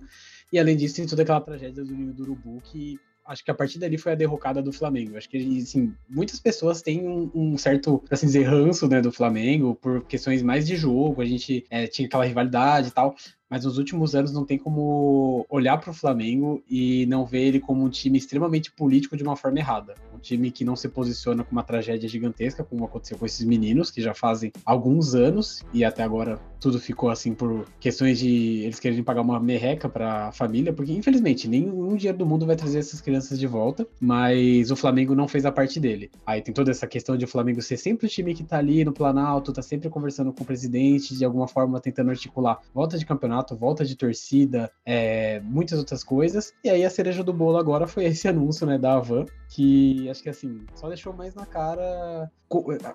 E 0.51 0.57
além 0.57 0.77
disso, 0.77 0.95
tem 0.95 1.05
toda 1.05 1.23
aquela 1.23 1.41
tragédia 1.41 1.83
do 1.83 1.93
Ninho 1.93 2.13
do 2.13 2.23
Urubu 2.23 2.61
que 2.63 2.97
acho 3.25 3.43
que 3.43 3.49
a 3.49 3.55
partir 3.55 3.79
dali 3.79 3.97
foi 3.97 4.11
a 4.11 4.15
derrocada 4.15 4.61
do 4.61 4.71
Flamengo. 4.71 5.17
Acho 5.17 5.27
que, 5.27 5.37
assim, 5.59 5.93
muitas 6.07 6.39
pessoas 6.39 6.81
têm 6.81 7.07
um, 7.07 7.31
um 7.33 7.57
certo, 7.57 8.03
assim 8.09 8.27
dizer, 8.27 8.43
ranço, 8.43 8.87
né, 8.87 9.01
do 9.01 9.11
Flamengo 9.11 9.75
por 9.75 10.05
questões 10.05 10.43
mais 10.43 10.65
de 10.67 10.75
jogo. 10.75 11.21
A 11.21 11.25
gente 11.25 11.65
é, 11.69 11.87
tinha 11.87 12.07
aquela 12.07 12.25
rivalidade 12.25 12.89
e 12.89 12.91
tal 12.91 13.15
mas 13.55 13.63
nos 13.63 13.77
últimos 13.77 14.13
anos 14.13 14.33
não 14.33 14.43
tem 14.43 14.57
como 14.57 15.45
olhar 15.49 15.77
para 15.77 15.89
o 15.89 15.93
Flamengo 15.93 16.61
e 16.69 17.05
não 17.05 17.25
ver 17.25 17.43
ele 17.43 17.59
como 17.61 17.85
um 17.85 17.89
time 17.89 18.17
extremamente 18.17 18.69
político 18.69 19.15
de 19.15 19.23
uma 19.23 19.37
forma 19.37 19.57
errada. 19.59 19.95
Um 20.15 20.19
time 20.19 20.51
que 20.51 20.65
não 20.65 20.75
se 20.75 20.87
posiciona 20.89 21.43
com 21.43 21.51
uma 21.51 21.63
tragédia 21.63 22.07
gigantesca, 22.07 22.63
como 22.63 22.85
aconteceu 22.85 23.17
com 23.17 23.25
esses 23.25 23.45
meninos, 23.45 23.91
que 23.91 24.01
já 24.01 24.13
fazem 24.13 24.51
alguns 24.65 25.13
anos, 25.15 25.61
e 25.73 25.83
até 25.83 26.03
agora 26.03 26.39
tudo 26.59 26.79
ficou 26.79 27.09
assim 27.09 27.33
por 27.33 27.65
questões 27.79 28.17
de 28.19 28.63
eles 28.63 28.79
querem 28.79 29.03
pagar 29.03 29.21
uma 29.21 29.39
merreca 29.39 29.87
para 29.87 30.27
a 30.27 30.31
família, 30.31 30.73
porque 30.73 30.91
infelizmente 30.91 31.47
nenhum 31.47 31.95
dinheiro 31.95 32.17
do 32.17 32.25
mundo 32.25 32.45
vai 32.45 32.55
trazer 32.55 32.79
essas 32.79 33.01
crianças 33.01 33.37
de 33.37 33.45
volta, 33.45 33.87
mas 33.99 34.71
o 34.71 34.75
Flamengo 34.75 35.13
não 35.13 35.27
fez 35.27 35.45
a 35.45 35.51
parte 35.51 35.79
dele. 35.79 36.09
Aí 36.25 36.41
tem 36.41 36.53
toda 36.53 36.71
essa 36.71 36.87
questão 36.87 37.15
de 37.15 37.25
o 37.25 37.27
Flamengo 37.27 37.61
ser 37.61 37.77
sempre 37.77 38.07
o 38.07 38.09
time 38.09 38.33
que 38.33 38.43
tá 38.43 38.57
ali 38.57 38.83
no 38.83 38.93
Planalto, 38.93 39.53
tá 39.53 39.61
sempre 39.61 39.89
conversando 39.89 40.33
com 40.33 40.43
o 40.43 40.45
presidente, 40.45 41.15
de 41.15 41.25
alguma 41.25 41.47
forma 41.47 41.79
tentando 41.79 42.09
articular 42.09 42.59
volta 42.73 42.97
de 42.97 43.05
campeonato, 43.05 43.55
volta 43.55 43.85
de 43.85 43.95
torcida, 43.95 44.71
é, 44.85 45.39
muitas 45.41 45.77
outras 45.77 46.03
coisas. 46.03 46.51
E 46.63 46.69
aí 46.69 46.83
a 46.83 46.89
cereja 46.89 47.23
do 47.23 47.33
bolo 47.33 47.57
agora 47.57 47.87
foi 47.87 48.05
esse 48.05 48.27
anúncio, 48.29 48.65
né, 48.65 48.77
da 48.77 48.95
Avan, 48.95 49.25
que 49.49 50.04
acho 50.09 50.23
que 50.23 50.29
assim, 50.29 50.65
só 50.75 50.87
deixou 50.87 51.13
mais 51.13 51.35
na 51.35 51.45
cara 51.45 52.31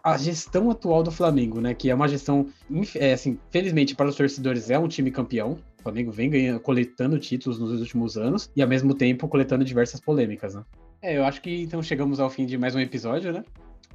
a 0.03 0.17
gestão 0.17 0.71
atual 0.71 1.03
do 1.03 1.11
Flamengo, 1.11 1.61
né, 1.61 1.75
que 1.75 1.91
é 1.91 1.95
uma 1.95 2.09
gestão, 2.09 2.47
é, 2.95 3.13
assim, 3.13 3.39
felizmente 3.51 3.95
para 3.95 4.09
os 4.09 4.17
torcedores 4.17 4.71
é 4.71 4.79
um 4.79 4.89
time 4.89 5.11
campeão, 5.11 5.59
o 5.79 5.83
Flamengo 5.83 6.13
vem 6.13 6.31
ganhando, 6.31 6.61
coletando 6.61 7.19
títulos 7.19 7.59
nos 7.59 7.81
últimos 7.81 8.17
anos 8.17 8.51
e 8.55 8.63
ao 8.63 8.69
mesmo 8.69 8.95
tempo 8.95 9.29
coletando 9.29 9.65
diversas 9.65 10.01
polêmicas, 10.01 10.55
né? 10.55 10.63
É, 11.03 11.17
eu 11.17 11.25
acho 11.25 11.41
que 11.41 11.63
então 11.63 11.83
chegamos 11.83 12.21
ao 12.21 12.29
fim 12.29 12.45
de 12.45 12.59
mais 12.59 12.75
um 12.75 12.81
episódio, 12.81 13.33
né? 13.33 13.43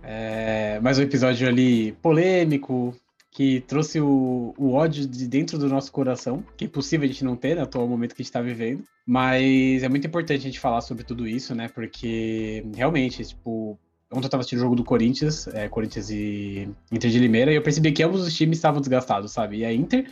É, 0.02 0.80
mais 0.82 0.98
um 1.00 1.04
episódio 1.04 1.48
ali 1.48 1.92
polêmico, 1.94 2.96
que 3.36 3.60
trouxe 3.68 4.00
o, 4.00 4.54
o, 4.58 4.72
ódio 4.72 5.06
de 5.06 5.28
dentro 5.28 5.58
do 5.58 5.68
nosso 5.68 5.92
coração, 5.92 6.42
que 6.56 6.64
é 6.64 6.68
impossível 6.68 7.04
a 7.04 7.12
gente 7.12 7.26
não 7.26 7.36
ter 7.36 7.54
no 7.54 7.64
atual 7.64 7.86
momento 7.86 8.16
que 8.16 8.22
a 8.22 8.24
gente 8.24 8.30
está 8.30 8.42
vivendo. 8.42 8.86
Mas 9.06 9.84
é 9.84 9.90
muito 9.90 10.08
importante 10.08 10.40
a 10.40 10.44
gente 10.44 10.58
falar 10.58 10.80
sobre 10.80 11.04
tudo 11.04 11.28
isso, 11.28 11.54
né? 11.54 11.68
Porque 11.68 12.66
realmente, 12.74 13.26
tipo, 13.26 13.78
ontem 14.10 14.26
eu 14.26 14.30
tava 14.30 14.40
assistindo 14.40 14.60
o 14.60 14.62
jogo 14.62 14.76
do 14.78 14.86
Corinthians, 14.86 15.48
é, 15.48 15.68
Corinthians 15.68 16.10
e 16.10 16.70
Inter 16.90 17.12
de 17.12 17.20
Limeira, 17.20 17.52
e 17.52 17.56
eu 17.56 17.62
percebi 17.62 17.92
que 17.92 18.02
ambos 18.02 18.26
os 18.26 18.34
times 18.34 18.58
estavam 18.58 18.80
desgastados, 18.80 19.34
sabe? 19.34 19.58
E 19.58 19.66
a 19.66 19.74
Inter 19.74 20.10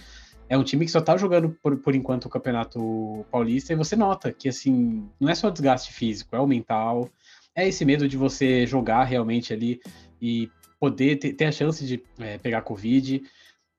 é 0.50 0.58
um 0.58 0.64
time 0.64 0.84
que 0.84 0.92
só 0.92 1.00
tá 1.00 1.16
jogando 1.16 1.58
por, 1.64 1.78
por 1.78 1.96
enquanto 1.96 2.26
o 2.26 2.30
Campeonato 2.30 3.26
Paulista, 3.32 3.72
e 3.72 3.78
você 3.78 3.96
nota 3.96 4.34
que, 4.34 4.50
assim, 4.50 5.08
não 5.18 5.30
é 5.30 5.36
só 5.36 5.50
desgaste 5.50 5.94
físico, 5.94 6.36
é 6.36 6.40
o 6.42 6.46
mental, 6.46 7.10
é 7.56 7.70
esse 7.70 7.86
medo 7.86 8.06
de 8.06 8.18
você 8.18 8.66
jogar 8.66 9.06
realmente 9.06 9.54
ali 9.54 9.80
e 10.22 10.50
poder 10.84 11.16
ter, 11.16 11.32
ter 11.32 11.46
a 11.46 11.52
chance 11.52 11.86
de 11.86 12.04
é, 12.20 12.38
pegar 12.38 12.62
Covid. 12.62 13.24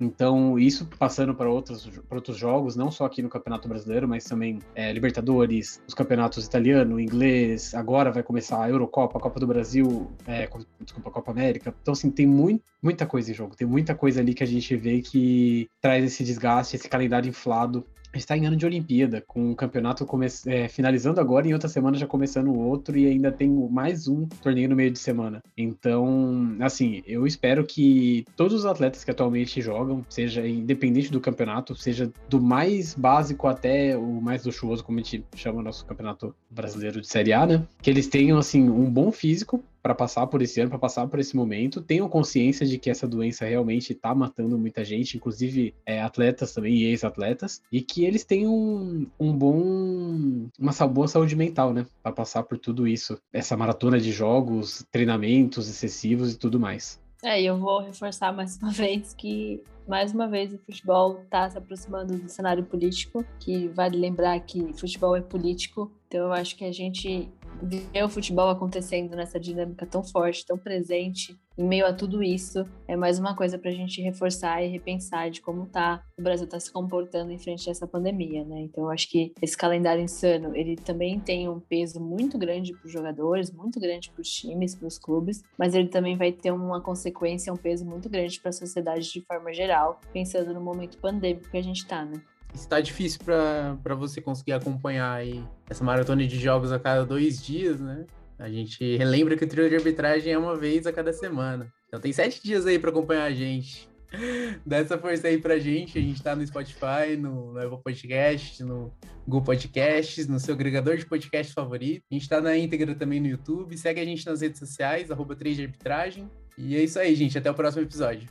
Então, 0.00 0.58
isso 0.58 0.86
passando 0.98 1.34
para 1.34 1.50
outros, 1.50 1.86
para 2.08 2.16
outros 2.16 2.38
jogos, 2.38 2.76
não 2.76 2.90
só 2.90 3.04
aqui 3.04 3.20
no 3.20 3.28
Campeonato 3.28 3.68
Brasileiro, 3.68 4.08
mas 4.08 4.24
também 4.24 4.58
é, 4.74 4.90
Libertadores, 4.90 5.82
os 5.86 5.92
campeonatos 5.92 6.46
italiano, 6.46 6.98
inglês, 6.98 7.74
agora 7.74 8.10
vai 8.10 8.22
começar 8.22 8.64
a 8.64 8.70
Eurocopa, 8.70 9.18
a 9.18 9.20
Copa 9.20 9.38
do 9.38 9.46
Brasil, 9.46 10.10
é, 10.26 10.48
desculpa, 10.80 11.10
a 11.10 11.12
Copa 11.12 11.30
América. 11.30 11.74
Então, 11.82 11.92
assim, 11.92 12.10
tem 12.10 12.26
muito, 12.26 12.64
muita 12.82 13.04
coisa 13.04 13.30
em 13.30 13.34
jogo, 13.34 13.54
tem 13.54 13.68
muita 13.68 13.94
coisa 13.94 14.22
ali 14.22 14.32
que 14.32 14.42
a 14.42 14.46
gente 14.46 14.74
vê 14.74 15.02
que 15.02 15.68
traz 15.82 16.02
esse 16.02 16.24
desgaste, 16.24 16.74
esse 16.74 16.88
calendário 16.88 17.28
inflado 17.28 17.86
está 18.18 18.36
em 18.36 18.46
ano 18.46 18.56
de 18.56 18.66
Olimpíada, 18.66 19.22
com 19.26 19.50
o 19.52 19.56
campeonato 19.56 20.04
come... 20.06 20.26
É, 20.46 20.68
finalizando 20.68 21.20
agora 21.20 21.46
e 21.46 21.52
outra 21.52 21.68
semana 21.68 21.96
já 21.96 22.06
começando 22.06 22.54
outro, 22.54 22.96
e 22.96 23.06
ainda 23.06 23.30
tem 23.30 23.50
mais 23.50 24.08
um 24.08 24.26
torneio 24.26 24.68
no 24.68 24.76
meio 24.76 24.90
de 24.90 24.98
semana. 24.98 25.42
Então, 25.56 26.56
assim, 26.60 27.02
eu 27.06 27.26
espero 27.26 27.64
que 27.64 28.24
todos 28.36 28.54
os 28.54 28.66
atletas 28.66 29.04
que 29.04 29.10
atualmente 29.10 29.60
jogam, 29.60 30.04
seja 30.08 30.46
independente 30.46 31.10
do 31.10 31.20
campeonato, 31.20 31.74
seja 31.74 32.10
do 32.28 32.40
mais 32.40 32.94
básico 32.94 33.46
até 33.46 33.96
o 33.96 34.20
mais 34.20 34.44
luxuoso, 34.44 34.84
como 34.84 34.98
a 34.98 35.02
gente 35.02 35.24
chama 35.36 35.60
o 35.60 35.62
nosso 35.62 35.84
campeonato 35.86 36.34
brasileiro 36.50 37.00
de 37.00 37.06
Série 37.06 37.32
A, 37.32 37.46
né? 37.46 37.66
Que 37.82 37.90
eles 37.90 38.08
tenham, 38.08 38.38
assim, 38.38 38.68
um 38.68 38.90
bom 38.90 39.10
físico 39.12 39.62
para 39.84 39.94
passar 39.94 40.26
por 40.28 40.40
esse 40.40 40.58
ano, 40.62 40.70
para 40.70 40.78
passar 40.78 41.06
por 41.06 41.20
esse 41.20 41.36
momento, 41.36 41.82
tenham 41.82 42.08
consciência 42.08 42.64
de 42.64 42.78
que 42.78 42.88
essa 42.88 43.06
doença 43.06 43.44
realmente 43.44 43.92
está 43.92 44.14
matando 44.14 44.56
muita 44.56 44.82
gente, 44.82 45.18
inclusive 45.18 45.74
é, 45.84 46.00
atletas 46.00 46.54
também 46.54 46.74
e 46.74 46.84
ex-atletas, 46.86 47.60
e 47.70 47.82
que 47.82 48.02
eles 48.02 48.24
tenham 48.24 48.50
um, 48.50 49.06
um 49.20 49.36
bom, 49.36 50.48
uma 50.58 50.72
boa 50.88 51.06
saúde 51.06 51.36
mental, 51.36 51.74
né, 51.74 51.84
para 52.02 52.12
passar 52.12 52.44
por 52.44 52.56
tudo 52.56 52.88
isso, 52.88 53.20
essa 53.30 53.58
maratona 53.58 54.00
de 54.00 54.10
jogos, 54.10 54.86
treinamentos 54.90 55.68
excessivos 55.68 56.32
e 56.32 56.38
tudo 56.38 56.58
mais. 56.58 56.98
É, 57.22 57.42
e 57.42 57.44
eu 57.44 57.58
vou 57.58 57.82
reforçar 57.82 58.32
mais 58.32 58.56
uma 58.56 58.70
vez 58.72 59.12
que 59.12 59.62
mais 59.86 60.14
uma 60.14 60.26
vez 60.26 60.50
o 60.54 60.58
futebol 60.58 61.20
está 61.24 61.50
se 61.50 61.58
aproximando 61.58 62.16
do 62.18 62.28
cenário 62.30 62.64
político, 62.64 63.22
que 63.38 63.68
vale 63.68 63.98
lembrar 63.98 64.40
que 64.40 64.72
futebol 64.72 65.14
é 65.14 65.20
político, 65.20 65.92
então 66.08 66.24
eu 66.24 66.32
acho 66.32 66.56
que 66.56 66.64
a 66.64 66.72
gente 66.72 67.28
ver 67.62 68.04
o 68.04 68.08
futebol 68.08 68.48
acontecendo 68.48 69.14
nessa 69.16 69.38
dinâmica 69.38 69.86
tão 69.86 70.02
forte, 70.02 70.44
tão 70.46 70.58
presente, 70.58 71.36
em 71.56 71.64
meio 71.64 71.86
a 71.86 71.92
tudo 71.92 72.22
isso, 72.22 72.64
é 72.88 72.96
mais 72.96 73.18
uma 73.18 73.36
coisa 73.36 73.56
para 73.56 73.70
a 73.70 73.74
gente 73.74 74.02
reforçar 74.02 74.62
e 74.62 74.68
repensar 74.68 75.30
de 75.30 75.40
como 75.40 75.66
tá 75.66 76.02
o 76.18 76.22
Brasil 76.22 76.46
está 76.46 76.58
se 76.58 76.72
comportando 76.72 77.30
em 77.30 77.38
frente 77.38 77.68
a 77.68 77.72
essa 77.72 77.86
pandemia, 77.86 78.44
né? 78.44 78.62
Então, 78.62 78.84
eu 78.84 78.90
acho 78.90 79.08
que 79.08 79.32
esse 79.40 79.56
calendário 79.56 80.02
insano, 80.02 80.56
ele 80.56 80.76
também 80.76 81.20
tem 81.20 81.48
um 81.48 81.60
peso 81.60 82.00
muito 82.00 82.36
grande 82.36 82.72
para 82.72 82.86
os 82.86 82.92
jogadores, 82.92 83.52
muito 83.52 83.78
grande 83.78 84.10
para 84.10 84.20
os 84.20 84.28
times, 84.28 84.74
para 84.74 84.88
os 84.88 84.98
clubes, 84.98 85.42
mas 85.56 85.74
ele 85.74 85.88
também 85.88 86.16
vai 86.16 86.32
ter 86.32 86.50
uma 86.50 86.80
consequência, 86.80 87.52
um 87.52 87.56
peso 87.56 87.84
muito 87.84 88.08
grande 88.08 88.40
para 88.40 88.50
a 88.50 88.52
sociedade 88.52 89.12
de 89.12 89.20
forma 89.20 89.52
geral, 89.52 90.00
pensando 90.12 90.52
no 90.52 90.60
momento 90.60 90.98
pandêmico 90.98 91.50
que 91.50 91.56
a 91.56 91.62
gente 91.62 91.78
está, 91.78 92.04
né? 92.04 92.20
Está 92.54 92.80
difícil 92.80 93.20
para 93.24 93.94
você 93.94 94.20
conseguir 94.20 94.52
acompanhar 94.52 95.12
aí 95.12 95.44
essa 95.68 95.84
maratona 95.84 96.26
de 96.26 96.38
jogos 96.38 96.72
a 96.72 96.78
cada 96.78 97.04
dois 97.04 97.44
dias, 97.44 97.80
né? 97.80 98.06
A 98.38 98.48
gente 98.48 98.96
relembra 98.96 99.36
que 99.36 99.44
o 99.44 99.48
trio 99.48 99.68
de 99.68 99.76
arbitragem 99.76 100.32
é 100.32 100.38
uma 100.38 100.56
vez 100.56 100.86
a 100.86 100.92
cada 100.92 101.12
semana. 101.12 101.72
Então 101.88 102.00
tem 102.00 102.12
sete 102.12 102.42
dias 102.42 102.66
aí 102.66 102.78
para 102.78 102.90
acompanhar 102.90 103.24
a 103.24 103.32
gente. 103.32 103.88
Dá 104.66 104.78
essa 104.78 104.98
força 104.98 105.28
aí 105.28 105.38
pra 105.38 105.58
gente. 105.58 105.98
A 105.98 106.00
gente 106.00 106.22
tá 106.22 106.34
no 106.34 106.46
Spotify, 106.46 107.16
no, 107.18 107.56
Apple 107.58 107.82
Podcast, 107.82 108.62
no 108.62 108.92
Google 109.26 109.42
Podcasts, 109.42 110.26
no 110.26 110.38
seu 110.40 110.54
agregador 110.54 110.96
de 110.96 111.06
podcast 111.06 111.52
favorito. 111.52 112.02
A 112.10 112.14
gente 112.14 112.28
tá 112.28 112.40
na 112.40 112.56
íntegra 112.56 112.94
também 112.94 113.20
no 113.20 113.28
YouTube. 113.28 113.76
Segue 113.76 114.00
a 114.00 114.04
gente 114.04 114.26
nas 114.26 114.40
redes 114.40 114.58
sociais, 114.58 115.10
arroba 115.10 115.36
3 115.36 115.56
de 115.56 115.62
arbitragem. 115.62 116.30
E 116.58 116.76
é 116.76 116.82
isso 116.82 116.98
aí, 116.98 117.14
gente. 117.14 117.38
Até 117.38 117.50
o 117.50 117.54
próximo 117.54 117.82
episódio. 117.82 118.28